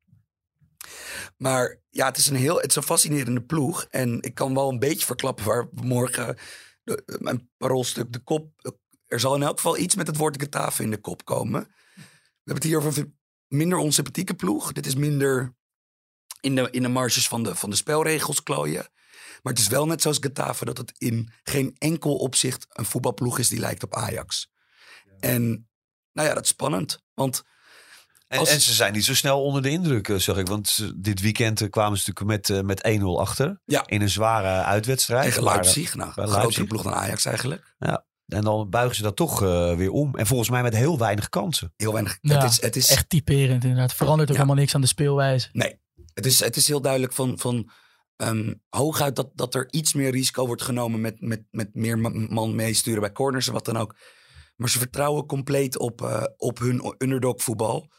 Maar 1.36 1.80
ja, 1.90 2.06
het 2.06 2.16
is 2.16 2.26
een 2.26 2.36
heel, 2.36 2.56
het 2.56 2.70
is 2.70 2.76
een 2.76 2.82
fascinerende 2.82 3.42
ploeg. 3.42 3.86
En 3.90 4.22
ik 4.22 4.34
kan 4.34 4.54
wel 4.54 4.68
een 4.68 4.78
beetje 4.78 5.06
verklappen 5.06 5.44
waar 5.44 5.68
morgen 5.72 6.36
de, 6.82 7.18
mijn 7.20 7.50
paroolstuk 7.56 8.12
de 8.12 8.18
kop. 8.18 8.74
Er 9.06 9.20
zal 9.20 9.34
in 9.34 9.42
elk 9.42 9.56
geval 9.56 9.78
iets 9.78 9.94
met 9.94 10.06
het 10.06 10.16
woord 10.16 10.42
Getafe 10.42 10.82
in 10.82 10.90
de 10.90 11.00
kop 11.00 11.24
komen. 11.24 11.60
We 11.94 12.02
hebben 12.34 12.54
het 12.54 12.64
hier 12.64 12.76
over 12.76 12.98
een 12.98 13.18
minder 13.48 13.78
onsympathieke 13.78 14.34
ploeg. 14.34 14.72
Dit 14.72 14.86
is 14.86 14.94
minder 14.94 15.54
in 16.40 16.54
de, 16.54 16.68
in 16.70 16.82
de 16.82 16.88
marges 16.88 17.28
van 17.28 17.42
de, 17.42 17.54
van 17.54 17.70
de 17.70 17.76
spelregels 17.76 18.42
klooien. 18.42 18.88
Maar 19.42 19.52
het 19.52 19.62
is 19.62 19.68
wel 19.68 19.86
net 19.86 20.02
zoals 20.02 20.18
Getafe 20.20 20.64
dat 20.64 20.78
het 20.78 20.92
in 20.98 21.32
geen 21.42 21.76
enkel 21.78 22.16
opzicht 22.16 22.66
een 22.68 22.84
voetbalploeg 22.84 23.38
is 23.38 23.48
die 23.48 23.58
lijkt 23.58 23.82
op 23.82 23.94
Ajax. 23.94 24.52
En 25.20 25.68
nou 26.12 26.28
ja, 26.28 26.34
dat 26.34 26.42
is 26.42 26.48
spannend. 26.48 27.02
Want 27.14 27.42
En, 28.34 28.40
Als- 28.40 28.48
en 28.50 28.60
ze 28.60 28.72
zijn 28.72 28.92
niet 28.92 29.04
zo 29.04 29.14
snel 29.14 29.42
onder 29.42 29.62
de 29.62 29.70
indruk, 29.70 30.08
eh, 30.08 30.16
zeg 30.16 30.36
ik. 30.36 30.46
Want 30.48 30.68
ze- 30.68 31.00
dit 31.00 31.20
weekend 31.20 31.60
eh, 31.60 31.70
kwamen 31.70 31.98
ze 31.98 32.04
natuurlijk 32.10 32.48
met, 32.48 32.58
eh, 32.58 32.64
met 32.64 32.84
1-0 32.86 33.20
achter. 33.20 33.60
Ja. 33.64 33.82
In 33.86 34.02
een 34.02 34.08
zware 34.10 34.62
uitwedstrijd. 34.64 35.24
tegen 35.24 35.42
Leipzig, 35.44 35.94
nou, 35.94 36.12
een 36.14 36.28
grotere 36.28 36.64
ploeg 36.66 36.82
dan 36.82 36.94
Ajax 36.94 37.24
eigenlijk. 37.24 37.74
En 38.26 38.40
dan 38.44 38.70
buigen 38.70 38.96
ze 38.96 39.02
dat 39.02 39.16
toch 39.16 39.42
eh, 39.42 39.76
weer 39.76 39.90
om. 39.90 40.14
En 40.16 40.26
volgens 40.26 40.50
mij 40.50 40.62
met 40.62 40.74
heel 40.74 40.98
weinig 40.98 41.28
kansen. 41.28 41.72
Heel 41.76 41.92
weinig. 41.92 42.18
Ja, 42.20 42.34
het 42.40 42.50
is, 42.50 42.60
het 42.60 42.76
is, 42.76 42.88
Echt 42.90 43.08
typerend 43.08 43.62
inderdaad. 43.62 43.94
Verandert 43.94 44.28
ook 44.30 44.36
Ja. 44.36 44.40
helemaal 44.42 44.60
niks 44.62 44.74
aan 44.74 44.80
de 44.80 44.86
speelwijze. 44.86 45.48
Nee, 45.52 45.78
het 46.14 46.26
is, 46.26 46.40
het 46.40 46.56
is 46.56 46.68
heel 46.68 46.80
duidelijk 46.80 47.12
van, 47.12 47.38
van 47.38 47.70
ehm, 48.16 48.52
hooguit 48.68 49.16
dat, 49.16 49.30
dat 49.34 49.54
er 49.54 49.66
iets 49.70 49.92
meer 49.94 50.10
risico 50.10 50.46
wordt 50.46 50.62
genomen 50.62 51.00
met, 51.00 51.20
met, 51.20 51.42
met 51.50 51.74
meer 51.74 51.98
ma- 51.98 52.26
man 52.28 52.54
meesturen 52.54 53.00
bij 53.00 53.12
corners 53.12 53.46
en 53.46 53.52
wat 53.52 53.64
dan 53.64 53.76
ook. 53.76 53.96
Maar 54.56 54.68
ze 54.70 54.78
vertrouwen 54.78 55.26
compleet 55.26 55.78
op, 55.78 56.02
eh, 56.02 56.22
op 56.36 56.58
hun 56.58 56.94
underdog 56.98 57.42
voetbal. 57.42 57.92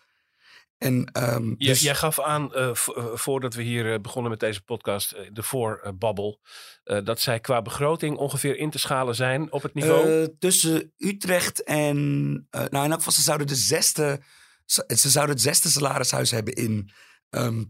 En, 0.77 1.05
ehm, 1.11 1.55
dus, 1.57 1.81
Jij 1.81 1.95
gaf 1.95 2.19
aan, 2.19 2.53
eh, 2.53 2.69
eh, 2.69 2.75
voordat 3.13 3.53
we 3.53 3.61
hier 3.61 3.93
eh, 3.93 3.99
begonnen 3.99 4.31
met 4.31 4.39
deze 4.39 4.61
podcast, 4.61 5.15
de 5.33 5.43
voorbabbel, 5.43 6.41
dat 6.83 7.19
zij 7.19 7.39
qua 7.39 7.61
begroting 7.61 8.17
ongeveer 8.17 8.57
in 8.57 8.69
te 8.69 8.79
schalen 8.79 9.15
zijn 9.15 9.51
op 9.51 9.61
het 9.61 9.73
niveau. 9.73 10.35
tussen 10.39 10.93
Utrecht 10.97 11.63
en. 11.63 12.07
nou, 12.49 12.67
in 12.69 12.91
elk 12.91 12.93
geval, 12.93 13.13
ze 13.13 13.21
zouden 13.21 13.47
de 13.47 13.55
zesde. 13.55 14.21
Ze, 14.65 15.09
zouden 15.09 15.35
het 15.35 15.43
zesde 15.43 15.69
salarishuis 15.69 16.31
hebben 16.31 16.53
in. 16.53 16.89
ehm, 17.29 17.63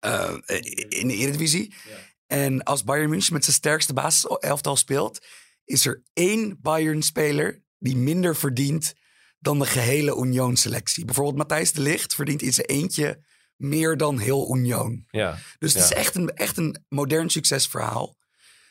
eh, 0.00 0.34
in 0.88 1.08
de 1.08 1.14
Eredivisie. 1.14 1.74
En 2.26 2.62
als 2.62 2.84
Bayern 2.84 3.10
München 3.10 3.32
met 3.32 3.44
zijn 3.44 3.56
sterkste 3.56 3.92
basiselftal 3.92 4.76
speelt, 4.76 5.26
is 5.64 5.86
er 5.86 6.02
één 6.12 6.58
Bayern-speler 6.60 7.62
die 7.78 7.96
minder 7.96 8.36
verdient 8.36 8.94
dan 9.38 9.58
de 9.58 9.66
gehele 9.66 10.16
Union-selectie. 10.16 11.04
Bijvoorbeeld 11.04 11.36
Matthijs 11.36 11.72
de 11.72 11.80
Ligt 11.80 12.14
verdient 12.14 12.42
in 12.42 12.52
zijn 12.52 12.66
eentje 12.66 13.24
meer 13.56 13.96
dan 13.96 14.18
heel 14.18 14.56
Union. 14.56 15.04
ja. 15.10 15.38
Dus 15.58 15.74
het 15.74 15.82
is 15.82 15.92
echt 15.92 16.14
een, 16.14 16.28
echt 16.30 16.56
een 16.56 16.84
modern 16.88 17.30
succesverhaal. 17.30 18.16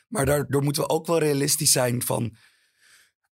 Maar 0.08 0.26
daardoor 0.26 0.62
moeten 0.62 0.82
we 0.82 0.88
ook 0.88 1.06
wel 1.06 1.18
realistisch 1.18 1.72
zijn 1.72 2.02
van... 2.02 2.36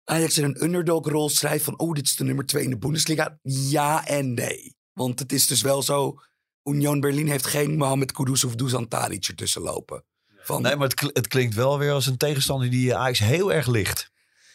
Ajax 0.04 0.38
in 0.38 0.44
een 0.44 0.62
underdog-rol 0.64 1.28
schrijft 1.28 1.64
van... 1.64 1.78
oh, 1.78 1.92
dit 1.94 2.06
is 2.06 2.16
de 2.16 2.24
nummer 2.24 2.46
twee 2.46 2.64
in 2.64 2.70
de 2.70 2.78
Bundesliga. 2.78 3.38
Ja 3.42 4.06
en 4.06 4.34
nee. 4.34 4.76
Want 4.92 5.18
het 5.18 5.32
is 5.32 5.46
dus 5.46 5.62
wel 5.62 5.82
zo... 5.82 6.20
Union 6.64 7.00
Berlin 7.00 7.28
heeft 7.28 7.46
geen 7.46 7.76
Mohamed 7.76 8.12
Kudus 8.12 8.44
of 8.44 8.54
Dusan 8.54 8.88
Tadic 8.88 9.26
ertussen 9.28 9.62
lopen. 9.62 10.04
Van, 10.42 10.62
Nee, 10.62 10.76
maar 10.76 10.84
het, 10.88 10.94
kl- 10.94 11.10
het 11.12 11.28
klinkt 11.28 11.54
wel 11.54 11.78
weer 11.78 11.92
als 11.92 12.06
een 12.06 12.16
tegenstander 12.16 12.70
die 12.70 12.94
Ajax 12.96 13.18
heel 13.18 13.52
erg 13.52 13.66
ligt. 13.66 14.10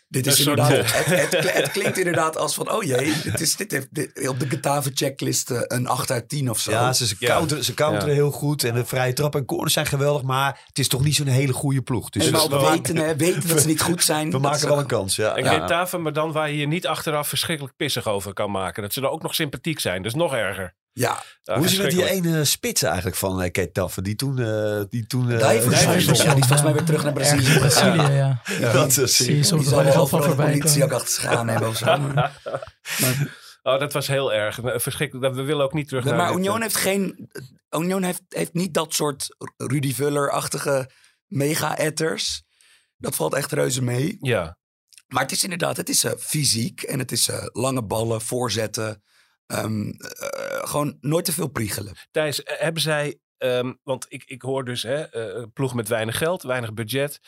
Dit 0.07 0.25
een 0.25 0.31
is 0.31 0.43
soort, 0.43 0.57
inderdaad, 0.59 0.85
eh, 0.91 1.05
het, 1.05 1.31
het, 1.31 1.39
kl- 1.39 1.57
het 1.57 1.71
klinkt 1.71 1.97
inderdaad 1.97 2.37
als 2.37 2.53
van... 2.53 2.71
oh 2.71 2.83
jee, 2.83 3.13
het 3.31 3.41
is, 3.41 3.55
dit 3.55 3.71
heeft 3.71 3.87
dit- 3.91 4.27
op 4.27 4.39
de 4.39 4.49
Getafe-checklist 4.49 5.51
eh, 5.51 5.59
een 5.63 5.87
8 5.87 6.11
uit 6.11 6.29
10 6.29 6.49
of 6.49 6.59
zo. 6.59 6.71
Ja, 6.71 6.93
ze, 6.93 7.17
counteren, 7.17 7.63
ze 7.63 7.73
counteren 7.73 8.07
Ja. 8.09 8.13
heel 8.21 8.31
goed. 8.31 8.63
En 8.63 8.73
de 8.73 8.85
vrije 8.85 9.13
trap 9.13 9.35
en 9.35 9.45
corners 9.45 9.73
zijn 9.73 9.85
geweldig. 9.85 10.21
Maar 10.21 10.61
het 10.67 10.79
is 10.79 10.87
toch 10.87 11.03
niet 11.03 11.15
zo'n 11.15 11.27
hele 11.27 11.53
goede 11.53 11.81
ploeg. 11.81 12.09
Dus 12.09 12.25
en 12.25 12.31
we, 12.31 12.47
wel 12.49 12.71
weten, 12.71 12.95
hè, 12.97 13.15
weten 13.15 13.47
dat 13.47 13.61
ze 13.61 13.67
niet 13.67 13.81
goed 13.81 14.03
zijn. 14.03 14.31
we 14.31 14.37
maken 14.39 14.59
ze- 14.59 14.67
wel 14.67 14.79
een 14.79 14.85
kans. 14.85 15.15
Ja. 15.15 15.35
En 15.35 15.43
Ja. 15.43 15.59
Getafe, 15.59 15.97
maar 15.97 16.13
dan 16.13 16.31
waar 16.31 16.49
je 16.49 16.57
je 16.57 16.67
niet 16.67 16.87
achteraf 16.87 17.27
verschrikkelijk 17.27 17.75
pissig 17.75 18.07
over 18.07 18.33
kan 18.33 18.51
maken. 18.51 18.81
Dat 18.83 18.93
ze 18.93 19.01
er 19.01 19.09
ook 19.09 19.21
nog 19.21 19.35
sympathiek 19.35 19.79
zijn. 19.79 20.01
Dus 20.01 20.13
nog 20.13 20.33
erger. 20.33 20.75
Ja, 20.97 21.23
Hoe 21.43 21.65
is 21.65 21.71
het 21.71 21.81
met 21.81 21.91
die 21.91 22.10
ene 22.10 22.45
spits 22.45 22.83
eigenlijk 22.83 23.15
van 23.15 23.41
uh, 23.41 23.51
Ketaffe? 23.51 24.01
Die 24.01 24.15
toen... 24.15 24.39
eh 24.39 24.81
die 24.89 25.07
toen 25.07 25.31
eh, 25.31 25.39
Dijverson. 25.39 25.91
Dijverson. 25.91 26.25
Ja, 26.25 26.33
die 26.33 26.41
is 26.41 26.47
volgens 26.47 26.62
mij 26.62 26.73
weer 26.73 26.83
terug 26.83 27.03
naar 27.03 27.13
Brazilië 27.13 27.60
Brazilië, 27.60 28.13
ja. 28.23 28.41
Dat 28.73 28.97
is 28.97 29.15
Zie 29.15 29.36
je 29.36 29.43
soms 29.43 29.62
Die 29.62 29.71
wel 29.75 29.83
zal 29.83 29.93
wel 29.93 30.07
van 30.07 30.19
de 30.21 30.25
voorbij 30.27 30.45
politie 30.57 30.83
ook 30.83 30.89
komen. 30.89 30.95
achter 30.95 31.13
zich 31.21 31.25
aan 31.25 31.47
hebben 31.47 31.69
of 31.69 31.77
zo. 31.77 31.97
Oh, 33.62 33.79
dat 33.79 33.93
was 33.93 34.07
heel 34.07 34.33
erg. 34.33 34.60
Verschrikkelijk. 34.63 35.36
We 35.36 35.41
willen 35.41 35.65
ook 35.65 35.73
niet 35.73 35.88
terug 35.88 36.03
naar 36.03 36.15
maar 36.15 36.27
dit, 36.27 36.38
Union 36.38 36.55
eh, 36.55 36.62
heeft 36.62 36.75
geen... 36.75 37.29
Union 37.69 38.03
heeft, 38.03 38.21
heeft 38.29 38.53
niet 38.53 38.73
dat 38.73 38.93
soort 38.93 39.36
Rudy 39.57 39.93
Vuller-achtige 39.93 40.89
mega-etters. 41.25 42.43
Dat 42.97 43.15
valt 43.15 43.33
echt 43.33 43.51
reuze 43.51 43.83
mee. 43.83 44.17
Ja, 44.21 44.57
Maar 45.07 45.21
het 45.21 45.31
is 45.31 45.43
inderdaad, 45.43 45.77
het 45.77 45.89
is 45.89 46.03
eh, 46.03 46.12
fysiek 46.19 46.81
en 46.81 46.99
het 46.99 47.12
is 47.12 47.27
eh, 47.27 47.45
lange 47.51 47.83
ballen, 47.83 48.21
voorzetten. 48.21 49.03
Ehm, 49.47 49.89
eh, 49.89 50.67
gewoon 50.67 50.97
nooit 51.01 51.25
te 51.25 51.33
veel 51.33 51.47
priegelen. 51.47 51.93
Thijs, 52.12 52.43
eh, 52.43 52.60
hebben 52.60 52.81
zij... 52.81 53.19
ehm, 53.38 53.73
want 53.83 54.05
ik, 54.10 54.23
ik 54.25 54.41
hoor 54.41 54.65
dus 54.65 54.83
hè, 54.83 55.01
eh, 55.03 55.43
ploeg 55.53 55.73
met 55.73 55.88
weinig 55.88 56.17
geld, 56.17 56.43
weinig 56.43 56.73
budget. 56.73 57.19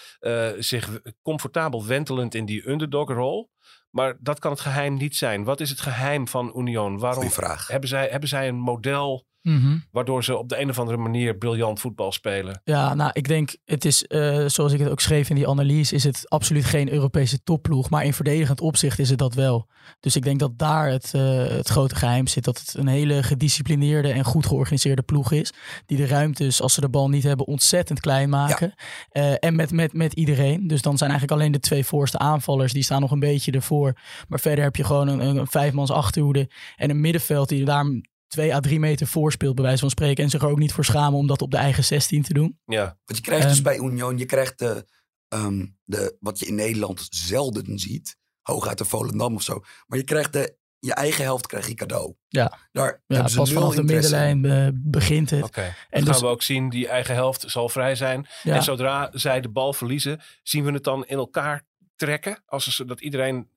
zich 0.60 1.02
comfortabel 1.22 1.86
wentelend 1.86 2.36
in 2.36 2.46
die 2.46 2.70
underdog-rol. 2.70 3.50
Maar 3.90 4.18
dat 4.20 4.40
kan 4.40 4.52
het 4.52 4.60
geheim 4.60 4.94
niet 4.94 5.16
zijn. 5.16 5.44
Wat 5.44 5.60
is 5.60 5.70
het 5.70 5.82
geheim 5.82 6.28
van 6.28 6.54
Union? 6.56 7.00
Waarom 7.00 7.32
vraag. 7.32 7.68
hebben 7.68 7.90
zij, 7.90 8.08
hebben 8.08 8.30
zij 8.30 8.48
een 8.48 8.60
model 8.60 9.26
Mhm. 9.42 9.78
waardoor 9.92 10.24
ze 10.24 10.38
op 10.38 10.50
de 10.50 10.62
een 10.62 10.70
of 10.70 10.80
andere 10.80 10.98
manier 10.98 11.38
briljant 11.38 11.80
voetbal 11.80 12.12
spelen? 12.12 12.62
Ja, 12.64 12.94
nou, 12.94 13.12
ik 13.14 13.28
denk, 13.28 13.56
het 13.66 13.86
is, 13.86 14.06
eh, 14.06 14.46
zoals 14.48 14.74
ik 14.74 14.80
het 14.80 14.90
ook 14.90 15.00
schreef 15.00 15.30
in 15.30 15.36
die 15.36 15.48
analyse, 15.48 15.96
is 15.96 16.04
het 16.04 16.30
absoluut 16.30 16.66
geen 16.66 16.92
Europese 16.92 17.44
topploeg. 17.44 17.90
Maar 17.90 18.06
in 18.06 18.14
verdedigend 18.14 18.62
opzicht 18.62 19.00
is 19.00 19.10
het 19.10 19.20
dat 19.20 19.34
wel. 19.34 19.68
Dus 20.00 20.16
ik 20.16 20.24
denk 20.24 20.40
dat 20.40 20.58
daar 20.58 20.90
het, 20.90 21.14
eh, 21.14 21.48
het 21.48 21.68
grote 21.68 21.96
geheim 21.96 22.28
zit. 22.28 22.44
Dat 22.44 22.60
het 22.60 22.74
een 22.74 22.88
hele 22.88 23.24
gedisciplineerde 23.24 24.12
en 24.12 24.24
goed 24.24 24.46
georganiseerde 24.46 25.02
ploeg 25.02 25.32
is. 25.32 25.54
Die 25.86 25.98
de 25.98 26.08
ruimtes, 26.08 26.62
als 26.62 26.74
ze 26.74 26.82
de 26.82 26.90
bal 26.90 27.10
niet 27.10 27.24
hebben, 27.24 27.48
ontzettend 27.48 28.00
klein 28.00 28.30
maken. 28.30 28.74
Eh, 29.10 29.34
en 29.40 29.56
met, 29.56 29.72
met, 29.72 29.94
met 29.94 30.14
iedereen. 30.14 30.68
Dus 30.68 30.82
dan 30.82 30.98
zijn 30.98 31.10
eigenlijk 31.10 31.40
alleen 31.40 31.52
de 31.52 31.60
twee 31.60 31.86
voorste 31.86 32.18
aanvallers, 32.18 32.74
die 32.74 32.84
staan 32.84 33.02
nog 33.02 33.12
een 33.12 33.20
beetje 33.20 33.52
ervoor. 33.52 33.94
Maar 34.28 34.40
verder 34.40 34.64
heb 34.64 34.76
je 34.76 34.84
gewoon 34.84 35.08
een, 35.08 35.20
een 35.20 35.48
vijfmans 35.48 35.92
achterhoede 35.92 36.50
en 36.76 36.90
een 36.90 37.02
middenveld 37.02 37.50
die 37.50 37.66
daar 37.66 37.86
twee 38.30 38.56
à 38.56 38.60
drie 38.60 38.80
meter 38.80 39.08
voor 39.08 39.32
speelt, 39.32 39.56
bij 39.56 39.64
wijze 39.64 39.80
van 39.80 39.90
spreken. 39.90 40.24
En 40.24 40.30
zich 40.30 40.42
er 40.42 40.48
ook 40.50 40.58
niet 40.60 40.74
voor 40.74 40.86
schamen 40.86 41.20
om 41.20 41.28
dat 41.28 41.42
op 41.42 41.52
de 41.52 41.58
eigen 41.58 41.84
16 41.84 42.22
te 42.22 42.34
doen. 42.34 42.60
Ja, 42.66 42.84
Want 43.06 43.18
je 43.20 43.22
krijgt 43.22 43.48
dus 43.48 43.54
Ehm. 43.56 43.64
bij 43.64 43.78
Union, 43.78 44.18
je 44.18 44.26
krijgt 44.26 44.60
de, 44.60 44.86
ehm, 45.28 45.66
de, 45.84 46.18
wat 46.20 46.40
je 46.40 46.46
in 46.46 46.56
Nederland 46.56 47.08
zelden 47.10 47.80
ziet. 47.80 48.18
Hooguit 48.42 48.78
de 48.78 48.86
Volendam 48.86 49.36
of 49.36 49.42
zo. 49.42 49.64
Maar 49.88 49.98
je 49.98 50.04
krijgt 50.04 50.34
de, 50.34 50.58
je 50.80 50.94
eigen 50.94 51.24
helft 51.24 51.48
krijg 51.48 51.68
je 51.68 51.74
cadeau. 51.74 52.14
Ja. 52.28 52.58
Daar 52.72 52.86
Ja, 53.08 53.14
hebben 53.16 53.32
ze 53.32 53.38
pas 53.38 53.50
nul 53.50 53.60
vanaf 53.60 53.76
de 53.76 53.84
middenlijn 53.84 54.46
eh, 54.46 54.68
begint 54.74 55.30
het. 55.30 55.44
oké. 55.44 55.76
En 55.90 56.04
dus- 56.04 56.10
gaan 56.14 56.22
we 56.22 56.28
ook 56.28 56.42
zien, 56.42 56.70
die 56.70 56.88
eigen 56.88 57.14
helft 57.16 57.44
zal 57.48 57.70
vrij 57.70 57.96
zijn. 57.96 58.28
Ja. 58.44 58.56
En 58.56 58.64
zodra 58.64 59.10
zij 59.14 59.42
de 59.42 59.50
bal 59.50 59.74
verliezen, 59.74 60.22
zien 60.44 60.64
we 60.64 60.72
het 60.72 60.84
dan 60.84 61.06
in 61.06 61.18
elkaar 61.18 61.66
trekken? 61.96 62.44
Als 62.46 62.76
ze, 62.76 62.86
dat 62.86 63.02
iedereen 63.02 63.50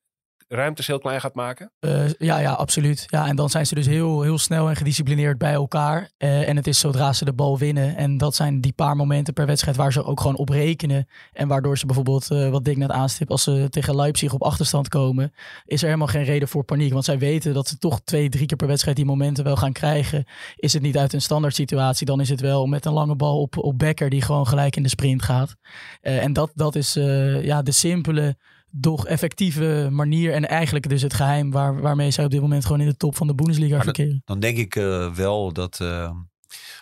ruimtes 0.48 0.86
heel 0.86 0.98
klein 0.98 1.20
gaat 1.20 1.34
maken? 1.34 1.72
Eh, 1.78 2.08
ja, 2.18 2.38
ja, 2.38 2.52
absoluut. 2.52 3.04
Ja, 3.06 3.26
en 3.26 3.36
dan 3.36 3.50
zijn 3.50 3.66
ze 3.66 3.74
dus 3.74 3.86
heel, 3.86 4.22
heel 4.22 4.38
snel 4.38 4.68
en 4.68 4.76
gedisciplineerd 4.76 5.38
bij 5.38 5.52
elkaar. 5.52 6.10
Eh, 6.16 6.48
en 6.48 6.56
het 6.56 6.66
is 6.66 6.78
zodra 6.78 7.12
ze 7.12 7.24
de 7.24 7.32
bal 7.32 7.58
winnen. 7.58 7.96
En 7.96 8.18
dat 8.18 8.34
zijn 8.34 8.60
die 8.60 8.72
paar 8.72 8.96
momenten 8.96 9.34
per 9.34 9.46
wedstrijd 9.46 9.76
waar 9.76 9.92
ze 9.92 10.04
ook 10.04 10.20
gewoon 10.20 10.36
op 10.36 10.48
rekenen. 10.48 11.06
En 11.32 11.48
waardoor 11.48 11.78
ze 11.78 11.86
bijvoorbeeld, 11.86 12.30
eh, 12.30 12.48
wat 12.48 12.64
Dick 12.64 12.76
net 12.76 12.90
aanstipt, 12.90 13.30
als 13.30 13.42
ze 13.42 13.66
tegen 13.70 13.96
Leipzig 13.96 14.32
op 14.32 14.42
achterstand 14.42 14.88
komen, 14.88 15.32
is 15.64 15.80
er 15.80 15.86
helemaal 15.86 16.06
geen 16.06 16.24
reden 16.24 16.48
voor 16.48 16.64
paniek. 16.64 16.92
Want 16.92 17.04
zij 17.04 17.18
weten 17.18 17.54
dat 17.54 17.68
ze 17.68 17.78
toch 17.78 18.00
twee, 18.04 18.28
drie 18.28 18.46
keer 18.46 18.56
per 18.56 18.66
wedstrijd 18.66 18.96
die 18.96 19.06
momenten 19.06 19.44
wel 19.44 19.56
gaan 19.56 19.72
krijgen. 19.72 20.24
Is 20.56 20.72
het 20.72 20.82
niet 20.82 20.98
uit 20.98 21.12
een 21.12 21.22
standaard 21.22 21.54
situatie, 21.54 22.06
dan 22.06 22.20
is 22.20 22.28
het 22.28 22.40
wel 22.40 22.66
met 22.66 22.84
een 22.84 22.92
lange 22.92 23.16
bal 23.16 23.40
op, 23.40 23.58
op 23.58 23.78
Becker 23.78 24.10
die 24.10 24.22
gewoon 24.22 24.46
gelijk 24.46 24.76
in 24.76 24.82
de 24.82 24.88
sprint 24.88 25.22
gaat. 25.22 25.54
En 26.00 26.32
dat, 26.32 26.50
dat 26.54 26.74
is 26.74 26.92
ja, 27.42 27.62
de 27.62 27.72
simpele 27.72 28.36
doch 28.74 29.06
effectieve 29.06 29.88
manier 29.90 30.32
en 30.32 30.48
eigenlijk 30.48 30.88
dus 30.88 31.02
het 31.02 31.14
geheim 31.14 31.50
waar, 31.50 31.80
waarmee 31.80 32.10
zij 32.10 32.24
op 32.24 32.30
dit 32.30 32.40
moment 32.40 32.64
gewoon 32.64 32.80
in 32.80 32.86
de 32.86 32.96
top 32.96 33.16
van 33.16 33.26
de 33.26 33.34
Bundesliga 33.34 33.74
Maar 33.74 33.84
verkeren. 33.84 34.22
Dan 34.24 34.40
denk 34.40 34.56
ik 34.58 34.76
eh, 34.76 35.12
wel 35.14 35.52
dat 35.52 35.80
eh, 35.80 36.10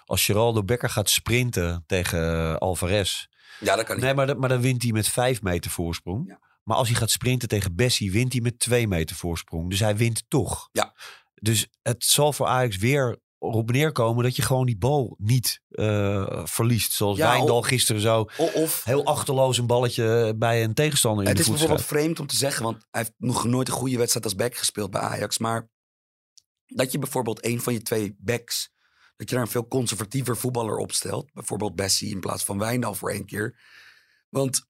als 0.05 0.25
Geraldo 0.25 0.63
Becker 0.65 0.91
gaat 0.91 1.11
sprinten 1.11 1.85
tegen 1.87 2.33
eh, 2.33 2.55
Alvarez, 2.55 3.27
Ja, 3.61 3.77
dat 3.77 3.85
kan 3.85 3.97
niet. 3.97 4.05
Nee, 4.05 4.15
maar, 4.15 4.27
dan- 4.27 4.39
maar 4.39 4.49
dan 4.49 4.61
wint 4.61 4.83
hij 4.83 4.93
met 4.93 5.09
vijf 5.09 5.43
meter 5.43 5.71
voorsprong. 5.71 6.29
Ja. 6.29 6.39
Maar 6.65 6.77
als 6.77 6.89
hij 6.89 6.97
gaat 6.97 7.11
sprinten 7.11 7.49
tegen 7.49 7.75
Bessie, 7.77 8.13
wint 8.13 8.33
hij 8.33 8.43
met 8.43 8.59
twee 8.59 8.89
meter 8.89 9.17
voorsprong. 9.17 9.71
Dus 9.71 9.81
hij 9.81 9.97
wint 9.97 10.25
toch. 10.29 10.69
Ja. 10.73 10.95
Dus 11.35 11.67
het 11.83 12.05
zal 12.05 12.33
voor 12.33 12.47
Ajax 12.47 12.77
weer 12.77 13.19
erop 13.41 13.71
neerkomen 13.71 14.25
dat 14.25 14.37
je 14.37 14.43
gewoon 14.43 14.67
die 14.67 14.79
bal 14.79 15.15
niet 15.19 15.61
eh, 15.69 16.47
verliest. 16.47 16.93
Zoals 16.93 17.17
Ja, 17.19 17.31
Wijndal 17.31 17.59
of- 17.59 17.67
gisteren 17.67 18.01
zo 18.01 18.29
Of 18.37 18.85
heel 18.85 19.05
achterloos 19.05 19.59
een 19.59 19.67
balletje 19.67 20.35
bij 20.37 20.65
een 20.65 20.75
tegenstander 20.75 21.23
in 21.23 21.29
het 21.29 21.37
de 21.37 21.43
is 21.43 21.49
bijvoorbeeld 21.49 21.87
vreemd 21.87 22.21
om 22.21 22.27
te 22.27 22.37
zeggen, 22.37 22.63
want 22.65 22.87
hij 22.91 23.01
heeft 23.01 23.15
nog 23.19 23.45
nooit 23.45 23.69
een 23.69 23.75
goede 23.75 23.97
wedstrijd 23.97 24.25
als 24.25 24.35
back 24.35 24.57
gespeeld 24.57 24.91
bij 24.91 25.01
Ajax. 25.01 25.39
Maar 25.39 25.71
dat 26.67 26.93
je 26.93 26.99
bijvoorbeeld 26.99 27.45
een 27.45 27.61
van 27.61 27.73
je 27.73 27.83
twee 27.83 28.17
backs, 28.19 28.71
dat 29.17 29.29
je 29.29 29.35
daar 29.35 29.45
een 29.45 29.51
veel 29.51 29.69
conservatiever 29.69 30.37
voetballer 30.37 30.77
opstelt. 30.77 31.33
Bijvoorbeeld 31.33 31.75
Bessie 31.75 32.11
in 32.11 32.21
plaats 32.21 32.45
van 32.45 32.59
Wijndal 32.59 32.95
voor 32.95 33.11
één 33.11 33.27
keer. 33.27 33.61
Want 34.29 34.69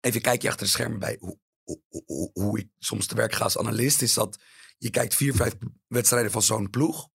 even 0.00 0.20
kijk 0.20 0.42
je 0.42 0.48
achter 0.48 0.64
de 0.66 0.72
schermen 0.72 0.98
bij 0.98 1.16
hoe, 1.20 1.38
hoe, 1.62 1.80
hoe, 2.06 2.30
hoe 2.32 2.58
ik 2.58 2.68
soms 2.78 3.06
te 3.06 3.14
werk 3.14 3.32
ga 3.34 3.44
als 3.44 3.58
analist. 3.58 4.02
Is 4.02 4.14
dat 4.14 4.38
je 4.78 4.90
kijkt 4.90 5.14
vier, 5.14 5.34
vijf 5.34 5.54
wedstrijden 5.86 6.30
van 6.30 6.42
zo'n 6.42 6.70
ploeg. 6.70 7.08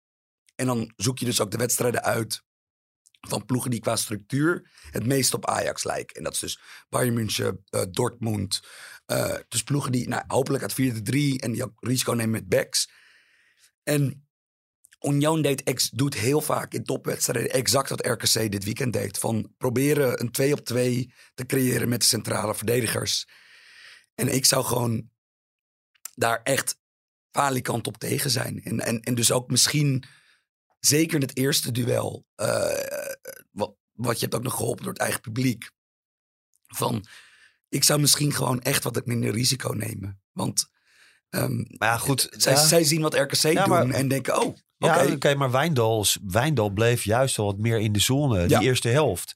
En 0.62 0.68
dan 0.68 0.92
zoek 0.96 1.20
je 1.20 1.26
dus 1.26 1.42
ook 1.42 1.52
de 1.52 1.58
wedstrijden 1.58 2.04
uit 2.04 2.44
van 3.22 3.46
ploegen 3.46 3.72
die 3.72 3.80
qua 3.80 3.96
structuur 3.96 4.72
het 4.92 5.06
meest 5.06 5.34
op 5.34 5.46
Ajax 5.46 5.84
lijken. 5.84 6.16
En 6.16 6.24
dat 6.24 6.34
is 6.34 6.40
dus 6.40 6.60
Bayern 6.90 7.14
München, 7.14 7.64
eh, 7.70 7.82
Dortmund. 7.92 8.62
eh, 9.06 9.36
dus 9.48 9.64
ploegen 9.64 9.92
die 9.92 10.08
nou, 10.08 10.24
hopelijk 10.28 10.64
uit 10.64 10.74
4-3 10.74 11.40
en 11.40 11.52
die 11.52 11.64
ook 11.64 11.74
risico 11.80 12.12
nemen 12.12 12.32
met 12.32 12.50
backs. 12.50 12.90
En 13.84 14.28
Union 15.02 15.42
deed 15.42 15.92
doet 15.94 16.14
heel 16.14 16.42
vaak 16.42 16.74
in 16.74 16.84
topwedstrijden 16.84 17.52
exact 17.52 17.90
wat 17.90 18.06
RKC 18.06 18.52
dit 18.52 18.64
weekend 18.64 18.94
deed. 18.94 19.18
Van 19.18 19.54
proberen 19.58 20.22
een 20.22 20.32
2 20.32 20.54
op 20.54 20.66
2 20.66 21.14
te 21.34 21.46
creëren 21.46 21.90
met 21.90 22.00
de 22.00 22.08
centrale 22.08 22.56
verdedigers. 22.56 23.28
En 24.16 24.28
ik 24.28 24.46
zou 24.46 24.66
gewoon 24.66 25.10
daar 26.16 26.42
echt 26.44 26.80
falikant 27.32 27.88
op 27.88 27.98
tegen 27.98 28.30
zijn. 28.30 28.64
En, 28.64 28.80
en, 28.80 29.00
en 29.00 29.16
dus 29.16 29.32
ook 29.32 29.50
misschien, 29.50 30.04
zeker 30.82 31.16
in 31.16 31.22
het 31.22 31.38
eerste 31.38 31.72
duel, 31.72 32.26
eh, 32.36 33.06
wat, 33.52 33.74
wat 33.92 34.16
je 34.16 34.22
hebt 34.22 34.36
ook 34.36 34.44
nog 34.44 34.56
geholpen 34.56 34.84
door 34.84 34.94
het 34.94 35.02
eigen 35.02 35.22
publiek. 35.22 35.72
Van, 36.68 37.06
ik 37.70 37.84
zou 37.84 38.00
misschien 38.00 38.34
gewoon 38.34 38.62
echt 38.62 38.84
wat 38.84 39.06
minder 39.06 39.32
risico 39.32 39.72
nemen. 39.72 40.22
Want 40.32 40.70
ehm, 41.30 41.56
Maar 41.56 41.90
ja, 41.90 41.98
goed. 41.98 42.28
zij, 42.32 42.54
ja. 42.54 42.66
zij 42.66 42.84
zien 42.84 43.02
wat 43.02 43.14
RKC 43.14 43.34
Ja, 43.54 43.66
maar- 43.66 43.82
doen 43.82 43.92
en 43.94 44.08
denken, 44.08 44.42
oh, 44.42 44.48
oké. 44.48 44.58
Ja, 44.78 45.12
oké, 45.12 45.36
maar 45.36 45.52
Wijndal, 45.52 46.06
Wijndal 46.28 46.70
bleef 46.70 47.04
juist 47.04 47.38
wel 47.38 47.46
wat 47.46 47.58
meer 47.58 47.80
in 47.80 47.92
de 47.92 48.00
zone, 48.00 48.46
die 48.46 48.60
eerste 48.62 48.88
helft. 48.90 49.36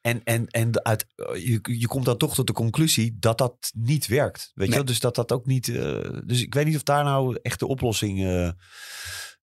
En, 0.00 0.24
en, 0.24 0.46
en 0.46 0.84
uit, 0.84 1.06
je, 1.16 1.58
je 1.62 1.86
komt 1.86 2.04
dan 2.04 2.16
toch 2.16 2.34
tot 2.34 2.46
de 2.46 2.52
conclusie 2.52 3.16
dat 3.18 3.38
dat 3.38 3.70
niet 3.74 4.06
werkt. 4.06 4.50
Weet 4.54 4.68
je 4.68 4.74
Nee. 4.74 4.84
Dus 4.84 5.00
dat 5.00 5.14
dat 5.14 5.32
ook 5.32 5.46
niet. 5.46 5.68
eh, 5.68 6.18
dus 6.24 6.40
ik 6.40 6.54
weet 6.54 6.66
niet 6.66 6.76
of 6.76 6.82
daar 6.82 7.04
nou 7.04 7.38
echt 7.42 7.58
de 7.58 7.66
oplossing 7.66 8.24
eh, 8.24 8.50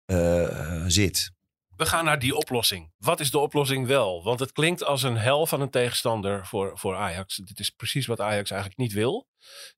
eh, 0.05 0.83
zit. 0.87 1.31
We 1.75 1.85
gaan 1.85 2.05
naar 2.05 2.19
die 2.19 2.35
oplossing. 2.35 2.91
Wat 2.97 3.19
is 3.19 3.31
de 3.31 3.39
oplossing 3.39 3.87
wel? 3.87 4.23
Want 4.23 4.39
het 4.39 4.51
klinkt 4.51 4.83
als 4.83 5.03
een 5.03 5.17
hel 5.17 5.45
van 5.45 5.61
een 5.61 5.69
tegenstander 5.69 6.45
voor, 6.47 6.77
voor 6.79 6.95
Ajax. 6.95 7.35
Dit 7.35 7.59
is 7.59 7.69
precies 7.69 8.05
wat 8.05 8.19
Ajax 8.19 8.49
eigenlijk 8.51 8.79
niet 8.79 8.93
wil. 8.93 9.27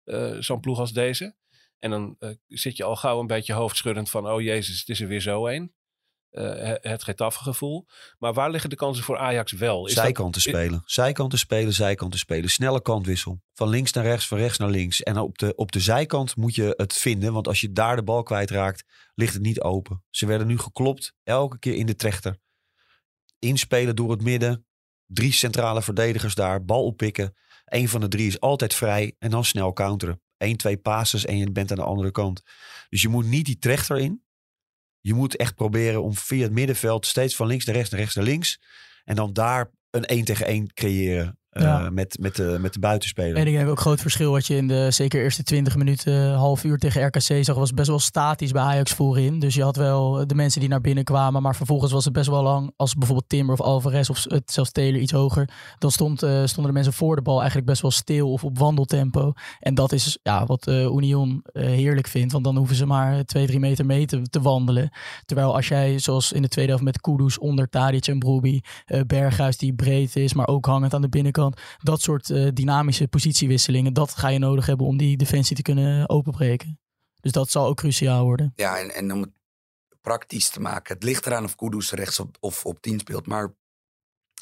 eh, 0.04 0.36
Zo'n 0.40 0.60
ploeg 0.60 0.80
als 0.80 0.92
deze. 0.94 1.36
En 1.80 1.90
dan 1.90 2.16
eh, 2.20 2.30
zit 2.48 2.78
je 2.78 2.84
al 2.84 2.96
gauw 2.96 3.20
een 3.20 3.28
beetje 3.28 3.54
hoofdschuddend 3.54 4.10
van... 4.10 4.28
oh 4.28 4.42
jezus, 4.42 4.80
het 4.80 4.90
is 4.90 5.02
er 5.02 5.08
weer 5.08 5.22
zo 5.22 5.48
een. 5.48 5.74
Eh, 6.32 6.74
het 6.92 7.04
Getafe 7.04 7.40
gevoel. 7.44 7.86
Maar 8.20 8.34
waar 8.34 8.52
liggen 8.52 8.70
de 8.70 8.76
kansen 8.76 9.04
voor 9.04 9.18
Ajax 9.18 9.52
wel? 9.52 9.88
Is 9.88 9.94
dat- 9.94 10.04
Zijkanten 10.04 10.42
spelen. 10.42 10.82
Zijkanten 10.86 11.40
spelen, 11.40 11.74
zijkanten 11.74 12.20
spelen. 12.20 12.50
Snelle 12.50 12.82
kantwissel. 12.82 13.42
Van 13.54 13.70
links 13.70 13.92
naar 13.92 14.04
rechts, 14.04 14.28
van 14.28 14.38
rechts 14.38 14.58
naar 14.58 14.70
links. 14.70 15.04
En 15.04 15.18
op 15.18 15.38
de, 15.38 15.56
op 15.56 15.72
de 15.72 15.80
zijkant 15.80 16.36
moet 16.36 16.56
je 16.56 16.74
het 16.78 16.94
vinden. 16.94 17.34
Want 17.34 17.48
als 17.48 17.62
je 17.62 17.72
daar 17.72 17.96
de 17.96 18.04
bal 18.04 18.24
kwijtraakt, 18.24 18.84
ligt 19.16 19.34
het 19.34 19.42
niet 19.44 19.62
open. 19.62 20.04
Ze 20.10 20.26
werden 20.26 20.48
nu 20.48 20.58
geklopt. 20.58 21.14
Elke 21.24 21.60
keer 21.60 21.76
in 21.76 21.86
de 21.86 21.96
trechter. 21.96 22.38
Inspelen 23.40 23.96
door 23.96 24.12
het 24.12 24.22
midden. 24.22 24.66
Drie 25.06 25.32
centrale 25.34 25.82
verdedigers 25.82 26.36
daar. 26.36 26.66
Bal 26.66 26.84
oppikken. 26.86 27.36
Eén 27.66 27.90
van 27.90 28.02
de 28.02 28.08
drie 28.08 28.28
is 28.28 28.40
altijd 28.40 28.74
vrij. 28.74 29.16
En 29.20 29.30
dan 29.30 29.46
snel 29.46 29.74
counteren. 29.74 30.22
Eén, 30.38 30.58
twee 30.58 30.78
passes 30.78 31.26
en 31.26 31.38
je 31.38 31.52
bent 31.52 31.72
aan 31.72 31.78
de 31.78 31.84
andere 31.84 32.12
kant. 32.12 32.42
Dus 32.90 33.02
je 33.02 33.08
moet 33.08 33.26
niet 33.26 33.46
die 33.46 33.58
trechter 33.58 33.98
in. 33.98 34.26
Je 35.02 35.14
moet 35.14 35.36
echt 35.36 35.56
proberen 35.56 36.04
om 36.04 36.16
via 36.16 36.44
het 36.44 36.52
middenveld 36.52 37.06
steeds 37.06 37.36
van 37.36 37.48
links 37.48 37.66
naar 37.66 37.76
rechts, 37.76 37.90
naar 37.92 38.00
rechts 38.00 38.16
naar 38.16 38.26
links. 38.26 38.62
En 39.04 39.16
dan 39.16 39.34
daar 39.34 39.72
een 39.90 40.06
1 40.06 40.26
tegen 40.26 40.46
1 40.46 40.74
creëren 40.74 41.37
Ja. 41.60 41.90
met, 41.90 42.18
met, 42.20 42.36
de, 42.36 42.58
met 42.60 42.74
de 42.74 42.80
buitenspeler. 42.80 43.36
En 43.36 43.48
ik 43.48 43.54
denk 43.54 43.70
ook 43.70 43.80
groot 43.80 44.02
verschil 44.02 44.32
wat 44.32 44.48
je 44.48 44.56
in 44.56 44.68
de 44.68 44.92
zeker 44.92 45.22
eerste 45.22 45.44
20 45.44 45.76
minuten, 45.76 46.34
half 46.34 46.64
uur 46.64 46.78
tegen 46.78 47.06
RKC 47.06 47.44
zag, 47.44 47.56
was 47.56 47.74
best 47.74 47.88
wel 47.88 48.00
statisch 48.00 48.52
bij 48.52 48.62
Ajax 48.62 48.92
voorin. 48.92 49.40
Dus 49.40 49.56
je 49.56 49.64
had 49.64 49.76
wel 49.76 50.28
de 50.28 50.36
mensen 50.36 50.60
die 50.60 50.70
naar 50.70 50.82
binnen 50.82 51.04
kwamen, 51.04 51.42
maar 51.42 51.56
vervolgens 51.56 51.92
was 51.92 52.06
het 52.06 52.14
best 52.14 52.30
wel 52.30 52.44
lang. 52.44 52.72
Als 52.76 52.94
bijvoorbeeld 52.94 53.30
Timber 53.30 53.56
of 53.56 53.62
Alvarez 53.62 54.10
of 54.10 54.24
het, 54.24 54.52
zelfs 54.52 54.72
Taylor 54.72 55.00
iets 55.00 55.12
hoger, 55.12 55.50
dan 55.78 55.92
stond, 55.92 56.24
eh, 56.24 56.30
stonden 56.30 56.66
de 56.66 56.72
mensen 56.72 56.94
voor 56.94 57.16
de 57.16 57.22
bal 57.22 57.38
eigenlijk 57.38 57.68
best 57.68 57.82
wel 57.82 57.92
stil 57.92 58.32
of 58.32 58.44
op 58.44 58.58
wandeltempo. 58.58 59.34
En 59.60 59.76
dat 59.76 59.92
is 59.92 60.18
ja, 60.24 60.46
wat 60.46 60.68
eh, 60.68 60.84
Union 60.84 61.44
eh, 61.54 61.64
heerlijk 61.64 62.08
vindt, 62.08 62.32
want 62.32 62.44
dan 62.44 62.58
hoeven 62.58 62.76
ze 62.76 62.86
maar 62.86 63.26
twee, 63.26 63.48
drie 63.48 63.60
meter 63.60 63.86
mee 63.86 64.06
te, 64.06 64.22
te 64.22 64.42
wandelen. 64.42 64.90
Terwijl 65.26 65.56
als 65.56 65.68
jij, 65.68 66.00
zoals 66.00 66.32
in 66.32 66.42
de 66.42 66.48
tweede 66.48 66.72
helft 66.72 66.86
met 66.86 67.02
Kudus 67.02 67.38
onder 67.38 67.70
Tadic 67.70 68.08
en 68.08 68.20
Broby, 68.20 68.62
eh, 68.86 69.02
Berghuis 69.08 69.58
die 69.58 69.74
breed 69.74 70.16
is, 70.16 70.34
maar 70.34 70.48
ook 70.48 70.66
hangend 70.66 70.94
aan 70.94 71.02
de 71.02 71.10
binnenkant. 71.10 71.47
Dat 71.78 72.02
soort 72.02 72.30
eh, 72.30 72.48
dynamische 72.54 73.08
positiewisselingen, 73.08 73.94
dat 73.94 74.12
ga 74.16 74.28
je 74.28 74.40
nodig 74.40 74.66
hebben 74.66 74.86
om 74.86 74.98
die 74.98 75.18
defensie 75.18 75.56
te 75.56 75.62
kunnen 75.62 76.10
openbreken. 76.10 76.80
Dus 77.20 77.32
dat 77.32 77.50
zal 77.52 77.66
ook 77.68 77.78
cruciaal 77.78 78.24
worden. 78.24 78.54
Ja, 78.56 78.80
en, 78.80 78.90
en 78.94 79.12
om 79.14 79.22
het 79.22 79.32
praktisch 80.02 80.50
te 80.50 80.60
maken. 80.60 80.94
Het 80.94 81.04
ligt 81.04 81.26
eraan 81.26 81.44
of 81.44 81.56
Kudus 81.56 81.92
rechts 81.92 82.20
op, 82.20 82.38
of 82.40 82.66
op 82.66 82.82
10 82.82 83.00
speelt. 83.00 83.28
Maar 83.28 83.56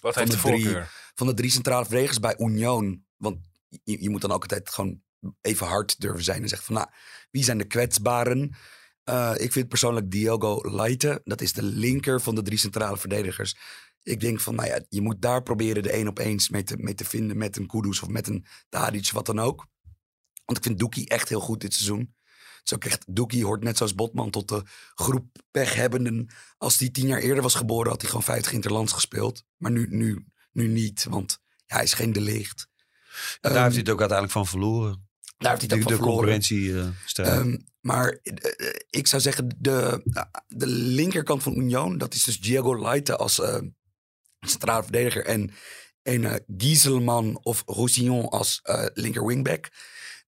Wat 0.01 0.14
van 0.14 0.24
heeft 0.24 0.32
de 0.36 0.41
de 0.41 0.53
drie- 0.53 0.64
voorkeur? 0.64 0.91
van 1.16 1.28
de 1.28 1.34
drie 1.34 1.49
centrale 1.51 1.84
verdedigers 1.86 2.20
bij 2.20 2.36
Union. 2.38 3.06
Want 3.18 3.38
je, 3.84 4.01
je 4.01 4.10
moet 4.10 4.22
dan 4.22 4.32
ook 4.32 4.41
altijd 4.41 4.70
gewoon 4.70 5.01
even 5.41 5.68
hard 5.68 5.99
durven 6.01 6.24
zijn. 6.24 6.41
En 6.41 6.47
zeggen 6.47 6.68
van, 6.68 6.76
nou, 6.76 6.88
wie 7.32 7.43
zijn 7.43 7.58
de 7.58 7.66
kwetsbaren? 7.66 8.56
Eh, 9.03 9.32
ik 9.36 9.51
vind 9.51 9.68
persoonlijk 9.68 10.12
Diogo 10.12 10.76
Leite. 10.76 11.22
Dat 11.24 11.41
is 11.41 11.53
de 11.53 11.64
linker 11.64 12.22
van 12.22 12.36
de 12.36 12.41
drie 12.41 12.58
centrale 12.58 12.97
verdedigers. 12.97 13.56
Ik 14.06 14.20
denk 14.20 14.39
van, 14.39 14.56
nou 14.56 14.68
ja, 14.68 14.82
je 14.89 15.01
moet 15.01 15.22
daar 15.22 15.43
proberen 15.43 15.84
de 15.84 15.91
één 15.91 16.08
op 16.08 16.18
eens 16.18 16.49
mee 16.49 16.64
te, 16.64 16.78
mee 16.78 16.93
te 16.93 17.06
vinden. 17.06 17.38
Met 17.38 17.58
een 17.58 17.68
Kudus 17.68 18.01
of 18.01 18.08
met 18.10 18.28
een 18.28 18.45
Tadic, 18.70 19.12
wat 19.12 19.26
dan 19.26 19.39
ook. 19.39 19.68
Want 20.45 20.58
ik 20.58 20.64
vind 20.64 20.80
Doekie 20.80 21.10
echt 21.10 21.30
heel 21.30 21.39
goed 21.39 21.62
dit 21.62 21.74
seizoen. 21.74 21.99
Het 21.99 22.64
is 22.66 22.74
ook 22.74 22.86
echt, 22.86 23.16
Doekie 23.16 23.45
hoort 23.45 23.64
net 23.64 23.78
zoals 23.78 23.95
Botman 23.95 24.30
tot 24.30 24.47
de 24.47 24.64
groep 24.95 25.26
pechhebbenden. 25.51 26.30
Als 26.58 26.78
die 26.78 26.91
tien 26.91 27.08
jaar 27.08 27.20
eerder 27.20 27.43
was 27.43 27.56
geboren, 27.56 27.91
had 27.91 28.01
hij 28.01 28.10
gewoon 28.10 28.26
50 28.26 28.51
interlands 28.51 28.93
gespeeld. 28.93 29.43
Maar 29.58 29.72
nu, 29.72 29.88
nu, 29.89 30.26
nu 30.51 30.68
niet, 30.68 31.03
want 31.10 31.39
ja, 31.66 31.76
hij 31.76 31.84
is 31.84 31.93
geen 31.93 32.14
de 32.14 32.22
licht. 32.22 32.68
daar 33.41 33.51
heeft 33.53 33.68
hij 33.70 33.80
het 33.80 33.89
ook 33.89 33.99
uiteindelijk 33.99 34.32
van 34.32 34.47
verloren. 34.47 35.08
daar 35.38 35.58
heeft 35.58 35.72
hij 35.72 35.80
het 35.80 35.88
De, 35.88 35.93
ook 35.93 35.99
de 35.99 36.06
van 36.06 36.14
verloren. 36.14 36.41
concurrentiestrijd. 36.41 37.30
Ehm, 37.30 37.58
maar 37.82 38.20
eh, 38.24 38.68
eh, 38.68 38.76
ik 38.89 39.08
zou 39.08 39.22
zeggen, 39.22 39.56
de, 39.58 40.01
de 40.47 40.68
linkerkant 40.68 41.43
van 41.43 41.58
Union, 41.58 41.97
dat 41.97 42.14
is 42.14 42.24
dus 42.24 42.39
Diego 42.39 42.82
Leite 42.82 43.16
als 43.18 43.39
centrale 44.49 44.83
verdediger. 44.83 45.25
En 45.25 45.51
een 46.03 46.21
uh, 46.21 46.33
Gieselman 46.57 47.39
of 47.43 47.63
Roussillon 47.65 48.29
als 48.29 48.59
eh, 48.63 48.85
linker 48.93 49.25
wingback. 49.25 49.69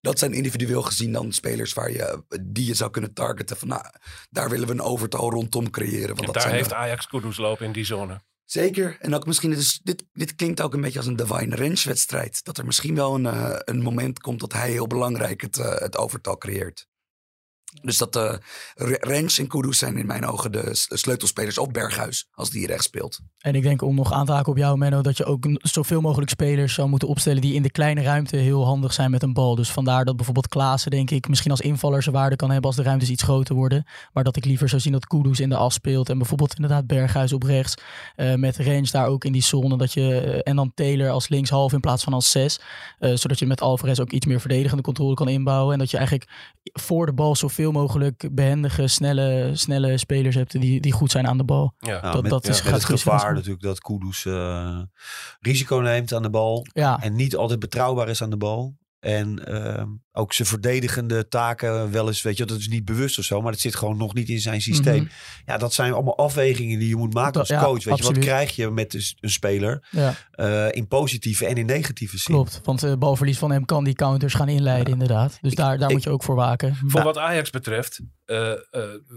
Dat 0.01 0.19
zijn 0.19 0.33
individueel 0.33 0.81
gezien 0.81 1.11
dan 1.11 1.31
spelers 1.31 1.73
waar 1.73 1.91
je, 1.91 2.23
die 2.41 2.65
je 2.65 2.73
zou 2.73 2.91
kunnen 2.91 3.13
targeten. 3.13 3.57
Van, 3.57 3.67
nou, 3.67 3.81
daar 4.29 4.49
willen 4.49 4.67
we 4.67 4.73
een 4.73 4.81
overtal 4.81 5.29
rondom 5.29 5.69
creëren. 5.69 6.07
Want 6.07 6.19
En 6.19 6.25
dat 6.25 6.33
daar 6.33 6.43
zijn 6.43 6.55
heeft 6.55 6.69
de- 6.69 6.75
Ajax 6.75 7.07
Kudus 7.07 7.37
lopen 7.37 7.65
in 7.65 7.71
die 7.71 7.85
zone. 7.85 8.21
Zeker. 8.45 8.97
En 8.99 9.15
ook 9.15 9.25
misschien, 9.25 9.49
dus 9.49 9.79
dit, 9.83 10.03
dit 10.13 10.35
klinkt 10.35 10.61
ook 10.61 10.73
een 10.73 10.81
beetje 10.81 10.97
als 10.99 11.07
een 11.07 11.15
Divine 11.15 11.55
Range 11.55 11.81
wedstrijd. 11.83 12.43
Dat 12.43 12.57
er 12.57 12.65
misschien 12.65 12.95
wel 12.95 13.15
een, 13.15 13.25
eh, 13.25 13.55
een 13.57 13.81
moment 13.81 14.19
komt 14.19 14.39
dat 14.39 14.53
hij 14.53 14.69
heel 14.71 14.87
belangrijk 14.87 15.41
het, 15.41 15.57
eh, 15.57 15.75
het 15.79 15.97
overtal 15.97 16.37
creëert. 16.37 16.87
Dus 17.81 17.97
dat 17.97 18.15
eh 18.15 18.33
Range 18.99 19.33
en 19.37 19.47
Kudus 19.47 19.77
zijn 19.77 19.97
in 19.97 20.05
mijn 20.05 20.25
ogen 20.25 20.51
de 20.51 20.69
sleutelspelers 20.73 21.57
op 21.57 21.73
Berghuis, 21.73 22.27
als 22.31 22.49
die 22.49 22.67
rechts 22.67 22.85
speelt. 22.85 23.19
En 23.37 23.55
ik 23.55 23.63
denk 23.63 23.81
om 23.81 23.95
nog 23.95 24.11
aan 24.11 24.25
te 24.25 24.31
haken 24.31 24.51
op 24.51 24.57
jou, 24.57 24.77
Menno, 24.77 25.01
dat 25.01 25.17
je 25.17 25.25
ook 25.25 25.45
zoveel 25.57 26.01
mogelijk 26.01 26.29
spelers 26.29 26.73
zou 26.73 26.89
moeten 26.89 27.07
opstellen 27.07 27.41
die 27.41 27.53
in 27.53 27.61
de 27.61 27.71
kleine 27.71 28.01
ruimte 28.01 28.35
heel 28.35 28.65
handig 28.65 28.93
zijn 28.93 29.11
met 29.11 29.23
een 29.23 29.33
bal. 29.33 29.55
Dus 29.55 29.71
vandaar 29.71 30.05
dat 30.05 30.15
bijvoorbeeld 30.15 30.47
Klaassen, 30.47 30.91
denk 30.91 31.11
ik, 31.11 31.27
misschien 31.27 31.51
als 31.51 31.61
invaller 31.61 32.03
zijn 32.03 32.15
waarde 32.15 32.35
kan 32.35 32.49
hebben 32.49 32.67
als 32.67 32.75
de 32.75 32.83
ruimtes 32.83 33.09
iets 33.09 33.23
groter 33.23 33.55
worden. 33.55 33.85
Maar 34.13 34.23
dat 34.23 34.35
ik 34.35 34.45
liever 34.45 34.69
zou 34.69 34.81
zien 34.81 34.91
dat 34.91 35.07
Kudus 35.07 35.39
in 35.39 35.49
de 35.49 35.55
as 35.55 35.73
speelt 35.73 36.09
en 36.09 36.17
bijvoorbeeld 36.17 36.55
inderdaad 36.55 36.87
Berghuis 36.87 37.33
op 37.33 37.43
rechts. 37.43 37.75
eh, 38.15 38.33
met 38.33 38.57
Range 38.57 38.87
daar 38.91 39.07
ook 39.07 39.25
in 39.25 39.31
die 39.31 39.43
zone. 39.43 39.77
Dat 39.77 39.93
je, 39.93 40.19
eh, 40.19 40.39
en 40.43 40.55
dan 40.55 40.71
Taylor 40.73 41.09
als 41.09 41.29
linkshalf 41.29 41.73
in 41.73 41.79
plaats 41.79 42.03
van 42.03 42.13
als 42.13 42.31
zes. 42.31 42.59
zodat 42.99 43.39
je 43.39 43.45
met 43.45 43.61
Alvarez 43.61 43.99
ook 43.99 44.11
iets 44.11 44.25
meer 44.25 44.39
verdedigende 44.39 44.83
controle 44.83 45.13
kan 45.13 45.27
inbouwen. 45.27 45.73
En 45.73 45.79
dat 45.79 45.91
je 45.91 45.97
eigenlijk 45.97 46.29
voor 46.73 47.05
de 47.05 47.13
bal 47.13 47.35
zoveel 47.35 47.66
zoveel 47.67 47.81
mogelijk 47.81 48.29
behendige, 48.31 48.87
snelle, 48.87 49.51
snelle 49.53 49.97
spelers 49.97 50.35
hebt 50.35 50.51
die, 50.61 50.81
die 50.81 50.91
goed 50.91 51.11
zijn 51.11 51.27
aan 51.27 51.37
de 51.37 51.43
bal. 51.43 51.73
Ja. 51.79 52.01
Nou, 52.01 52.13
dat- 52.13 52.21
met, 52.21 52.31
dat 52.31 52.47
is- 52.47 52.63
met 52.63 52.73
het 52.73 52.85
gevaar 52.85 53.33
natuurlijk 53.33 53.61
dat 53.63 53.79
Kudus 53.79 54.25
eh, 54.25 54.79
risico 55.39 55.77
neemt 55.77 56.13
aan 56.13 56.21
de 56.21 56.29
bal. 56.29 56.65
Ja, 56.73 57.01
En 57.01 57.15
niet 57.15 57.35
altijd 57.35 57.59
betrouwbaar 57.59 58.09
is 58.09 58.21
aan 58.21 58.29
de 58.29 58.37
bal. 58.37 58.75
En 58.99 59.45
ehm, 59.45 59.87
ook 60.11 60.33
zijn 60.33 60.47
verdedigende 60.47 61.27
taken 61.27 61.91
wel 61.91 62.07
eens, 62.07 62.21
weet 62.21 62.37
je, 62.37 62.45
dat 62.45 62.57
is 62.57 62.67
niet 62.67 62.85
bewust 62.85 63.19
of 63.19 63.25
zo, 63.25 63.41
maar 63.41 63.51
dat 63.51 63.61
zit 63.61 63.75
gewoon 63.75 63.97
nog 63.97 64.13
niet 64.13 64.29
in 64.29 64.39
zijn 64.39 64.61
systeem. 64.61 65.01
Mhm. 65.03 65.11
Ja, 65.45 65.57
dat 65.57 65.73
zijn 65.73 65.93
allemaal 65.93 66.17
afwegingen 66.17 66.79
die 66.79 66.87
je 66.87 66.95
moet 66.95 67.13
maken 67.13 67.31
Dat- 67.33 67.41
als 67.41 67.49
ja, 67.59 67.63
coach. 67.63 67.83
Weet 67.83 67.97
je, 67.97 68.03
wat 68.03 68.17
krijg 68.17 68.55
je 68.55 68.69
met 68.69 68.93
een, 68.93 69.29
speler 69.29 69.87
ja, 69.91 70.13
eh, 70.31 70.67
in 70.71 70.87
positieve 70.87 71.45
en 71.45 71.55
in 71.55 71.65
negatieve 71.65 72.17
zin? 72.17 72.35
klopt. 72.35 72.61
Want 72.63 72.81
het 72.81 72.99
balverlies 72.99 73.37
van 73.37 73.51
hem 73.51 73.65
kan 73.65 73.83
die 73.83 73.93
counters 73.93 74.33
gaan 74.33 74.49
inleiden, 74.49 74.93
inderdaad. 74.93 75.37
Dus 75.41 75.55
daar, 75.55 75.77
daar 75.77 75.87
ik- 75.89 75.93
moet 75.95 76.03
je 76.03 76.09
ook 76.09 76.23
voor 76.23 76.35
waken. 76.35 76.75
Voor 76.87 77.03
wat 77.03 77.17
Ajax 77.17 77.49
betreft, 77.49 77.99
eh, 78.25 78.51
eh, 78.51 78.57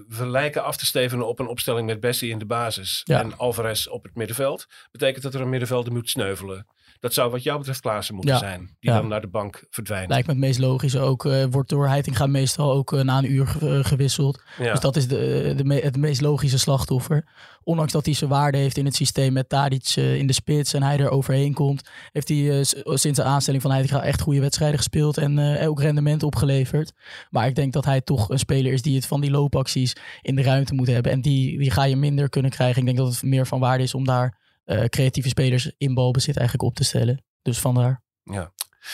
we 0.09 0.27
lijken 0.27 0.65
af 0.65 0.77
te 0.77 0.87
stevenen 0.87 1.27
op 1.29 1.39
een 1.39 1.49
opstelling 1.49 1.87
met 1.87 2.01
Bessie 2.01 2.31
in 2.31 2.39
de 2.39 2.47
basis 2.47 3.01
Ja. 3.05 3.21
en 3.21 3.39
Alvarez 3.39 3.87
op 3.87 4.03
het 4.05 4.15
middenveld. 4.15 4.67
Betekent 4.91 5.23
dat 5.23 5.35
er 5.35 5.41
een 5.41 5.49
middenvelder 5.49 5.93
moet 5.93 6.09
sneuvelen. 6.11 6.67
Dat 7.01 7.15
zou 7.15 7.31
wat 7.31 7.43
jou 7.43 7.59
betreft 7.59 7.81
Klaassen 7.81 8.15
moeten 8.15 8.33
Ja. 8.35 8.39
zijn, 8.39 8.59
die 8.81 8.91
Ja. 8.91 8.97
dan 9.01 9.09
naar 9.09 9.21
de 9.21 9.27
bank 9.29 9.65
verdwijnt. 9.71 10.09
Lijkt 10.09 10.27
me 10.27 10.33
het 10.33 10.43
meest 10.43 10.59
logisch. 10.59 10.97
Ook 10.97 11.25
eh, 11.25 11.45
wordt 11.51 11.69
door 11.69 11.89
Heitinga 11.89 12.27
meestal 12.27 12.73
ook 12.73 12.93
eh, 12.93 13.01
na 13.01 13.19
een 13.19 13.31
uur 13.33 13.57
eh, 13.61 13.85
gewisseld. 13.85 14.43
ja. 14.59 14.71
Dus 14.71 14.81
dat 14.81 14.97
is 14.97 15.09
de, 15.09 15.53
de 15.57 15.65
me- 15.65 15.81
het 15.81 15.97
meest 15.97 16.21
logische 16.21 16.59
slachtoffer. 16.59 17.25
Ondanks 17.63 17.93
dat 17.93 18.05
hij 18.05 18.15
zijn 18.15 18.31
waarde 18.31 18.59
heeft 18.59 18.77
in 18.79 18.85
het 18.85 18.95
systeem 18.95 19.33
met 19.33 19.49
Tadic 19.49 19.89
in 19.97 20.27
de 20.27 20.33
spits 20.33 20.75
en 20.75 20.83
hij 20.83 20.99
er 20.99 21.11
overheen 21.11 21.55
komt, 21.55 21.89
heeft 22.13 22.29
hij 22.29 22.65
s- 22.65 22.75
sinds 22.85 23.19
de 23.19 23.25
aanstelling 23.25 23.63
van 23.63 23.71
Heitinga 23.71 24.03
echt 24.03 24.21
goede 24.21 24.41
wedstrijden 24.41 24.77
gespeeld 24.79 25.19
en 25.19 25.59
ook 25.67 25.81
rendement 25.81 26.23
opgeleverd. 26.23 26.93
Maar 27.31 27.47
ik 27.47 27.55
denk 27.55 27.73
dat 27.73 27.85
hij 27.85 28.01
toch 28.01 28.29
een 28.31 28.39
speler 28.39 28.73
is 28.73 28.83
die 28.83 28.95
het 28.97 29.07
van 29.07 29.21
die 29.21 29.31
loopacties 29.31 29.97
in 30.23 30.35
de 30.37 30.43
ruimte 30.43 30.75
moet 30.75 30.87
hebben. 30.87 31.13
En 31.13 31.21
die, 31.21 31.59
die 31.59 31.71
ga 31.71 31.85
je 31.85 31.97
minder 31.97 32.29
kunnen 32.29 32.51
krijgen. 32.51 32.79
Ik 32.81 32.85
denk 32.87 32.99
dat 32.99 33.13
het 33.13 33.23
meer 33.23 33.47
van 33.47 33.61
waarde 33.61 33.83
is 33.83 33.95
om 33.95 34.05
daar 34.05 34.39
eh, 34.65 34.85
creatieve 34.85 35.29
spelers 35.29 35.73
in 35.79 35.95
balbezit 35.95 36.37
eigenlijk 36.37 36.69
op 36.69 36.75
te 36.77 36.85
stellen. 36.85 37.25
Dus 37.43 37.59
vandaar. 37.59 38.03
ja. 38.23 38.53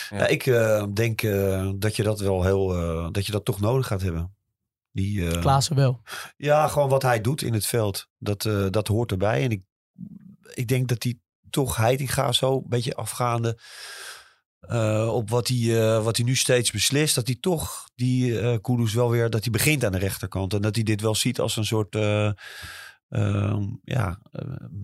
Ja. 0.09 0.17
Ja, 0.17 0.27
ik 0.27 0.45
eh, 0.45 0.85
denk 0.93 1.21
eh, 1.21 1.69
dat 1.75 1.95
je 1.95 2.03
dat 2.03 2.19
wel 2.19 2.43
heel, 2.43 2.75
eh, 2.75 3.07
dat 3.11 3.25
je 3.25 3.31
dat 3.31 3.45
toch 3.45 3.59
nodig 3.59 3.87
gaat 3.87 4.01
hebben. 4.01 4.35
Die, 4.91 5.27
eh, 5.29 5.41
Klaassen 5.41 5.75
wel. 5.75 6.01
Ja, 6.37 6.67
gewoon 6.67 6.89
wat 6.89 7.01
hij 7.01 7.21
doet 7.21 7.41
in 7.41 7.53
het 7.53 7.65
veld. 7.65 8.07
Dat, 8.17 8.45
eh, 8.45 8.65
dat 8.69 8.87
hoort 8.87 9.11
erbij. 9.11 9.43
En 9.43 9.51
ik, 9.51 9.61
ik 10.53 10.67
denk 10.67 10.87
dat 10.87 11.03
hij 11.03 11.19
toch 11.49 11.75
Heitinga 11.75 12.31
zo 12.31 12.55
een 12.55 12.63
beetje 12.69 12.95
afgaande 12.95 13.59
eh, 14.59 15.09
op 15.13 15.29
wat 15.29 15.47
hij, 15.47 15.81
eh, 15.81 16.03
wat 16.03 16.17
hij 16.17 16.25
nu 16.25 16.35
steeds 16.35 16.71
beslist. 16.71 17.15
Dat 17.15 17.27
hij 17.27 17.37
toch 17.39 17.89
die 17.95 18.39
eh 18.39 18.57
Kudus 18.61 18.93
wel 18.93 19.09
weer, 19.09 19.29
dat 19.29 19.43
hij 19.43 19.51
begint 19.51 19.85
aan 19.85 19.91
de 19.91 19.97
rechterkant. 19.97 20.53
En 20.53 20.61
dat 20.61 20.75
hij 20.75 20.83
dit 20.83 21.01
wel 21.01 21.15
ziet 21.15 21.39
als 21.39 21.55
een 21.55 21.65
soort 21.65 21.95
eh, 23.09 23.57
ja, 23.83 24.19
eh, 24.31 24.41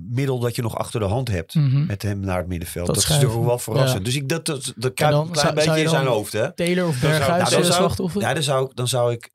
middel 0.10 0.40
dat 0.40 0.56
je 0.56 0.62
nog 0.62 0.78
achter 0.78 1.00
de 1.00 1.06
hand 1.06 1.28
hebt. 1.28 1.56
Mhm. 1.56 1.86
Met 1.86 2.02
hem 2.02 2.20
naar 2.20 2.38
het 2.38 2.48
middenveld. 2.48 2.86
Dat 2.86 2.96
Dat, 2.96 3.04
is 3.04 3.10
natuurlijk 3.10 3.44
wel 3.46 3.60
verrassend. 3.60 3.98
Ja. 3.98 4.04
Dus 4.04 4.16
ik, 4.16 4.30
dat, 4.30 4.46
dat, 4.46 4.74
dat 4.76 4.94
kruipt 4.94 5.18
een 5.18 5.32
klein 5.32 5.36
zou- 5.40 5.54
beetje 5.54 5.70
zou 5.72 5.82
in 5.82 5.90
zijn 5.90 6.06
hoofd. 6.06 6.34
Hè? 6.34 6.54
Taylor 6.54 6.88
of 6.88 6.96
zou- 6.96 7.12
Berghuis 7.12 7.42
nou, 7.42 7.52
dan 7.56 7.64
zou- 7.64 7.76
slachtoffer? 7.84 8.22
Ja, 8.22 8.34
dan 8.34 8.44
zou, 8.44 8.66
ik- 8.70 8.76
dan 8.76 8.88
zou 8.88 9.12
ik... 9.12 9.32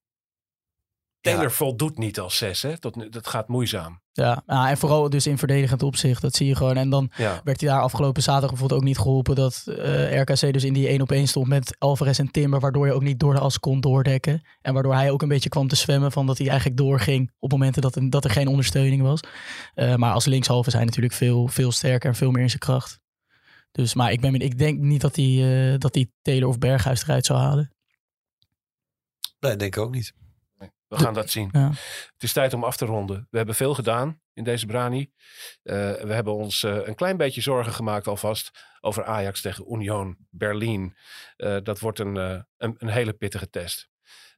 Taylor 1.21 1.43
Ja. 1.43 1.51
voldoet 1.51 1.99
niet 1.99 2.21
als 2.21 2.37
zes, 2.37 2.63
hè? 2.63 2.73
Dat, 2.81 3.07
dat 3.11 3.27
gaat 3.27 3.49
moeizaam. 3.49 4.01
Ja, 4.19 4.43
ja, 4.47 4.71
en 4.71 4.77
vooral 4.79 5.11
dus 5.11 5.27
in 5.27 5.39
verdedigend 5.39 5.83
opzicht. 5.83 6.23
Dat 6.23 6.35
zie 6.35 6.47
je 6.47 6.55
gewoon. 6.57 6.77
En 6.77 6.91
dan 6.91 7.11
Ja. 7.17 7.41
werd 7.45 7.61
hij 7.61 7.71
daar 7.71 7.81
afgelopen 7.81 8.23
zaterdag 8.23 8.51
bijvoorbeeld 8.51 8.81
ook 8.81 8.87
niet 8.87 8.99
geholpen 8.99 9.35
dat 9.35 9.65
eh, 9.67 10.21
RKC 10.21 10.53
dus 10.53 10.65
in 10.65 10.73
die 10.73 10.89
1 10.89 11.01
op 11.01 11.11
1 11.11 11.29
stond 11.29 11.49
met 11.49 11.77
Alvarez 11.79 12.19
en 12.19 12.31
Timber, 12.31 12.61
waardoor 12.61 12.87
je 12.87 12.93
ook 12.93 13.03
niet 13.03 13.21
door 13.21 13.35
de 13.35 13.41
as 13.41 13.59
kon 13.59 13.81
doordekken. 13.81 14.43
En 14.61 14.75
waardoor 14.75 14.95
hij 14.95 15.11
ook 15.11 15.23
een 15.23 15.29
beetje 15.29 15.49
kwam 15.49 15.69
te 15.69 15.77
zwemmen 15.77 16.13
van 16.13 16.27
dat 16.27 16.39
hij 16.39 16.47
eigenlijk 16.49 16.79
doorging 16.79 17.33
op 17.39 17.51
momenten 17.51 17.83
dat, 17.83 17.97
er- 17.97 18.11
dat 18.11 18.25
er 18.25 18.31
geen 18.31 18.49
ondersteuning 18.49 19.03
was. 19.03 19.21
Eh, 19.75 19.95
maar 19.95 20.13
als 20.13 20.25
linkshalve 20.25 20.71
hij 20.71 20.85
natuurlijk 20.85 21.15
veel, 21.15 21.49
veel 21.49 21.73
sterker 21.73 22.09
en 22.11 22.17
veel 22.17 22.31
meer 22.31 22.43
in 22.43 22.49
zijn 22.49 22.61
kracht. 22.63 23.01
Dus, 23.73 23.95
maar 23.95 24.13
ik, 24.13 24.21
ben, 24.21 24.35
ik 24.35 24.59
denk 24.59 24.79
niet 24.81 25.01
dat 25.01 25.17
hij, 25.17 25.73
eh, 25.73 25.79
dat 25.79 25.95
hij 25.95 26.11
Taylor 26.23 26.49
of 26.49 26.59
Berghuis 26.59 27.03
eruit 27.03 27.27
zou 27.27 27.39
halen. 27.39 27.73
Nee, 29.41 29.57
denk 29.57 29.77
ik 29.77 29.83
ook 29.83 29.95
niet. 29.95 30.13
We 30.89 30.99
gaan 30.99 31.15
dat 31.15 31.31
zien. 31.31 31.49
Ja. 31.53 31.69
Het 32.13 32.23
is 32.23 32.33
tijd 32.33 32.53
om 32.55 32.65
af 32.65 32.77
te 32.77 32.85
ronden. 32.85 33.27
We 33.31 33.37
hebben 33.37 33.55
veel 33.55 33.75
gedaan 33.75 34.21
in 34.33 34.45
deze 34.45 34.67
Brani. 34.67 35.13
Eh, 35.63 35.75
we 35.93 36.13
hebben 36.13 36.35
ons 36.35 36.63
eh, 36.63 36.87
een 36.87 36.95
klein 36.95 37.17
beetje 37.17 37.41
zorgen 37.41 37.73
gemaakt 37.73 38.07
alvast 38.07 38.51
over 38.81 39.05
Ajax 39.05 39.41
tegen 39.41 39.73
Union 39.73 40.17
Berlin. 40.31 40.97
Eh, 41.37 41.57
dat 41.63 41.81
wordt 41.81 41.99
een, 41.99 42.17
een, 42.17 42.75
een 42.79 42.89
hele 42.89 43.13
pittige 43.13 43.51
test. 43.51 43.89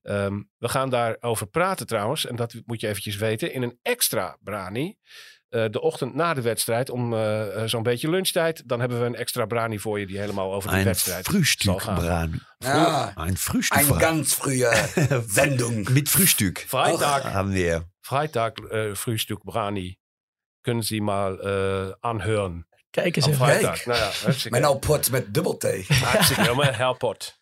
Ehm, 0.02 0.42
we 0.58 0.68
gaan 0.68 0.90
daarover 0.90 1.46
praten 1.46 1.86
trouwens, 1.86 2.26
en 2.26 2.36
dat 2.36 2.54
moet 2.64 2.80
je 2.80 2.88
eventjes 2.88 3.16
weten, 3.16 3.52
in 3.52 3.62
een 3.62 3.78
extra 3.82 4.36
Brani. 4.40 4.96
Eh, 5.50 5.64
de 5.70 5.80
ochtend 5.80 6.14
na 6.14 6.34
de 6.34 6.40
wedstrijd, 6.40 6.90
om 6.90 7.12
eh, 7.12 7.62
eh, 7.62 7.68
zo'n 7.68 7.82
beetje 7.82 8.10
lunchtijd. 8.10 8.62
Dan 8.68 8.80
hebben 8.80 9.00
we 9.00 9.06
een 9.06 9.14
extra 9.14 9.46
Brani 9.46 9.78
voor 9.78 10.00
je 10.00 10.06
die 10.06 10.18
helemaal 10.18 10.52
over 10.54 10.70
de 10.70 10.76
Een 10.76 10.84
wedstrijd 10.84 11.28
zal 11.58 11.78
gaan. 11.78 11.94
Brani. 11.98 12.38
Ja, 12.58 13.12
Ein 13.16 13.36
Frühstück. 13.36 13.88
een 13.88 14.00
ganz 14.00 14.34
frühe 14.34 14.88
Sendung. 15.26 15.92
Mit 15.92 16.08
Frühstück. 16.08 16.64
Freitag, 16.68 17.24
Haben 17.24 17.52
wir. 17.52 17.82
Freitag 18.00 18.58
äh, 18.70 18.94
Frühstück 18.94 19.42
Brani. 19.44 19.98
Können 20.62 20.82
Sie 20.82 21.00
mal 21.00 21.38
äh, 21.40 22.06
anhören. 22.08 22.64
Kijk 22.90 23.16
eens 23.16 23.26
even. 23.26 23.38
Freitag. 23.38 23.86
Nou 23.86 23.98
ja. 23.98 24.10
Mijn 24.48 24.62
nou 24.62 24.78
pot 24.78 25.10
met 25.10 25.34
dubbel 25.34 25.56
T. 25.56 25.64
Hartstikke 25.88 26.42
helemaal 26.42 26.72
helpot. 26.72 27.38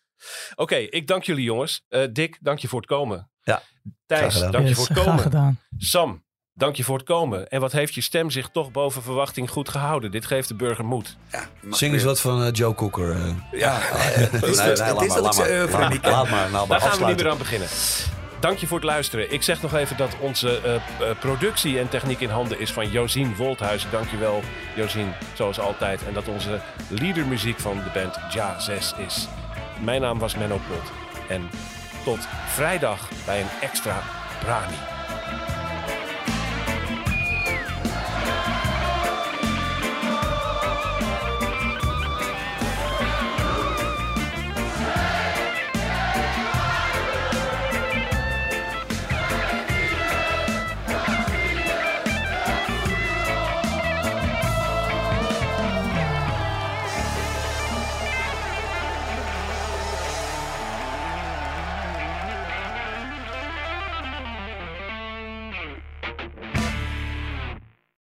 Oké, 0.55 0.75
ik 0.75 1.07
dank 1.07 1.23
jullie 1.23 1.43
jongens. 1.43 1.85
Eh, 1.87 2.03
Dick, 2.11 2.37
dank 2.41 2.59
je 2.59 2.67
voor 2.67 2.79
het 2.79 2.89
komen. 2.89 3.31
Ja, 3.43 3.61
Thijs, 4.05 4.39
dank 4.39 4.53
je 4.53 4.61
Yes, 4.63 4.73
voor 4.75 4.85
het 4.87 4.93
graag 4.93 5.05
komen. 5.05 5.23
gedaan. 5.23 5.59
Sam, 5.77 6.23
dank 6.59 6.75
je 6.75 6.83
voor 6.83 6.97
het 6.97 7.05
komen. 7.05 7.49
En 7.49 7.59
wat 7.59 7.71
heeft 7.71 7.95
je 7.95 8.01
stem 8.01 8.29
zich 8.29 8.49
toch 8.49 8.71
boven 8.71 9.01
verwachting 9.01 9.49
goed 9.49 9.69
gehouden? 9.69 10.11
Dit 10.11 10.25
geeft 10.25 10.47
de 10.47 10.53
burger 10.55 10.85
moed. 10.85 11.17
Ja, 11.31 11.45
Zing 11.69 11.93
eens 11.93 12.03
wat 12.03 12.21
van 12.21 12.43
eh, 12.43 12.49
Joe 12.51 12.75
Cocker. 12.75 13.11
eh. 13.11 13.59
Ja, 13.59 13.77
is, 13.77 14.19
het 14.19 14.31
nee, 14.41 14.51
is 14.51 14.79
laat 14.79 15.07
maar, 15.07 15.21
dat 15.21 15.93
ik 15.93 16.05
laat 16.05 16.29
nou 16.29 16.49
maar 16.51 16.67
Daar 16.67 16.81
gaan 16.81 16.99
we 16.99 17.05
niet 17.05 17.15
meer 17.15 17.29
aan 17.29 17.37
beginnen. 17.37 17.67
Dank 18.39 18.57
je 18.57 18.67
voor 18.67 18.77
het 18.77 18.85
luisteren. 18.85 19.33
Ik 19.33 19.43
zeg 19.43 19.61
nog 19.61 19.73
even 19.73 19.97
dat 19.97 20.15
onze 20.19 20.81
productie 21.19 21.79
en 21.79 21.89
techniek 21.89 22.19
in 22.19 22.29
handen 22.29 22.59
is 22.59 22.71
van 22.71 22.89
Josien 22.91 23.35
Wolthuizen. 23.35 23.91
Dank 23.91 24.09
je 24.09 24.17
wel, 24.17 24.41
Josien, 24.75 25.13
zoals 25.33 25.59
altijd. 25.59 26.05
En 26.07 26.13
dat 26.13 26.27
onze 26.27 26.59
leadermuziek 26.87 27.59
van 27.59 27.75
de 27.75 27.99
band 27.99 28.19
Ja 28.33 28.59
6 28.59 28.93
is. 29.07 29.27
Mijn 29.83 30.01
naam 30.01 30.19
was 30.19 30.35
Menno 30.35 30.59
Pot. 30.67 30.91
En 31.29 31.49
tot 32.03 32.27
vrijdag 32.47 33.09
bij 33.25 33.41
een 33.41 33.49
extra 33.61 34.01
Brani. 34.43 34.98